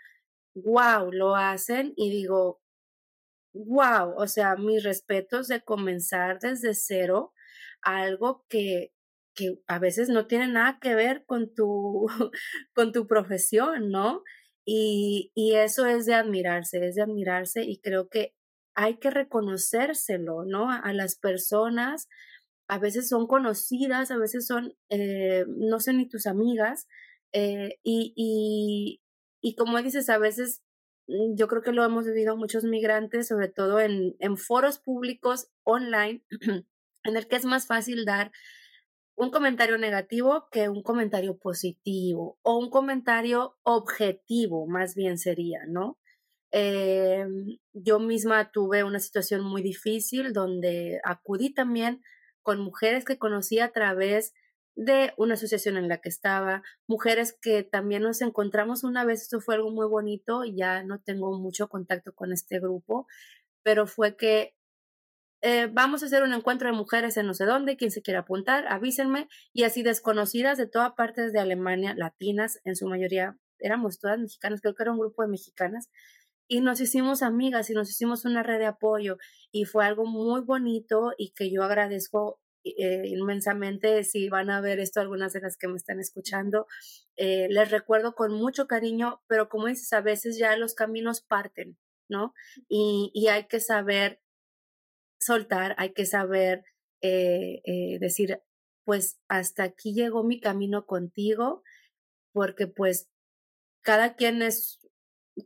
wow, 0.54 1.10
lo 1.12 1.36
hacen 1.36 1.92
y 1.96 2.10
digo, 2.10 2.60
wow, 3.52 4.14
o 4.16 4.26
sea, 4.26 4.56
mis 4.56 4.84
respetos 4.84 5.48
de 5.48 5.62
comenzar 5.62 6.38
desde 6.40 6.74
cero 6.74 7.32
algo 7.82 8.44
que, 8.48 8.92
que 9.34 9.58
a 9.66 9.78
veces 9.78 10.08
no 10.08 10.26
tiene 10.26 10.48
nada 10.48 10.78
que 10.80 10.94
ver 10.94 11.24
con 11.26 11.54
tu, 11.54 12.06
con 12.74 12.92
tu 12.92 13.06
profesión, 13.06 13.90
¿no? 13.90 14.22
Y, 14.64 15.32
y 15.34 15.54
eso 15.54 15.86
es 15.86 16.06
de 16.06 16.14
admirarse, 16.14 16.86
es 16.86 16.94
de 16.96 17.02
admirarse 17.02 17.64
y 17.64 17.80
creo 17.80 18.08
que 18.08 18.34
hay 18.74 18.98
que 18.98 19.10
reconocérselo, 19.10 20.44
¿no? 20.44 20.70
A 20.70 20.92
las 20.92 21.16
personas, 21.16 22.08
a 22.68 22.78
veces 22.78 23.08
son 23.08 23.26
conocidas, 23.26 24.10
a 24.10 24.16
veces 24.16 24.46
son, 24.46 24.74
eh, 24.90 25.44
no 25.48 25.80
sé, 25.80 25.92
ni 25.92 26.08
tus 26.08 26.26
amigas, 26.26 26.86
eh, 27.32 27.78
y, 27.82 28.12
y, 28.16 29.00
y, 29.40 29.54
como 29.56 29.80
dices, 29.82 30.08
a 30.08 30.18
veces 30.18 30.62
mm, 31.08 31.36
yo 31.36 31.48
creo 31.48 31.62
que 31.62 31.72
lo 31.72 31.84
hemos 31.84 32.06
vivido 32.06 32.36
muchos 32.36 32.64
migrantes, 32.64 33.28
sobre 33.28 33.48
todo 33.48 33.80
en, 33.80 34.16
en 34.20 34.36
foros 34.36 34.78
públicos 34.78 35.48
online, 35.64 36.24
en 37.04 37.16
el 37.16 37.26
que 37.28 37.36
es 37.36 37.44
más 37.44 37.66
fácil 37.66 38.04
dar 38.04 38.30
un 39.16 39.30
comentario 39.30 39.76
negativo 39.76 40.48
que 40.50 40.68
un 40.68 40.82
comentario 40.82 41.36
positivo 41.38 42.38
o 42.42 42.58
un 42.58 42.70
comentario 42.70 43.58
objetivo, 43.62 44.66
más 44.66 44.94
bien 44.94 45.18
sería, 45.18 45.60
¿no? 45.68 45.98
Eh, 46.52 47.26
yo 47.72 48.00
misma 48.00 48.50
tuve 48.50 48.82
una 48.82 48.98
situación 48.98 49.44
muy 49.44 49.62
difícil 49.62 50.32
donde 50.32 51.00
acudí 51.04 51.52
también 51.52 52.00
con 52.42 52.60
mujeres 52.60 53.04
que 53.04 53.18
conocí 53.18 53.60
a 53.60 53.72
través 53.72 54.32
de 54.74 55.12
una 55.18 55.34
asociación 55.34 55.76
en 55.76 55.88
la 55.88 55.98
que 55.98 56.08
estaba, 56.08 56.62
mujeres 56.86 57.36
que 57.40 57.62
también 57.62 58.02
nos 58.02 58.22
encontramos 58.22 58.84
una 58.84 59.04
vez, 59.04 59.22
esto 59.22 59.40
fue 59.40 59.56
algo 59.56 59.70
muy 59.70 59.86
bonito, 59.86 60.44
ya 60.44 60.82
no 60.82 61.00
tengo 61.00 61.38
mucho 61.38 61.68
contacto 61.68 62.14
con 62.14 62.32
este 62.32 62.58
grupo, 62.58 63.06
pero 63.62 63.86
fue 63.86 64.16
que 64.16 64.54
eh, 65.42 65.68
vamos 65.72 66.02
a 66.02 66.06
hacer 66.06 66.22
un 66.22 66.32
encuentro 66.32 66.68
de 66.68 66.76
mujeres 66.76 67.16
en 67.16 67.26
no 67.26 67.34
sé 67.34 67.44
dónde, 67.44 67.76
quien 67.76 67.90
se 67.90 68.02
quiera 68.02 68.20
apuntar, 68.20 68.66
avísenme, 68.68 69.28
y 69.52 69.64
así 69.64 69.82
desconocidas 69.82 70.58
de 70.58 70.66
todas 70.66 70.92
partes 70.92 71.32
de 71.32 71.40
Alemania, 71.40 71.94
latinas, 71.96 72.60
en 72.64 72.76
su 72.76 72.86
mayoría 72.86 73.36
éramos 73.58 73.98
todas 73.98 74.18
mexicanas, 74.18 74.60
creo 74.60 74.74
que 74.74 74.82
era 74.82 74.92
un 74.92 74.98
grupo 74.98 75.22
de 75.22 75.28
mexicanas, 75.28 75.90
y 76.48 76.60
nos 76.60 76.80
hicimos 76.80 77.22
amigas 77.22 77.70
y 77.70 77.74
nos 77.74 77.90
hicimos 77.90 78.24
una 78.24 78.42
red 78.42 78.58
de 78.58 78.66
apoyo 78.66 79.18
y 79.52 79.66
fue 79.66 79.84
algo 79.84 80.04
muy 80.04 80.40
bonito 80.40 81.12
y 81.16 81.30
que 81.30 81.48
yo 81.48 81.62
agradezco 81.62 82.40
eh, 82.64 83.04
inmensamente 83.06 84.02
si 84.02 84.28
van 84.28 84.50
a 84.50 84.60
ver 84.60 84.80
esto 84.80 85.00
algunas 85.00 85.32
de 85.32 85.40
las 85.40 85.56
que 85.56 85.68
me 85.68 85.76
están 85.76 86.00
escuchando. 86.00 86.66
Eh, 87.16 87.46
les 87.50 87.70
recuerdo 87.70 88.16
con 88.16 88.32
mucho 88.32 88.66
cariño, 88.66 89.22
pero 89.28 89.48
como 89.48 89.66
dices, 89.66 89.92
a 89.92 90.00
veces 90.00 90.38
ya 90.38 90.56
los 90.56 90.74
caminos 90.74 91.20
parten, 91.20 91.78
¿no? 92.08 92.34
Y, 92.68 93.12
y 93.14 93.28
hay 93.28 93.46
que 93.46 93.60
saber 93.60 94.20
soltar, 95.20 95.74
hay 95.78 95.92
que 95.92 96.06
saber 96.06 96.64
eh, 97.02 97.98
decir, 98.00 98.40
pues 98.84 99.20
hasta 99.28 99.64
aquí 99.64 99.94
llegó 99.94 100.24
mi 100.24 100.40
camino 100.40 100.86
contigo, 100.86 101.62
porque 102.32 102.66
pues 102.66 103.08
cada 103.82 104.16
quien 104.16 104.42
es 104.42 104.80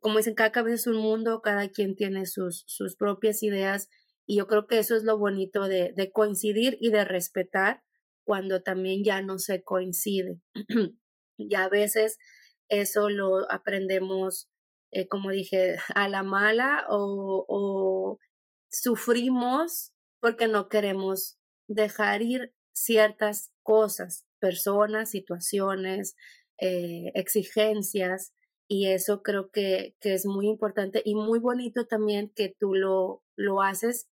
como 0.01 0.19
dicen, 0.19 0.35
cada 0.35 0.53
cabeza 0.53 0.75
es 0.75 0.87
un 0.87 0.97
mundo, 0.97 1.41
cada 1.43 1.69
quien 1.69 1.95
tiene 1.95 2.27
sus, 2.27 2.65
sus 2.67 2.97
propias 2.97 3.43
ideas 3.43 3.89
y 4.27 4.39
yo 4.39 4.47
creo 4.47 4.67
que 4.67 4.79
eso 4.79 4.97
es 4.97 5.05
lo 5.05 5.19
bonito 5.19 5.69
de, 5.69 5.93
de 5.95 6.11
coincidir 6.11 6.77
y 6.81 6.91
de 6.91 7.05
respetar 7.05 7.83
cuando 8.25 8.63
también 8.63 9.05
ya 9.05 9.21
no 9.23 9.39
se 9.39 9.63
coincide. 9.63 10.41
y 11.37 11.55
a 11.55 11.69
veces 11.69 12.19
eso 12.69 13.11
lo 13.11 13.51
aprendemos, 13.51 14.49
eh, 14.93 15.07
como 15.09 15.31
dije, 15.31 15.77
a 15.95 16.09
la 16.09 16.23
mala 16.23 16.87
o 16.89 18.19
sufrimos 18.75 19.93
porque 20.21 20.49
no 20.49 20.69
queremos 20.69 21.39
dejar 21.69 22.23
ir 22.23 22.55
ciertas 22.73 23.53
cosas, 23.63 24.27
personas, 24.41 25.11
situaciones, 25.11 26.17
eh, 26.59 27.13
exigencias 27.15 28.33
y 28.69 28.89
eso 28.89 29.23
creo 29.23 29.51
que, 29.51 29.95
que, 30.01 30.15
es 30.15 30.27
muy 30.27 30.49
importante 30.49 31.03
y 31.05 31.15
muy 31.15 31.39
bonito 31.39 31.87
también 31.87 32.31
que 32.35 32.55
tú 32.59 32.75
lo, 32.75 33.23
lo 33.37 33.63
haces 33.63 34.09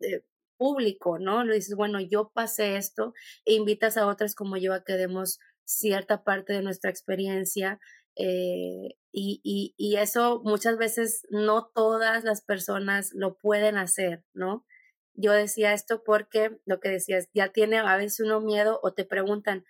eh, 0.00 0.22
público, 0.56 1.18
¿no? 1.18 1.44
Lo 1.44 1.54
dices, 1.54 1.74
bueno, 1.74 2.00
yo 2.00 2.30
pasé 2.32 2.76
esto 2.76 3.14
e 3.44 3.54
invitas 3.54 3.96
a 3.96 4.06
otras 4.06 4.34
como 4.34 4.56
yo 4.56 4.74
a 4.74 4.84
que 4.84 4.94
demos 4.94 5.38
cierta 5.64 6.24
parte 6.24 6.52
de 6.52 6.62
nuestra 6.62 6.90
experiencia 6.90 7.80
eh, 8.16 8.96
y, 9.12 9.40
y, 9.42 9.74
y, 9.76 9.96
eso 9.96 10.40
muchas 10.44 10.78
veces 10.78 11.26
no 11.30 11.70
todas 11.74 12.24
las 12.24 12.42
personas 12.42 13.10
lo 13.14 13.36
pueden 13.36 13.76
hacer, 13.76 14.24
¿no? 14.32 14.64
yo 15.14 15.32
decía 15.32 15.72
esto 15.72 16.02
porque 16.04 16.58
lo 16.64 16.80
que 16.80 16.88
decías, 16.88 17.28
ya 17.34 17.48
tiene 17.48 17.78
a 17.78 17.96
veces 17.96 18.20
uno 18.20 18.40
miedo 18.40 18.80
o 18.82 18.92
te 18.92 19.04
preguntan, 19.04 19.64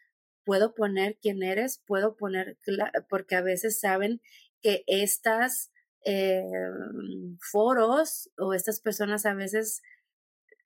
¿puedo 0.45 0.75
poner 0.75 1.19
quién 1.21 1.43
eres? 1.43 1.83
¿Puedo 1.87 2.17
poner? 2.17 2.59
Porque 3.09 3.37
a 3.37 3.43
veces 3.43 3.81
saben 3.81 4.21
que 4.63 4.85
estas 4.87 5.73
eh, 6.05 6.43
foros 7.41 8.31
o 8.39 8.55
estas 8.55 8.81
personas 8.81 9.27
a 9.27 9.35
veces, 9.35 9.83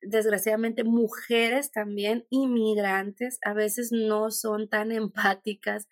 desgraciadamente, 0.01 0.83
mujeres 0.83 1.71
también, 1.71 2.25
inmigrantes, 2.29 3.39
a 3.43 3.53
veces 3.53 3.91
no 3.91 4.31
son 4.31 4.69
tan 4.69 4.91
empáticas 4.91 5.87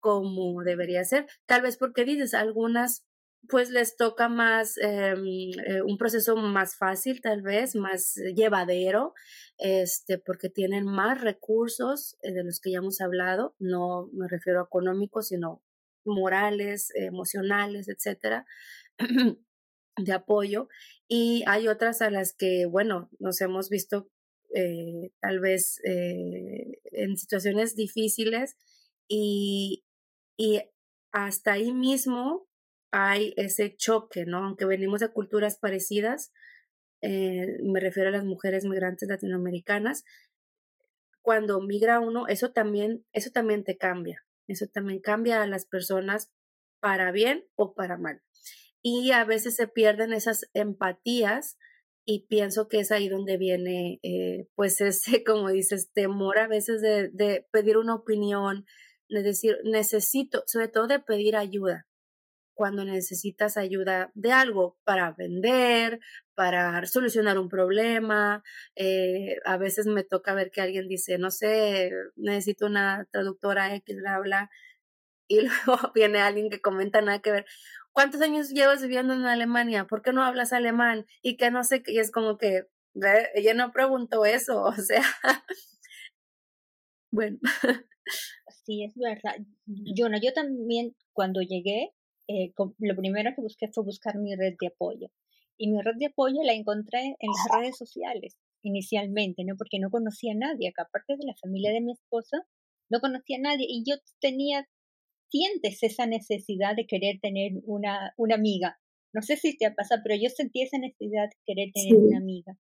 como 0.00 0.62
debería 0.62 1.04
ser. 1.04 1.26
Tal 1.46 1.62
vez 1.62 1.76
porque 1.76 2.04
dices, 2.04 2.34
algunas 2.34 3.04
pues 3.48 3.70
les 3.70 3.96
toca 3.96 4.28
más 4.28 4.76
em, 4.78 5.50
eh, 5.66 5.82
un 5.82 5.96
proceso 5.96 6.36
más 6.36 6.76
fácil 6.76 7.20
tal 7.20 7.42
vez 7.42 7.74
más 7.74 8.14
llevadero 8.36 9.14
este 9.58 10.18
porque 10.18 10.50
tienen 10.50 10.84
más 10.84 11.20
recursos 11.20 12.18
eh, 12.22 12.32
de 12.32 12.44
los 12.44 12.60
que 12.60 12.72
ya 12.72 12.78
hemos 12.78 13.00
hablado 13.00 13.54
no 13.58 14.10
me 14.12 14.28
refiero 14.28 14.60
a 14.60 14.64
económicos 14.64 15.28
sino 15.28 15.62
morales 16.04 16.90
emocionales 16.94 17.88
etcétera 17.88 18.44
de 19.96 20.12
apoyo 20.12 20.68
y 21.08 21.42
hay 21.46 21.68
otras 21.68 22.02
a 22.02 22.10
las 22.10 22.34
que 22.34 22.66
bueno 22.66 23.08
nos 23.18 23.40
hemos 23.40 23.70
visto 23.70 24.10
eh, 24.54 25.12
tal 25.20 25.40
vez 25.40 25.80
en 25.84 27.16
situaciones 27.16 27.74
difíciles 27.74 28.56
y, 29.12 29.84
y 30.40 30.62
hasta 31.12 31.52
ahí 31.52 31.70
mismo 31.70 32.48
hay 32.90 33.34
ese 33.36 33.76
choque, 33.76 34.24
¿no? 34.24 34.38
Aunque 34.38 34.64
venimos 34.64 35.00
de 35.00 35.12
culturas 35.12 35.58
parecidas, 35.58 36.32
eh, 37.02 37.58
me 37.62 37.78
refiero 37.78 38.08
a 38.08 38.12
las 38.12 38.24
mujeres 38.24 38.64
migrantes 38.64 39.06
latinoamericanas, 39.06 40.02
cuando 41.20 41.60
migra 41.60 42.00
uno, 42.00 42.26
eso 42.26 42.52
también, 42.52 43.04
eso 43.12 43.30
también 43.30 43.64
te 43.64 43.76
cambia, 43.76 44.24
eso 44.48 44.66
también 44.66 45.00
cambia 45.00 45.42
a 45.42 45.46
las 45.46 45.66
personas 45.66 46.32
para 46.80 47.12
bien 47.12 47.44
o 47.54 47.74
para 47.74 47.98
mal. 47.98 48.22
Y 48.80 49.10
a 49.12 49.26
veces 49.26 49.56
se 49.56 49.68
pierden 49.68 50.14
esas 50.14 50.48
empatías 50.54 51.58
y 52.06 52.26
pienso 52.28 52.66
que 52.66 52.80
es 52.80 52.92
ahí 52.92 53.10
donde 53.10 53.36
viene, 53.36 54.00
eh, 54.02 54.48
pues 54.54 54.80
ese, 54.80 55.22
como 55.22 55.50
dices, 55.50 55.92
temor 55.92 56.38
a 56.38 56.48
veces 56.48 56.80
de, 56.80 57.10
de 57.10 57.46
pedir 57.52 57.76
una 57.76 57.94
opinión, 57.94 58.64
de 59.10 59.22
decir, 59.22 59.58
necesito, 59.64 60.42
sobre 60.46 60.68
todo 60.68 60.86
de 60.86 61.00
pedir 61.00 61.36
ayuda, 61.36 61.86
cuando 62.54 62.84
necesitas 62.84 63.56
ayuda 63.56 64.10
de 64.14 64.32
algo 64.32 64.76
para 64.84 65.12
vender, 65.12 65.98
para 66.34 66.84
solucionar 66.86 67.38
un 67.38 67.48
problema. 67.48 68.42
Eh, 68.76 69.36
a 69.46 69.56
veces 69.56 69.86
me 69.86 70.04
toca 70.04 70.34
ver 70.34 70.50
que 70.50 70.60
alguien 70.60 70.86
dice, 70.86 71.16
no 71.16 71.30
sé, 71.30 71.90
necesito 72.16 72.66
una 72.66 73.06
traductora 73.12 73.74
X, 73.76 73.96
bla, 73.96 74.18
bla. 74.18 74.50
Y 75.28 75.40
luego 75.66 75.92
viene 75.94 76.20
alguien 76.20 76.50
que 76.50 76.60
comenta 76.60 77.00
nada 77.00 77.20
que 77.20 77.32
ver. 77.32 77.46
¿Cuántos 77.92 78.20
años 78.20 78.50
llevas 78.50 78.82
viviendo 78.82 79.14
en 79.14 79.24
Alemania? 79.26 79.86
¿Por 79.86 80.02
qué 80.02 80.12
no 80.12 80.22
hablas 80.22 80.52
alemán? 80.52 81.06
Y 81.22 81.36
que 81.38 81.50
no 81.50 81.64
sé, 81.64 81.82
y 81.86 81.98
es 81.98 82.10
como 82.10 82.38
que, 82.38 82.66
ella 83.34 83.54
no 83.54 83.72
preguntó 83.72 84.26
eso, 84.26 84.62
o 84.64 84.72
sea, 84.74 85.02
bueno. 87.10 87.38
Sí, 88.64 88.84
es 88.84 88.94
verdad. 88.94 89.36
Yo 89.66 90.08
no, 90.08 90.18
yo 90.20 90.32
también 90.32 90.94
cuando 91.12 91.40
llegué 91.40 91.92
eh, 92.32 92.52
lo 92.78 92.94
primero 92.94 93.32
que 93.34 93.42
busqué 93.42 93.68
fue 93.72 93.82
buscar 93.82 94.16
mi 94.18 94.36
red 94.36 94.54
de 94.60 94.68
apoyo. 94.68 95.08
Y 95.58 95.68
mi 95.68 95.82
red 95.82 95.96
de 95.98 96.06
apoyo 96.06 96.42
la 96.44 96.52
encontré 96.52 97.16
en 97.18 97.28
las 97.28 97.60
redes 97.60 97.76
sociales 97.76 98.38
inicialmente, 98.62 99.44
¿no? 99.44 99.56
Porque 99.56 99.80
no 99.80 99.90
conocía 99.90 100.32
a 100.32 100.36
nadie, 100.36 100.68
acá 100.68 100.82
aparte 100.82 101.16
de 101.16 101.26
la 101.26 101.34
familia 101.40 101.72
de 101.72 101.80
mi 101.80 101.92
esposa, 101.92 102.38
no 102.88 103.00
conocía 103.00 103.38
a 103.38 103.40
nadie 103.40 103.66
y 103.68 103.82
yo 103.84 103.96
tenía, 104.20 104.68
sientes 105.28 105.82
esa 105.82 106.06
necesidad 106.06 106.76
de 106.76 106.86
querer 106.86 107.18
tener 107.20 107.52
una, 107.64 108.14
una 108.16 108.36
amiga. 108.36 108.78
No 109.12 109.22
sé 109.22 109.36
si 109.36 109.56
te 109.56 109.66
ha 109.66 109.74
pasado, 109.74 110.02
pero 110.04 110.14
yo 110.20 110.28
sentí 110.28 110.62
esa 110.62 110.78
necesidad 110.78 111.28
de 111.28 111.36
querer 111.46 111.72
tener 111.74 111.96
una 111.96 112.18
amiga. 112.18 112.56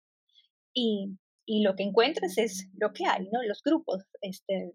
Y, 0.75 1.17
y 1.45 1.63
lo 1.63 1.75
que 1.75 1.83
encuentras 1.83 2.39
es 2.39 2.69
lo 2.79 2.93
que 2.93 3.05
hay, 3.05 3.29
¿no? 3.33 3.43
Los 3.43 3.63
grupos, 3.65 4.05
este, 4.21 4.73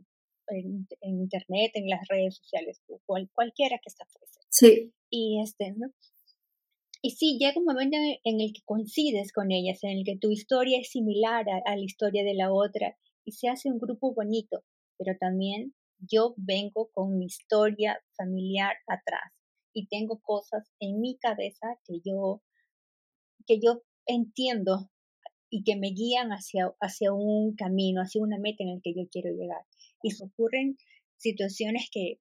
en, 0.51 0.87
internet, 1.01 1.71
en 1.75 1.89
las 1.89 2.07
redes 2.07 2.37
sociales, 2.37 2.81
cual, 3.05 3.29
cualquiera 3.33 3.77
que 3.77 3.89
está 3.89 4.05
fuese. 4.05 4.39
Sí. 4.49 4.93
Y 5.09 5.41
este, 5.41 5.71
¿no? 5.71 5.87
Y 7.03 7.11
sí, 7.11 7.37
llega 7.39 7.57
un 7.57 7.65
momento 7.65 7.97
en 7.97 8.41
el 8.41 8.53
que 8.53 8.61
coincides 8.63 9.33
con 9.33 9.51
ellas, 9.51 9.83
en 9.83 9.97
el 9.97 10.03
que 10.05 10.17
tu 10.17 10.29
historia 10.29 10.79
es 10.79 10.91
similar 10.91 11.47
a, 11.49 11.75
la 11.75 11.81
historia 11.81 12.23
de 12.23 12.35
la 12.35 12.53
otra 12.53 12.95
y 13.25 13.31
se 13.31 13.49
hace 13.49 13.71
un 13.71 13.79
grupo 13.79 14.13
bonito, 14.13 14.63
pero 14.97 15.17
también 15.19 15.73
yo 15.97 16.35
vengo 16.37 16.91
con 16.93 17.17
mi 17.17 17.25
historia 17.25 17.99
familiar 18.15 18.75
atrás 18.87 19.33
y 19.73 19.87
tengo 19.87 20.19
cosas 20.21 20.71
en 20.79 20.99
mi 20.99 21.17
cabeza 21.17 21.79
que 21.85 22.01
yo 22.05 22.41
que 23.47 23.59
yo 23.59 23.81
entiendo 24.05 24.91
y 25.49 25.63
que 25.63 25.75
me 25.75 25.89
guían 25.89 26.29
hacia, 26.29 26.71
hacia 26.79 27.11
un 27.13 27.55
camino, 27.55 28.01
hacia 28.01 28.21
una 28.21 28.37
meta 28.37 28.63
en 28.63 28.69
el 28.69 28.81
que 28.83 28.93
yo 28.93 29.07
quiero 29.11 29.31
llegar 29.31 29.65
y 30.03 30.09
ocurren 30.23 30.77
situaciones 31.17 31.89
que, 31.91 32.19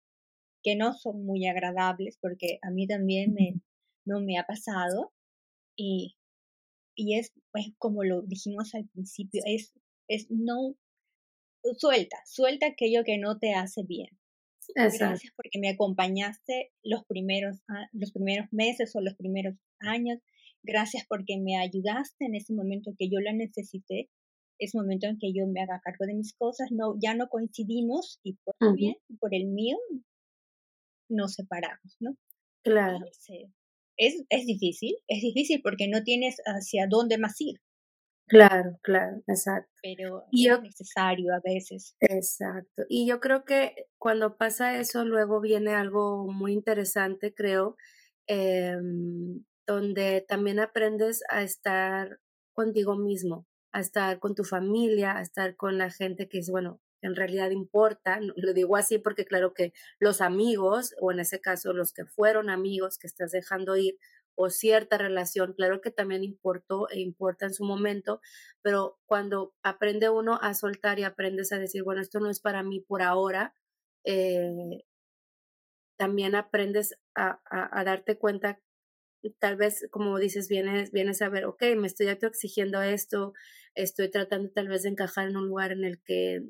que 0.63 0.77
no 0.77 0.95
son 0.95 1.25
muy 1.25 1.47
agradables 1.47 2.19
porque 2.21 2.59
a 2.63 2.71
mí 2.71 2.87
también 2.87 3.33
me, 3.33 3.55
no 4.05 4.21
me 4.21 4.39
ha 4.39 4.45
pasado 4.45 5.13
y, 5.77 6.17
y 6.95 7.19
es, 7.19 7.33
como 7.79 8.05
lo 8.05 8.23
dijimos 8.23 8.75
al 8.75 8.89
principio, 8.89 9.43
es, 9.47 9.73
es 10.09 10.27
no, 10.31 10.77
suelta, 11.79 12.17
suelta 12.27 12.67
aquello 12.67 13.05
que 13.05 13.19
no 13.19 13.39
te 13.39 13.55
hace 13.55 13.83
bien. 13.83 14.09
Gracias 14.75 15.33
porque 15.35 15.59
me 15.59 15.71
acompañaste 15.71 16.71
los 16.83 17.05
primeros, 17.07 17.57
los 17.93 18.13
primeros 18.13 18.47
meses 18.53 18.95
o 18.95 19.01
los 19.01 19.15
primeros 19.15 19.57
años. 19.81 20.21
Gracias 20.63 21.05
porque 21.09 21.39
me 21.39 21.57
ayudaste 21.57 22.27
en 22.27 22.35
ese 22.35 22.53
momento 22.53 22.93
que 22.99 23.09
yo 23.09 23.19
la 23.21 23.33
necesité 23.33 24.11
es 24.61 24.75
momento 24.75 25.07
en 25.07 25.19
que 25.19 25.33
yo 25.33 25.47
me 25.47 25.63
haga 25.63 25.81
cargo 25.83 26.07
de 26.07 26.15
mis 26.15 26.35
cosas, 26.35 26.69
no, 26.71 26.95
ya 27.03 27.15
no 27.15 27.29
coincidimos 27.29 28.21
y 28.23 28.35
por 28.45 28.55
tu 28.59 28.75
bien, 28.75 28.95
por 29.19 29.35
el 29.35 29.47
mío, 29.47 29.77
nos 31.09 31.35
separamos, 31.35 31.97
¿no? 31.99 32.17
Claro. 32.63 32.99
Es, 33.97 34.23
es 34.29 34.47
difícil, 34.47 34.95
es 35.09 35.23
difícil 35.23 35.61
porque 35.63 35.89
no 35.89 36.03
tienes 36.03 36.37
hacia 36.45 36.87
dónde 36.89 37.19
más 37.19 37.41
ir. 37.41 37.61
Claro, 38.31 38.79
claro, 38.83 39.23
exacto. 39.27 39.69
Pero 39.83 40.25
es 40.31 40.63
necesario 40.63 41.35
a 41.35 41.41
veces. 41.43 41.97
Exacto. 41.99 42.85
Y 42.89 43.09
yo 43.09 43.19
creo 43.19 43.45
que 43.45 43.87
cuando 43.99 44.37
pasa 44.37 44.79
eso, 44.79 45.05
luego 45.05 45.41
viene 45.41 45.75
algo 45.75 46.31
muy 46.31 46.53
interesante, 46.53 47.35
creo, 47.35 47.77
em, 48.29 49.43
donde 49.67 50.25
también 50.29 50.61
aprendes 50.61 51.23
a 51.29 51.43
estar 51.43 52.21
contigo 52.55 52.97
mismo, 52.97 53.47
a 53.73 53.81
estar 53.81 54.19
con 54.19 54.35
tu 54.35 54.45
familia, 54.45 55.17
a 55.17 55.23
estar 55.23 55.57
con 55.57 55.79
la 55.79 55.91
gente 55.91 56.29
que 56.29 56.39
es, 56.39 56.51
bueno, 56.51 56.81
en 57.03 57.17
realidad 57.17 57.51
importa. 57.51 58.21
Lo 58.21 58.53
digo 58.53 58.77
así 58.77 58.99
porque 58.99 59.25
claro 59.25 59.55
que 59.55 59.73
los 59.99 60.21
amigos, 60.21 60.95
o 61.01 61.13
en 61.13 61.21
ese 61.21 61.41
caso 61.41 61.73
los 61.73 61.93
que 61.93 62.05
fueron 62.05 62.51
amigos 62.51 62.99
que 62.99 63.07
estás 63.07 63.33
dejando 63.33 63.77
ir, 63.77 63.99
o 64.37 64.49
cierta 64.49 64.97
relación, 64.97 65.53
claro 65.53 65.81
que 65.83 65.91
también 65.91 66.25
importó 66.25 66.89
e 66.89 67.01
importa 67.01 67.47
en 67.47 67.53
su 67.53 67.65
momento, 67.65 68.21
pero 68.63 68.99
cuando 69.05 69.55
aprende 69.63 70.09
uno 70.09 70.39
a 70.41 70.55
soltar 70.55 70.99
y 70.99 71.05
aprendes 71.05 71.53
a 71.53 71.59
decir, 71.59 71.83
bueno, 71.83 72.01
esto 72.01 72.21
no 72.21 72.31
es 72.31 72.41
para 72.41 72.63
mí 72.63 72.81
por 72.81 73.03
ahora, 73.03 73.55
eh, 74.05 74.85
también 75.99 76.35
aprendes 76.35 76.99
a, 77.15 77.41
a, 77.45 77.79
a 77.79 77.85
darte 77.85 78.17
cuenta 78.17 78.59
tal 79.39 79.57
vez, 79.57 79.87
como 79.91 80.19
dices, 80.19 80.49
vienes, 80.49 80.93
vienes 80.93 81.23
a 81.23 81.29
ver, 81.29 81.45
ok, 81.45 81.63
me 81.77 81.87
estoy 81.87 82.09
exigiendo 82.09 82.83
esto, 82.83 83.33
estoy 83.75 84.11
tratando 84.11 84.51
tal 84.51 84.69
vez 84.69 84.83
de 84.83 84.91
encajar 84.91 85.29
en 85.29 85.37
un 85.37 85.49
lugar 85.49 85.73
en 85.73 85.85
el 85.85 86.01
que 86.03 86.43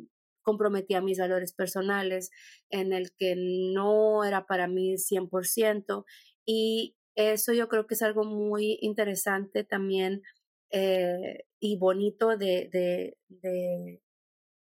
comprometía 0.42 1.00
mis 1.00 1.18
valores 1.18 1.52
personales, 1.52 2.30
en 2.70 2.92
el 2.92 3.12
que 3.16 3.34
no 3.36 4.24
era 4.24 4.46
para 4.46 4.68
mí 4.68 4.96
100%. 4.98 6.04
Y 6.46 6.96
eso 7.14 7.52
yo 7.52 7.68
creo 7.68 7.86
que 7.86 7.94
es 7.94 8.02
algo 8.02 8.24
muy 8.24 8.78
interesante 8.80 9.64
también 9.64 10.22
eh, 10.70 11.44
y 11.60 11.78
bonito 11.78 12.36
de, 12.36 12.68
de, 12.72 13.16
de, 13.28 14.00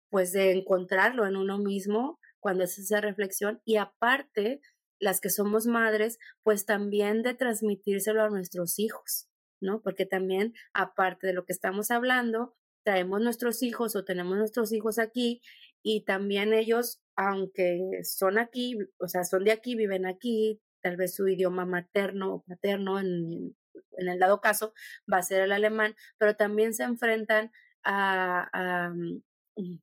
pues 0.09 0.31
de 0.33 0.51
encontrarlo 0.51 1.25
en 1.27 1.35
uno 1.35 1.57
mismo 1.57 2.19
cuando 2.39 2.63
hace 2.65 2.81
esa 2.81 3.01
reflexión. 3.01 3.61
Y 3.65 3.77
aparte, 3.77 4.61
las 5.05 5.21
que 5.21 5.29
somos 5.29 5.67
madres, 5.67 6.19
pues 6.43 6.65
también 6.65 7.23
de 7.23 7.33
transmitírselo 7.33 8.23
a 8.23 8.29
nuestros 8.29 8.79
hijos, 8.79 9.29
¿no? 9.61 9.81
Porque 9.81 10.05
también, 10.05 10.53
aparte 10.73 11.27
de 11.27 11.33
lo 11.33 11.45
que 11.45 11.53
estamos 11.53 11.91
hablando, 11.91 12.55
traemos 12.83 13.21
nuestros 13.21 13.63
hijos 13.63 13.95
o 13.95 14.03
tenemos 14.03 14.37
nuestros 14.37 14.73
hijos 14.73 14.99
aquí 14.99 15.41
y 15.81 16.03
también 16.03 16.53
ellos, 16.53 17.01
aunque 17.15 18.01
son 18.03 18.37
aquí, 18.37 18.77
o 18.99 19.07
sea, 19.07 19.23
son 19.23 19.43
de 19.45 19.51
aquí, 19.51 19.75
viven 19.75 20.05
aquí, 20.05 20.61
tal 20.81 20.97
vez 20.97 21.15
su 21.15 21.27
idioma 21.27 21.65
materno 21.65 22.33
o 22.33 22.43
paterno 22.43 22.99
en 22.99 23.55
en 23.97 24.09
el 24.09 24.19
dado 24.19 24.41
caso 24.41 24.73
va 25.11 25.17
a 25.17 25.23
ser 25.23 25.41
el 25.41 25.51
alemán, 25.51 25.95
pero 26.17 26.35
también 26.35 26.73
se 26.73 26.83
enfrentan 26.83 27.51
a, 27.83 28.91
mm, 28.93 29.77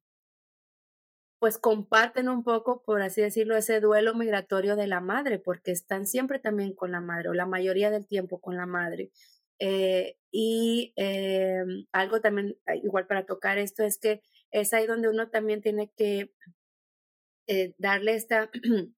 pues 1.42 1.58
comparten 1.58 2.28
un 2.28 2.44
poco, 2.44 2.84
por 2.84 3.02
así 3.02 3.20
decirlo, 3.20 3.56
ese 3.56 3.80
duelo 3.80 4.14
migratorio 4.14 4.76
de 4.76 4.86
la 4.86 5.00
madre, 5.00 5.40
porque 5.40 5.72
están 5.72 6.06
siempre 6.06 6.38
también 6.38 6.72
con 6.72 6.92
la 6.92 7.00
madre, 7.00 7.30
o 7.30 7.34
la 7.34 7.46
mayoría 7.46 7.90
del 7.90 8.06
tiempo 8.06 8.40
con 8.40 8.56
la 8.56 8.64
madre. 8.64 9.10
Eh, 9.58 10.18
y 10.30 10.92
eh, 10.94 11.64
algo 11.90 12.20
también, 12.20 12.56
ah, 12.66 12.76
igual 12.76 13.08
para 13.08 13.26
tocar 13.26 13.58
esto, 13.58 13.82
es 13.82 13.98
que 13.98 14.22
es 14.52 14.72
ahí 14.72 14.86
donde 14.86 15.08
uno 15.08 15.30
también 15.30 15.62
tiene 15.62 15.90
que 15.96 16.32
eh, 17.48 17.74
darle 17.76 18.14
esta, 18.14 18.48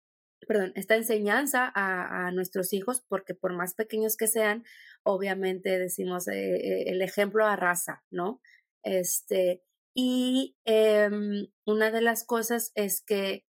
perdón, 0.45 0.73
esta 0.75 0.97
enseñanza 0.97 1.71
a, 1.73 2.27
a, 2.27 2.31
nuestros 2.31 2.73
hijos, 2.73 3.05
porque 3.07 3.35
por 3.35 3.53
más 3.53 3.73
pequeños 3.73 4.17
que 4.17 4.27
sean, 4.27 4.65
obviamente 5.03 5.79
decimos 5.79 6.27
el 6.27 7.01
ejemplo 7.01 7.45
arrasa, 7.45 8.03
¿no? 8.11 8.41
Este, 8.83 9.63
y 9.93 10.55
em, 10.65 11.47
una 11.65 11.91
de 11.91 12.01
las 12.01 12.25
cosas 12.25 12.71
es 12.75 13.01
que 13.01 13.45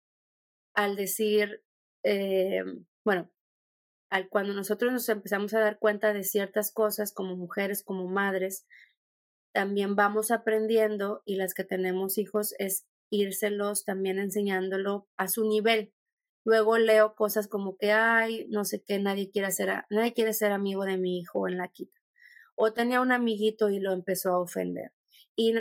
al 0.75 0.97
decir, 0.97 1.63
eh, 2.03 2.65
bueno, 3.05 3.31
al, 4.11 4.29
cuando 4.29 4.53
nosotros 4.55 4.93
nos 4.93 5.09
empezamos 5.09 5.55
a 5.55 5.61
dar 5.61 5.79
cuenta 5.79 6.13
de 6.13 6.25
ciertas 6.25 6.73
cosas 6.73 7.13
como 7.13 7.37
mujeres, 7.37 7.83
como 7.83 8.09
madres, 8.09 8.67
también 9.53 9.97
vamos 9.97 10.31
aprendiendo 10.31 11.23
y 11.25 11.37
las 11.37 11.55
que 11.55 11.65
tenemos 11.65 12.19
hijos 12.19 12.55
es 12.59 12.87
írselos 13.11 13.85
también 13.85 14.19
enseñándolo 14.19 15.07
a 15.17 15.29
su 15.29 15.47
nivel. 15.47 15.93
Luego 16.45 16.79
leo 16.79 17.15
cosas 17.15 17.47
como 17.47 17.77
que, 17.77 17.93
ay, 17.93 18.47
no 18.49 18.65
sé 18.65 18.83
qué, 18.83 18.99
nadie 18.99 19.31
quiere 19.31 19.51
ser, 19.53 19.85
nadie 19.91 20.13
quiere 20.13 20.33
ser 20.33 20.51
amigo 20.53 20.85
de 20.85 20.97
mi 20.97 21.19
hijo 21.19 21.47
en 21.47 21.59
la 21.59 21.69
quita. 21.69 22.01
O 22.57 22.73
tenía 22.73 23.01
un 23.01 23.13
amiguito 23.13 23.71
y 23.71 23.79
lo 23.79 23.93
empezó 23.93 24.31
a 24.31 24.41
ofender. 24.41 24.93
Y 25.37 25.55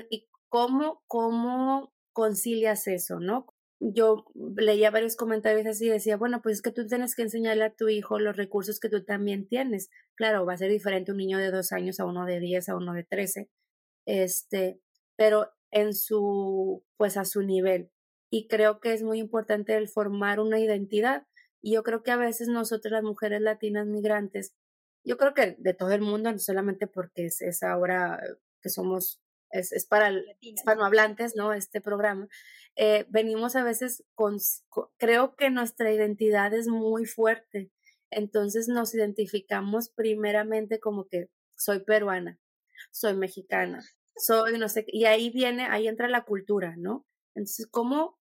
¿Cómo, 0.52 1.02
cómo 1.08 1.94
concilias 2.12 2.86
eso, 2.88 3.22
no? 3.22 3.46
Yo 3.80 4.26
leía 4.36 4.92
varios 4.92 5.16
comentarios 5.16 5.66
así 5.66 5.86
y 5.86 5.90
decía, 5.90 6.18
bueno, 6.18 6.42
pues 6.42 6.58
es 6.58 6.62
que 6.62 6.74
tú 6.74 6.86
tienes 6.86 7.16
que 7.16 7.22
enseñarle 7.22 7.64
a 7.64 7.74
tu 7.74 7.88
hijo 7.88 8.20
los 8.20 8.36
recursos 8.36 8.82
que 8.82 8.90
tú 8.90 9.02
también 9.06 9.48
tienes. 9.48 9.90
Claro, 10.14 10.46
va 10.46 10.54
a 10.54 10.58
ser 10.58 10.70
diferente 10.70 11.12
un 11.14 11.20
niño 11.20 11.38
de 11.38 11.52
dos 11.52 11.72
años 11.72 12.02
a 12.02 12.06
uno 12.06 12.26
de 12.26 12.42
diez, 12.42 12.68
a 12.68 12.76
uno 12.76 12.92
de 12.94 13.06
trece, 13.06 13.50
este, 14.06 14.82
pero 15.16 15.52
en 15.72 15.94
su, 15.94 16.84
pues 16.98 17.16
a 17.16 17.24
su 17.24 17.44
nivel. 17.44 17.90
Y 18.30 18.50
creo 18.50 18.82
que 18.82 18.92
es 18.94 19.04
muy 19.04 19.20
importante 19.20 19.78
el 19.78 19.88
formar 19.88 20.42
una 20.42 20.60
identidad. 20.60 21.28
Y 21.62 21.76
yo 21.76 21.84
creo 21.84 22.04
que 22.04 22.12
a 22.12 22.18
veces 22.18 22.50
nosotros 22.50 22.92
las 22.92 23.04
mujeres 23.04 23.40
latinas 23.42 23.88
migrantes, 23.88 24.54
yo 25.06 25.16
creo 25.18 25.34
que 25.34 25.56
de 25.60 25.74
todo 25.74 25.92
el 25.94 26.02
mundo, 26.02 26.30
no 26.30 26.40
solamente 26.40 26.88
porque 26.88 27.28
es, 27.28 27.42
es 27.42 27.64
ahora 27.64 28.20
que 28.62 28.70
somos 28.70 29.21
es, 29.52 29.86
para 29.86 30.12
hispanohablantes, 30.40 31.36
¿no? 31.36 31.54
Este 31.54 31.82
programa. 31.82 32.28
Eh, 32.76 33.06
venimos 33.10 33.56
a 33.56 33.64
veces 33.64 34.04
con, 34.14 34.38
creo 34.98 35.36
que 35.36 35.50
nuestra 35.50 35.92
identidad 35.92 36.54
es 36.54 36.68
muy 36.68 37.06
fuerte, 37.06 37.72
entonces 38.10 38.68
nos 38.68 38.94
identificamos 38.94 39.90
primeramente 39.90 40.80
como 40.80 41.08
que 41.08 41.30
soy 41.56 41.80
peruana, 41.80 42.40
soy 42.92 43.16
mexicana, 43.16 43.84
soy 44.16 44.58
no 44.58 44.70
sé, 44.70 44.86
y 44.88 45.06
ahí 45.06 45.30
viene, 45.30 45.66
ahí 45.66 45.88
entra 45.88 46.08
la 46.08 46.24
cultura, 46.24 46.76
¿no? 46.78 47.06
Entonces, 47.36 47.68
¿cómo, 47.68 48.20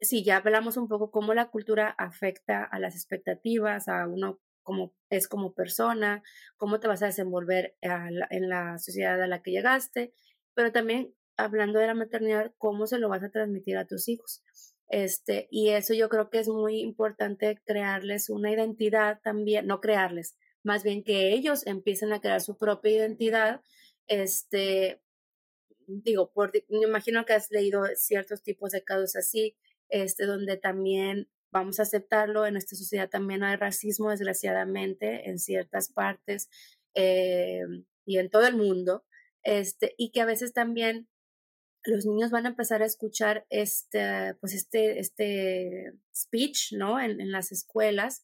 si 0.00 0.24
ya 0.24 0.38
hablamos 0.38 0.76
un 0.76 0.88
poco 0.88 1.10
cómo 1.10 1.34
la 1.34 1.50
cultura 1.50 1.94
afecta 1.98 2.64
a 2.64 2.78
las 2.78 2.94
expectativas, 2.94 3.88
a 3.88 4.06
uno 4.06 4.40
como 4.62 4.94
es 5.08 5.26
como 5.26 5.54
persona, 5.54 6.22
cómo 6.56 6.80
te 6.80 6.86
vas 6.86 7.02
a 7.02 7.06
desenvolver 7.06 7.76
en 7.80 8.48
la 8.48 8.78
sociedad 8.78 9.20
a 9.20 9.26
la 9.26 9.42
que 9.42 9.50
llegaste 9.50 10.12
pero 10.54 10.72
también 10.72 11.14
hablando 11.36 11.78
de 11.78 11.86
la 11.86 11.94
maternidad, 11.94 12.52
cómo 12.58 12.86
se 12.86 12.98
lo 12.98 13.08
vas 13.08 13.22
a 13.22 13.30
transmitir 13.30 13.76
a 13.76 13.86
tus 13.86 14.08
hijos. 14.08 14.42
Este, 14.88 15.46
y 15.50 15.70
eso 15.70 15.94
yo 15.94 16.08
creo 16.08 16.30
que 16.30 16.40
es 16.40 16.48
muy 16.48 16.80
importante 16.80 17.60
crearles 17.64 18.28
una 18.28 18.52
identidad 18.52 19.20
también, 19.22 19.66
no 19.66 19.80
crearles, 19.80 20.36
más 20.62 20.82
bien 20.82 21.04
que 21.04 21.32
ellos 21.32 21.66
empiecen 21.66 22.12
a 22.12 22.20
crear 22.20 22.40
su 22.40 22.58
propia 22.58 22.92
identidad. 22.92 23.62
Este, 24.08 25.00
digo, 25.86 26.32
por, 26.32 26.52
me 26.68 26.86
imagino 26.86 27.24
que 27.24 27.34
has 27.34 27.50
leído 27.50 27.84
ciertos 27.94 28.42
tipos 28.42 28.72
de 28.72 28.82
casos 28.82 29.16
así, 29.16 29.56
este, 29.88 30.26
donde 30.26 30.56
también 30.56 31.28
vamos 31.52 31.80
a 31.80 31.82
aceptarlo, 31.82 32.46
en 32.46 32.56
esta 32.56 32.76
sociedad 32.76 33.08
también 33.08 33.42
hay 33.42 33.56
racismo, 33.56 34.10
desgraciadamente, 34.10 35.28
en 35.28 35.38
ciertas 35.38 35.92
partes 35.92 36.48
eh, 36.94 37.62
y 38.04 38.18
en 38.18 38.30
todo 38.30 38.46
el 38.46 38.56
mundo 38.56 39.04
este, 39.42 39.94
y 39.96 40.10
que 40.10 40.20
a 40.20 40.26
veces 40.26 40.52
también 40.52 41.08
los 41.84 42.04
niños 42.06 42.30
van 42.30 42.46
a 42.46 42.50
empezar 42.50 42.82
a 42.82 42.86
escuchar 42.86 43.46
este, 43.48 44.34
pues 44.40 44.54
este, 44.54 44.98
este 44.98 45.92
speech, 46.14 46.72
¿no? 46.72 47.00
En, 47.00 47.20
en 47.20 47.32
las 47.32 47.52
escuelas. 47.52 48.22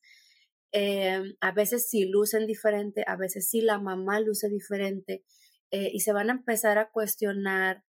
Eh, 0.73 1.23
a 1.41 1.53
veces 1.53 1.89
sí 1.89 2.05
lucen 2.07 2.47
diferente, 2.47 3.05
a 3.07 3.17
veces 3.17 3.49
sí 3.49 3.63
la 3.63 3.79
mamá 3.79 4.21
luce 4.21 4.49
diferente, 4.51 5.25
eh, 5.71 5.91
y 5.93 6.01
se 6.01 6.13
van 6.13 6.29
a 6.29 6.35
empezar 6.35 6.77
a 6.79 6.91
cuestionar 6.91 7.83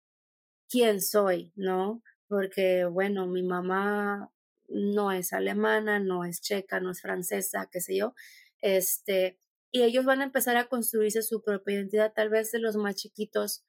quién 0.69 1.01
soy, 1.01 1.51
¿no? 1.55 2.01
Porque, 2.28 2.86
bueno, 2.86 3.28
mi 3.28 3.43
mamá 3.43 4.32
no 4.69 5.11
es 5.11 5.34
alemana, 5.34 5.99
no 5.99 6.23
es 6.23 6.41
checa, 6.41 6.80
no 6.80 6.91
es 6.91 7.01
francesa, 7.01 7.69
qué 7.71 7.82
sé 7.82 7.97
yo, 7.97 8.13
este, 8.61 9.38
y 9.72 9.84
ellos 9.84 10.05
van 10.05 10.22
a 10.22 10.26
empezar 10.26 10.57
a 10.57 10.68
construirse 10.68 11.22
su 11.22 11.41
propia 11.43 11.76
identidad. 11.76 12.13
Tal 12.13 12.30
vez 12.30 12.51
de 12.51 12.59
los 12.59 12.76
más 12.78 12.95
chiquitos 12.95 13.65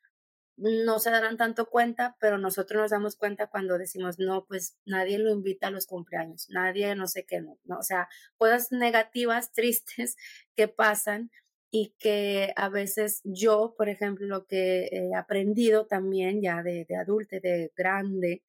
no 0.56 0.98
se 0.98 1.10
darán 1.10 1.36
tanto 1.36 1.66
cuenta, 1.66 2.16
pero 2.20 2.38
nosotros 2.38 2.82
nos 2.82 2.90
damos 2.90 3.16
cuenta 3.16 3.48
cuando 3.48 3.78
decimos, 3.78 4.18
no, 4.18 4.44
pues 4.46 4.76
nadie 4.86 5.18
lo 5.18 5.30
invita 5.30 5.68
a 5.68 5.70
los 5.70 5.86
cumpleaños, 5.86 6.48
nadie 6.50 6.94
no 6.96 7.06
sé 7.06 7.24
qué, 7.24 7.40
no, 7.40 7.56
o 7.78 7.82
sea, 7.82 8.08
cosas 8.36 8.72
negativas, 8.72 9.52
tristes 9.54 10.16
que 10.56 10.66
pasan 10.68 11.30
y 11.70 11.94
que 11.98 12.52
a 12.56 12.68
veces 12.70 13.20
yo, 13.24 13.74
por 13.76 13.88
ejemplo, 13.88 14.26
lo 14.26 14.46
que 14.46 14.88
he 14.90 15.14
aprendido 15.14 15.86
también 15.86 16.42
ya 16.42 16.62
de, 16.62 16.84
de 16.88 16.96
adulto, 16.96 17.36
de 17.40 17.72
grande, 17.76 18.42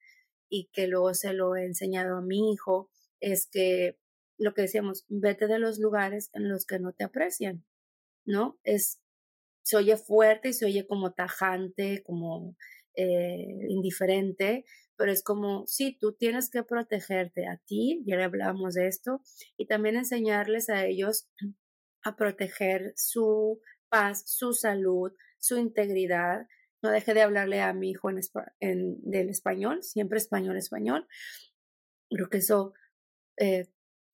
y 0.50 0.70
que 0.74 0.88
luego 0.88 1.14
se 1.14 1.34
lo 1.34 1.56
he 1.56 1.66
enseñado 1.66 2.18
a 2.18 2.22
mi 2.22 2.52
hijo, 2.52 2.90
es 3.20 3.46
que 3.46 3.98
lo 4.40 4.54
que 4.54 4.64
decíamos, 4.64 5.06
vete 5.10 5.48
de 5.48 5.60
los 5.60 5.80
lugares 5.80 6.30
en 6.34 6.50
los 6.50 6.66
que 6.66 6.80
no 6.80 6.94
te 6.94 7.04
aprecian, 7.04 7.66
¿no? 8.26 8.58
Es, 8.64 9.02
se 9.64 9.78
oye 9.78 9.98
fuerte 9.98 10.50
y 10.50 10.54
se 10.54 10.66
oye 10.66 10.88
como 10.88 11.14
tajante, 11.14 12.02
como 12.04 12.56
eh, 12.96 13.46
indiferente, 13.68 14.66
pero 14.98 15.12
es 15.12 15.24
como, 15.24 15.68
sí, 15.68 15.98
tú 16.00 16.14
tienes 16.14 16.50
que 16.50 16.64
protegerte 16.64 17.48
a 17.48 17.58
ti, 17.66 18.02
ya 18.06 18.16
le 18.16 18.24
hablamos 18.24 18.74
de 18.74 18.88
esto, 18.88 19.22
y 19.58 19.68
también 19.68 19.96
enseñarles 19.96 20.70
a 20.70 20.86
ellos 20.86 21.30
a 22.04 22.16
proteger 22.16 22.94
su 22.96 23.62
paz, 23.90 24.24
su 24.26 24.54
salud, 24.54 25.12
su 25.38 25.58
integridad. 25.58 26.48
No 26.82 26.92
deje 26.92 27.14
de 27.14 27.22
hablarle 27.22 27.62
a 27.62 27.74
mi 27.74 27.92
hijo 27.92 28.10
en, 28.10 28.20
en 28.62 29.02
del 29.02 29.30
español, 29.30 29.84
siempre 29.84 30.18
español, 30.18 30.58
español. 30.58 31.08
Creo 32.10 32.30
que 32.30 32.38
eso 32.38 32.74
eh, 33.38 33.68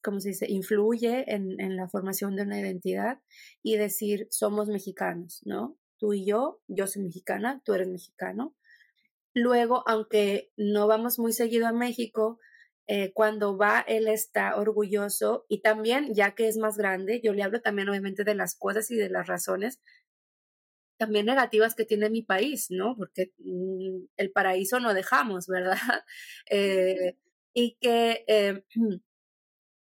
como 0.05 0.19
se 0.19 0.29
dice, 0.29 0.45
influye 0.47 1.25
en, 1.33 1.59
en, 1.59 1.75
la 1.75 1.89
formación 1.89 2.35
de 2.35 2.43
una 2.43 2.59
identidad 2.59 3.19
y 3.63 3.75
decir, 3.77 4.27
somos 4.29 4.69
mexicanos, 4.69 5.41
¿no? 5.45 5.77
Tú 5.97 6.13
y 6.13 6.25
yo, 6.25 6.61
yo 6.67 6.85
soy 6.85 7.03
mexicana, 7.03 7.61
tú 7.65 7.73
eres 7.73 7.87
mexicano. 7.87 8.55
Luego, 9.33 9.83
aunque 9.87 10.51
no 10.57 10.87
vamos 10.87 11.19
muy 11.19 11.33
seguido 11.33 11.67
a 11.67 11.73
México, 11.73 12.39
eh, 12.87 13.11
cuando 13.13 13.57
va, 13.57 13.83
él 13.87 14.07
está 14.07 14.55
orgulloso 14.57 15.45
y 15.49 15.61
también, 15.61 16.13
ya 16.13 16.35
que 16.35 16.47
es 16.47 16.57
más 16.57 16.77
grande, 16.77 17.19
yo 17.23 17.33
le 17.33 17.41
hablo 17.41 17.61
también 17.61 17.89
obviamente 17.89 18.23
de 18.23 18.35
las 18.35 18.55
cosas 18.55 18.91
y 18.91 18.95
de 18.95 19.09
las 19.09 19.25
razones 19.27 19.81
también 20.97 21.25
negativas 21.25 21.75
que 21.75 21.85
tiene 21.85 22.09
mi 22.09 22.21
país, 22.21 22.67
¿no? 22.69 22.95
Porque 22.95 23.33
mm, 23.39 24.05
el 24.17 24.31
paraíso 24.31 24.79
no 24.79 24.93
dejamos, 24.93 25.47
¿verdad? 25.47 25.77
Eh, 26.49 27.17
y 27.53 27.77
que 27.81 28.23
eh, 28.27 28.63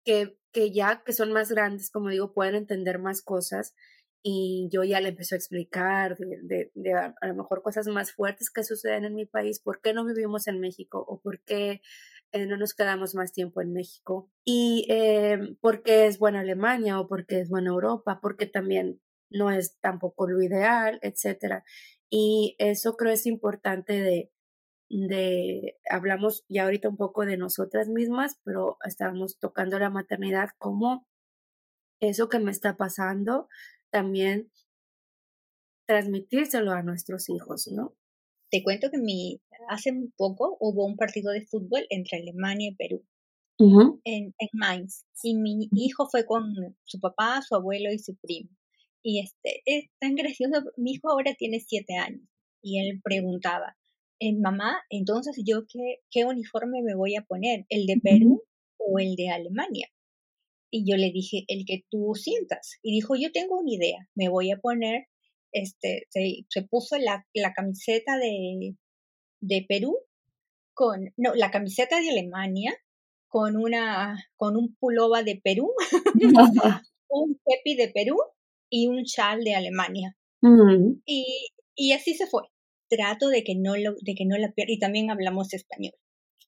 que, 0.07 0.37
que 0.53 0.71
ya 0.71 1.03
que 1.03 1.11
son 1.11 1.33
más 1.33 1.51
grandes, 1.51 1.91
como 1.91 2.07
digo, 2.07 2.31
pueden 2.31 2.55
entender 2.55 2.97
más 2.97 3.21
cosas 3.21 3.75
y 4.23 4.69
yo 4.71 4.85
ya 4.85 5.01
le 5.01 5.09
empiezo 5.09 5.35
a 5.35 5.37
explicar 5.37 6.17
de, 6.17 6.71
de, 6.73 6.93
a, 6.93 7.13
lo 7.23 7.35
mejor 7.35 7.61
cosas 7.61 7.87
más 7.87 8.13
fuertes 8.13 8.49
que 8.49 8.63
suceden 8.63 9.03
en 9.03 9.15
mi 9.15 9.25
país, 9.25 9.59
por 9.59 9.81
qué 9.81 9.93
no 9.93 10.05
vivimos 10.05 10.47
en 10.47 10.61
México 10.61 11.03
o 11.05 11.19
por 11.19 11.41
qué 11.41 11.81
eh, 12.31 12.45
no 12.45 12.55
nos 12.55 12.73
quedamos 12.73 13.15
más 13.15 13.33
tiempo 13.33 13.59
en 13.59 13.73
México 13.73 14.31
y 14.45 14.85
eh, 14.89 15.57
por 15.59 15.83
qué 15.83 16.07
es 16.07 16.19
buena 16.19 16.39
Alemania 16.39 17.01
o 17.01 17.07
por 17.09 17.25
qué 17.25 17.41
es 17.41 17.49
buena 17.49 17.71
Europa, 17.71 18.19
porque 18.21 18.45
también 18.45 19.01
no 19.29 19.51
es 19.51 19.77
tampoco 19.81 20.25
lo 20.29 20.41
ideal, 20.41 20.99
etcétera. 21.01 21.65
Y 22.09 22.55
eso 22.59 22.95
creo 22.95 23.11
es 23.11 23.25
importante 23.25 23.91
de, 23.99 24.31
de, 24.89 25.77
hablamos 25.89 26.45
ya 26.47 26.63
ahorita 26.63 26.89
un 26.89 26.97
poco 26.97 27.25
de 27.25 27.37
nosotras 27.37 27.87
mismas, 27.89 28.39
pero 28.43 28.77
estábamos 28.85 29.37
tocando 29.39 29.79
la 29.79 29.89
maternidad 29.89 30.49
como 30.57 31.05
eso 31.99 32.29
que 32.29 32.39
me 32.39 32.51
está 32.51 32.77
pasando 32.77 33.47
también 33.89 34.51
transmitírselo 35.87 36.71
a 36.71 36.83
nuestros 36.83 37.29
hijos, 37.29 37.67
¿no? 37.71 37.95
Te 38.51 38.63
cuento 38.63 38.89
que 38.91 38.97
mi, 38.97 39.41
hace 39.69 39.91
un 39.91 40.13
poco 40.15 40.57
hubo 40.59 40.85
un 40.85 40.95
partido 40.95 41.31
de 41.31 41.45
fútbol 41.45 41.85
entre 41.89 42.19
Alemania 42.19 42.69
y 42.69 42.75
Perú 42.75 43.05
en, 43.59 44.35
en 44.37 44.49
Mainz 44.53 45.05
y 45.23 45.35
mi 45.35 45.67
hijo 45.71 46.07
fue 46.09 46.25
con 46.25 46.53
su 46.83 46.99
papá, 46.99 47.41
su 47.41 47.55
abuelo 47.55 47.91
y 47.91 47.99
su 47.99 48.15
primo. 48.17 48.49
Y 49.03 49.21
este, 49.21 49.61
es 49.65 49.89
tan 49.99 50.15
gracioso, 50.15 50.63
mi 50.75 50.91
hijo 50.91 51.09
ahora 51.09 51.33
tiene 51.35 51.59
siete 51.59 51.95
años 51.95 52.27
y 52.61 52.79
él 52.79 53.01
preguntaba, 53.03 53.77
eh, 54.19 54.35
mamá, 54.35 54.77
entonces 54.89 55.35
yo 55.45 55.65
qué, 55.67 55.97
qué 56.09 56.25
uniforme 56.25 56.81
me 56.81 56.95
voy 56.95 57.15
a 57.15 57.23
poner, 57.23 57.65
el 57.69 57.85
de 57.85 57.99
Perú 58.01 58.43
o 58.77 58.99
el 58.99 59.15
de 59.15 59.29
Alemania. 59.29 59.87
Y 60.71 60.89
yo 60.89 60.97
le 60.97 61.11
dije, 61.11 61.45
el 61.47 61.65
que 61.65 61.83
tú 61.89 62.13
sientas. 62.15 62.79
Y 62.81 62.93
dijo, 62.93 63.15
yo 63.15 63.31
tengo 63.31 63.59
una 63.59 63.71
idea, 63.71 64.09
me 64.15 64.29
voy 64.29 64.51
a 64.51 64.57
poner, 64.57 65.05
este, 65.51 66.07
se, 66.09 66.45
se 66.49 66.63
puso 66.63 66.97
la, 66.97 67.25
la 67.33 67.53
camiseta 67.53 68.17
de, 68.17 68.75
de 69.41 69.65
Perú 69.67 69.97
con, 70.73 71.13
no, 71.15 71.33
la 71.35 71.51
camiseta 71.51 72.01
de 72.01 72.09
Alemania 72.09 72.73
con 73.29 73.55
una, 73.55 74.17
con 74.35 74.57
un 74.57 74.75
pullover 74.75 75.25
de 75.25 75.39
Perú, 75.43 75.71
un 77.09 77.39
kepi 77.45 77.75
de 77.75 77.89
Perú 77.89 78.17
y 78.69 78.87
un 78.87 79.03
chal 79.05 79.43
de 79.43 79.55
Alemania. 79.55 80.17
Y, 81.05 81.49
y 81.75 81.91
así 81.93 82.13
se 82.13 82.27
fue 82.27 82.43
trato 82.89 83.29
de 83.29 83.43
que 83.43 83.55
no 83.55 83.75
lo, 83.75 83.95
de 84.01 84.15
que 84.15 84.25
no 84.25 84.37
la 84.37 84.51
pierda, 84.51 84.73
y 84.73 84.79
también 84.79 85.11
hablamos 85.11 85.53
español. 85.53 85.93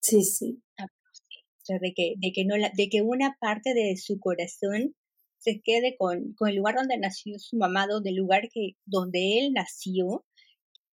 Sí, 0.01 0.23
sí. 0.23 0.61
Ah, 0.77 0.85
o 0.85 1.65
sea, 1.65 1.79
de 1.79 1.93
que, 1.93 2.13
de 2.17 2.31
que 2.31 2.45
no 2.45 2.57
la, 2.57 2.71
de 2.75 2.89
que 2.89 3.01
una 3.01 3.37
parte 3.39 3.73
de 3.73 3.97
su 3.97 4.19
corazón 4.19 4.95
se 5.37 5.61
quede 5.61 5.95
con, 5.97 6.33
con 6.33 6.49
el 6.49 6.55
lugar 6.57 6.75
donde 6.75 6.97
nació 6.97 7.39
su 7.39 7.57
mamá, 7.57 7.87
donde 7.87 8.09
el 8.09 8.17
lugar 8.17 8.49
que, 8.53 8.71
donde 8.85 9.39
él 9.39 9.53
nació, 9.53 10.25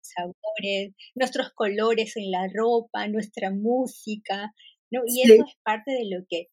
sabores, 0.01 0.95
nuestros 1.15 1.53
colores 1.53 2.17
en 2.17 2.31
la 2.31 2.49
ropa, 2.53 3.09
nuestra 3.09 3.51
música, 3.51 4.55
¿no? 4.91 5.03
Y 5.07 5.23
eso 5.23 5.45
es 5.47 5.55
parte 5.65 5.93
de 5.93 6.09
lo 6.09 6.25
que 6.29 6.49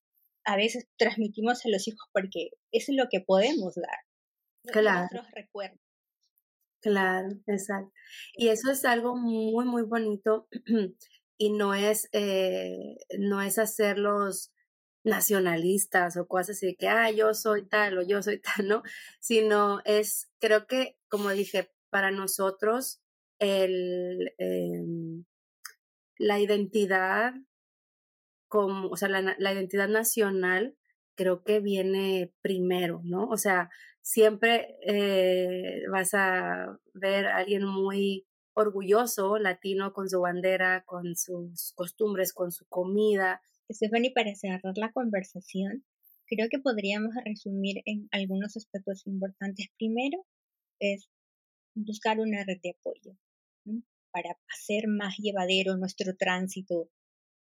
a 0.46 0.56
veces 0.58 0.88
transmitimos 0.98 1.66
a 1.66 1.70
los 1.70 1.88
hijos 1.88 2.08
porque 2.12 2.50
eso 2.72 2.92
es 2.92 2.98
lo 2.98 3.08
que 3.10 3.22
podemos 3.22 3.76
dar. 3.76 4.00
Claro. 4.72 5.08
Nuestros 5.12 5.32
recuerdos. 5.32 5.80
Claro, 6.84 7.30
exacto. 7.48 7.94
Y 8.36 8.50
eso 8.50 8.70
es 8.72 8.84
algo 8.84 9.16
muy, 9.16 9.64
muy 9.66 9.84
bonito 9.84 10.48
y 11.38 11.52
no 11.54 11.74
es, 11.74 12.10
eh, 12.12 12.98
no 13.20 13.42
es 13.42 13.58
hacerlos 13.58 14.52
nacionalistas 15.06 16.18
o 16.18 16.28
cosas 16.28 16.58
así 16.58 16.76
que, 16.76 16.90
ah, 16.90 17.10
yo 17.12 17.34
soy 17.34 17.66
tal 17.68 17.98
o 18.00 18.02
yo 18.04 18.22
soy 18.22 18.40
tal, 18.58 18.68
¿no? 18.68 18.84
Sino 19.22 19.80
es, 19.86 20.30
creo 20.40 20.68
que, 20.68 20.98
como 21.10 21.30
dije, 21.32 21.72
para 21.90 22.12
nosotros 22.12 23.02
el, 23.40 24.34
em, 24.40 25.24
la 26.18 26.40
identidad, 26.40 27.34
como, 28.48 28.90
o 28.90 28.98
sea, 28.98 29.10
la, 29.10 29.36
la 29.38 29.54
identidad 29.54 29.88
nacional 29.90 30.76
creo 31.16 31.44
que 31.44 31.60
viene 31.60 32.34
primero, 32.42 33.02
¿no? 33.04 33.28
O 33.30 33.38
sea, 33.38 33.70
siempre 34.02 34.78
eh, 34.86 35.84
vas 35.92 36.14
a 36.14 36.80
ver 36.94 37.28
a 37.28 37.38
alguien 37.38 37.66
muy 37.66 38.26
orgulloso, 38.54 39.38
latino, 39.38 39.94
con 39.94 40.10
su 40.10 40.22
bandera, 40.22 40.84
con 40.86 41.16
sus 41.16 41.74
costumbres, 41.76 42.34
con 42.34 42.52
su 42.52 42.66
comida. 42.68 43.42
Stephanie, 43.72 44.12
para 44.14 44.36
cerrar 44.36 44.78
la 44.78 44.92
conversación, 44.92 45.84
creo 46.28 46.48
que 46.50 46.60
podríamos 46.60 47.14
resumir 47.26 47.82
en 47.86 48.08
algunos 48.12 48.56
aspectos 48.58 49.08
importantes. 49.08 49.68
Primero 49.78 50.26
es 50.80 51.10
buscar 51.76 52.20
una 52.20 52.44
red 52.44 52.60
de 52.62 52.76
apoyo 52.78 53.18
para 54.12 54.38
hacer 54.50 54.88
más 54.88 55.18
llevadero 55.18 55.76
nuestro 55.76 56.16
tránsito 56.16 56.90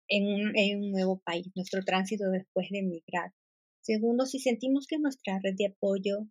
en 0.07 0.25
un, 0.27 0.57
en 0.57 0.83
un 0.83 0.91
nuevo 0.91 1.19
país, 1.19 1.47
nuestro 1.55 1.83
tránsito 1.83 2.29
después 2.29 2.67
de 2.71 2.79
emigrar. 2.79 3.31
Segundo, 3.85 4.25
si 4.25 4.39
sentimos 4.39 4.87
que 4.87 4.97
nuestra 4.97 5.39
red 5.43 5.53
de 5.55 5.67
apoyo 5.67 6.27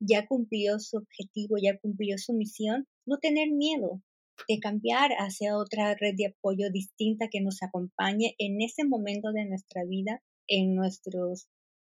ya 0.00 0.26
cumplió 0.26 0.80
su 0.80 0.96
objetivo, 0.96 1.54
ya 1.56 1.78
cumplió 1.78 2.18
su 2.18 2.32
misión, 2.32 2.88
no 3.06 3.18
tener 3.18 3.52
miedo 3.52 4.02
de 4.48 4.58
cambiar 4.58 5.12
hacia 5.12 5.56
otra 5.56 5.94
red 5.94 6.14
de 6.16 6.26
apoyo 6.26 6.72
distinta 6.72 7.28
que 7.30 7.40
nos 7.40 7.62
acompañe 7.62 8.34
en 8.38 8.60
ese 8.60 8.84
momento 8.84 9.30
de 9.30 9.44
nuestra 9.44 9.84
vida, 9.84 10.24
en 10.48 10.74
nuestros, 10.74 11.46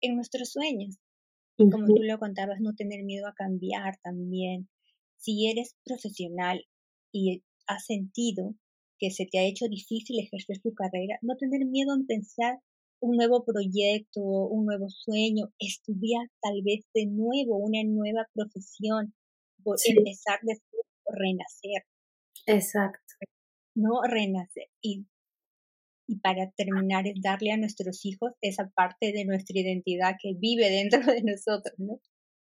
en 0.00 0.14
nuestros 0.14 0.52
sueños. 0.52 0.98
Y 1.58 1.68
como 1.68 1.86
tú 1.86 2.04
lo 2.04 2.20
contabas, 2.20 2.60
no 2.60 2.76
tener 2.76 3.02
miedo 3.02 3.26
a 3.26 3.34
cambiar 3.34 3.98
también. 4.04 4.68
Si 5.16 5.48
eres 5.48 5.74
profesional 5.84 6.64
y 7.10 7.42
has 7.66 7.86
sentido 7.86 8.54
que 9.00 9.10
se 9.10 9.26
te 9.26 9.40
ha 9.40 9.46
hecho 9.46 9.66
difícil 9.66 10.20
ejercer 10.20 10.60
tu 10.60 10.74
carrera, 10.74 11.18
no 11.22 11.36
tener 11.36 11.66
miedo 11.66 11.92
en 11.92 12.06
pensar 12.06 12.60
un 13.06 13.16
nuevo 13.16 13.44
proyecto, 13.44 14.20
un 14.20 14.66
nuevo 14.66 14.88
sueño, 14.88 15.52
estudiar 15.60 16.26
tal 16.42 16.60
vez 16.64 16.84
de 16.92 17.06
nuevo 17.06 17.56
una 17.58 17.82
nueva 17.84 18.26
profesión, 18.34 19.14
empezar 19.64 20.40
de 20.42 20.60
renacer. 21.06 21.84
Exacto. 22.46 23.14
No 23.76 24.02
renacer. 24.02 24.68
Y, 24.82 25.06
y 26.08 26.18
para 26.18 26.50
terminar 26.56 27.06
es 27.06 27.20
darle 27.22 27.52
a 27.52 27.56
nuestros 27.56 28.04
hijos 28.04 28.32
esa 28.40 28.70
parte 28.74 29.12
de 29.12 29.24
nuestra 29.24 29.60
identidad 29.60 30.16
que 30.20 30.34
vive 30.36 30.68
dentro 30.68 31.00
de 31.12 31.22
nosotros, 31.22 31.74
¿no? 31.78 32.00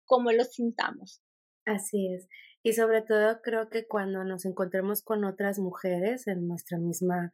Como 0.07 0.33
lo 0.33 0.45
sintamos. 0.45 1.21
Así 1.67 2.09
es. 2.13 2.29
Y 2.65 2.73
sobre 2.73 3.03
todo 3.03 3.41
creo 3.43 3.69
que 3.69 3.87
cuando 3.87 4.25
nos 4.25 4.45
encontremos 4.45 5.03
con 5.03 5.25
otras 5.25 5.59
mujeres 5.61 6.27
en 6.27 6.49
nuestra 6.49 6.79
misma 6.79 7.33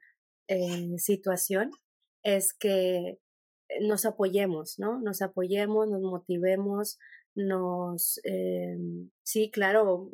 eh, 0.49 0.99
situación, 0.99 1.70
es 2.25 2.53
que 2.55 3.20
nos 3.81 4.05
apoyemos, 4.07 4.79
¿no? 4.79 5.01
Nos 5.01 5.22
apoyemos, 5.22 5.89
nos 5.89 6.03
motivemos, 6.03 6.99
nos, 7.35 8.20
eh, 8.25 8.77
sí, 9.22 9.51
claro, 9.51 10.11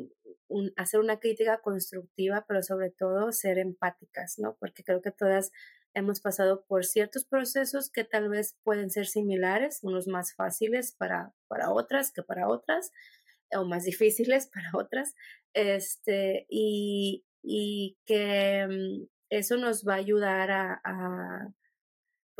hacer 0.76 1.00
una 1.00 1.18
crítica 1.20 1.61
constructiva, 1.62 2.44
pero 2.48 2.62
sobre 2.62 2.90
todo 2.90 3.32
ser 3.32 3.58
empáticas, 3.58 4.38
¿no? 4.38 4.56
Porque 4.58 4.82
creo 4.84 5.02
que 5.02 5.12
todas 5.12 5.52
hemos 5.94 6.20
pasado 6.20 6.64
por 6.66 6.84
ciertos 6.84 7.24
procesos 7.24 7.90
que 7.90 8.04
tal 8.04 8.28
vez 8.28 8.56
pueden 8.64 8.90
ser 8.90 9.06
similares, 9.06 9.80
unos 9.82 10.06
más 10.08 10.34
fáciles 10.34 10.92
para, 10.92 11.32
para 11.48 11.72
otras 11.72 12.12
que 12.12 12.22
para 12.22 12.48
otras, 12.48 12.92
o 13.52 13.64
más 13.64 13.84
difíciles 13.84 14.48
para 14.54 14.70
otras, 14.74 15.14
este, 15.54 16.46
y, 16.48 17.24
y 17.42 17.98
que 18.06 18.66
mm, 18.68 19.06
eso 19.30 19.56
nos 19.56 19.86
va 19.86 19.94
a 19.94 19.98
ayudar 19.98 20.50
a 20.50 21.52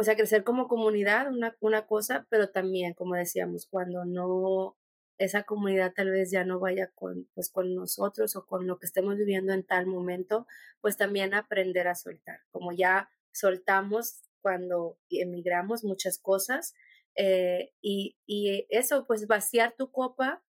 pues 0.01 0.09
a 0.09 0.17
crecer 0.17 0.45
como 0.45 0.67
comunidad, 0.67 1.31
una, 1.31 1.55
una 1.61 1.87
cosa, 1.87 2.27
pero 2.31 2.49
también, 2.49 2.95
como 2.95 3.17
decíamos, 3.17 3.67
cuando 3.67 4.07
no 4.07 4.75
esa 5.19 5.43
comunidad 5.43 5.93
tal 5.95 6.11
vez 6.11 6.31
ya 6.31 6.43
no 6.43 6.59
vaya 6.59 6.91
con, 6.95 7.29
pues, 7.35 7.51
con 7.51 7.75
nosotros 7.75 8.35
o 8.35 8.47
con 8.47 8.67
lo 8.67 8.79
que 8.79 8.87
estemos 8.87 9.19
viviendo 9.19 9.53
en 9.53 9.63
tal 9.63 9.85
momento, 9.85 10.47
pues 10.81 10.97
también 10.97 11.35
aprender 11.35 11.87
a 11.87 11.95
soltar. 11.95 12.41
Como 12.51 12.73
ya 12.73 13.11
soltamos 13.31 14.23
cuando 14.41 14.97
emigramos 15.11 15.85
muchas 15.85 16.19
cosas 16.19 16.75
eh, 17.15 17.75
y, 17.83 18.17
y, 18.25 18.67
eso, 18.71 19.07
pues 19.07 19.27
vaciar 19.27 19.75
tu 19.77 19.91
copa 19.91 20.43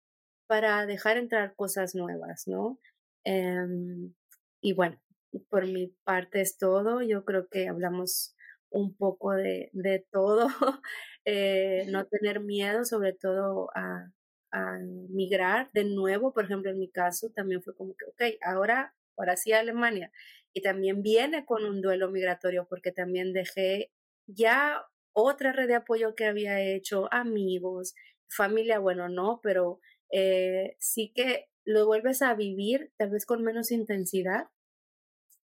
para 0.46 0.86
dejar 0.86 1.16
entrar 1.16 1.56
cosas 1.56 1.96
nuevas, 1.96 2.46
¿no? 2.46 2.78
Em, 3.24 4.14
y 4.60 4.74
bueno, 4.74 5.02
por 5.48 5.66
mi 5.66 5.88
parte 6.04 6.40
es 6.40 6.56
todo. 6.56 7.02
Yo 7.02 7.24
creo 7.24 7.48
que 7.48 7.66
hablamos 7.66 8.36
un 8.70 8.94
poco 8.96 9.32
de, 9.32 9.70
de 9.72 10.06
todo, 10.10 10.48
eh, 11.24 11.86
no 11.88 12.06
tener 12.06 12.40
miedo 12.40 12.84
sobre 12.84 13.12
todo 13.12 13.70
a, 13.74 14.12
a, 14.52 14.78
migrar 15.10 15.70
de 15.72 15.84
nuevo, 15.84 16.32
por 16.32 16.44
ejemplo, 16.44 16.70
en 16.70 16.78
mi 16.78 16.90
caso 16.90 17.30
también 17.34 17.62
fue 17.62 17.74
como 17.76 17.94
que, 17.96 18.06
ok, 18.06 18.38
ahora, 18.44 18.94
ahora 19.16 19.36
sí 19.36 19.52
a 19.52 19.60
Alemania. 19.60 20.12
Y 20.52 20.62
también 20.62 21.02
viene 21.02 21.44
con 21.44 21.64
un 21.64 21.80
duelo 21.80 22.10
migratorio 22.10 22.66
porque 22.68 22.90
también 22.92 23.32
dejé 23.32 23.92
ya 24.26 24.84
otra 25.12 25.52
red 25.52 25.68
de 25.68 25.76
apoyo 25.76 26.14
que 26.14 26.26
había 26.26 26.60
hecho, 26.60 27.12
amigos, 27.12 27.94
familia, 28.28 28.78
bueno, 28.78 29.08
no, 29.08 29.40
pero 29.42 29.80
eh, 30.10 30.76
sí 30.78 31.12
que 31.14 31.48
lo 31.64 31.86
vuelves 31.86 32.22
a 32.22 32.34
vivir 32.34 32.92
tal 32.96 33.10
vez 33.10 33.26
con 33.26 33.42
menos 33.42 33.70
intensidad 33.70 34.48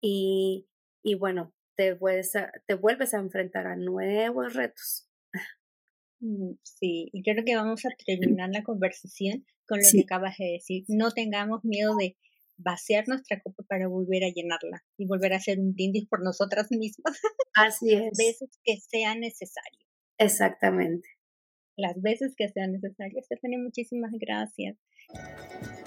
y, 0.01 0.67
y 1.01 1.15
bueno, 1.15 1.53
te 1.75 1.93
vuelves 1.93 2.35
a, 2.35 2.51
te 2.67 2.75
vuelves 2.75 3.13
a 3.13 3.19
enfrentar 3.19 3.67
a 3.67 3.75
nuevos 3.75 4.53
retos. 4.53 5.07
Mm, 6.19 6.53
sí, 6.63 7.09
y 7.11 7.23
creo 7.23 7.43
que 7.43 7.55
vamos 7.55 7.85
a 7.85 7.89
terminar 8.05 8.49
la 8.53 8.63
conversación 8.63 9.45
con 9.67 9.79
lo 9.79 9.85
que 9.91 10.01
acabas 10.01 10.37
de 10.37 10.53
decir. 10.53 10.85
No 10.87 11.11
tengamos 11.11 11.63
miedo 11.63 11.95
de 11.97 12.17
vaciar 12.57 13.07
nuestra 13.07 13.41
copa 13.41 13.63
para 13.67 13.87
volver 13.87 14.23
a 14.23 14.29
llenarla 14.29 14.83
y 14.97 15.05
volver 15.05 15.33
a 15.33 15.37
hacer 15.37 15.59
un 15.59 15.73
brindis 15.73 16.07
por 16.07 16.23
nosotras 16.23 16.67
mismas. 16.71 17.19
Así 17.55 17.93
es. 17.93 18.01
Las 18.01 18.17
veces 18.17 18.59
que 18.63 18.77
sea 18.77 19.15
necesario. 19.15 19.85
Exactamente. 20.17 21.07
Las 21.75 21.99
veces 22.01 22.35
que 22.37 22.47
sea 22.49 22.67
necesario. 22.67 23.21
Stephanie, 23.23 23.57
muchísimas 23.57 24.11
gracias. 24.13 24.77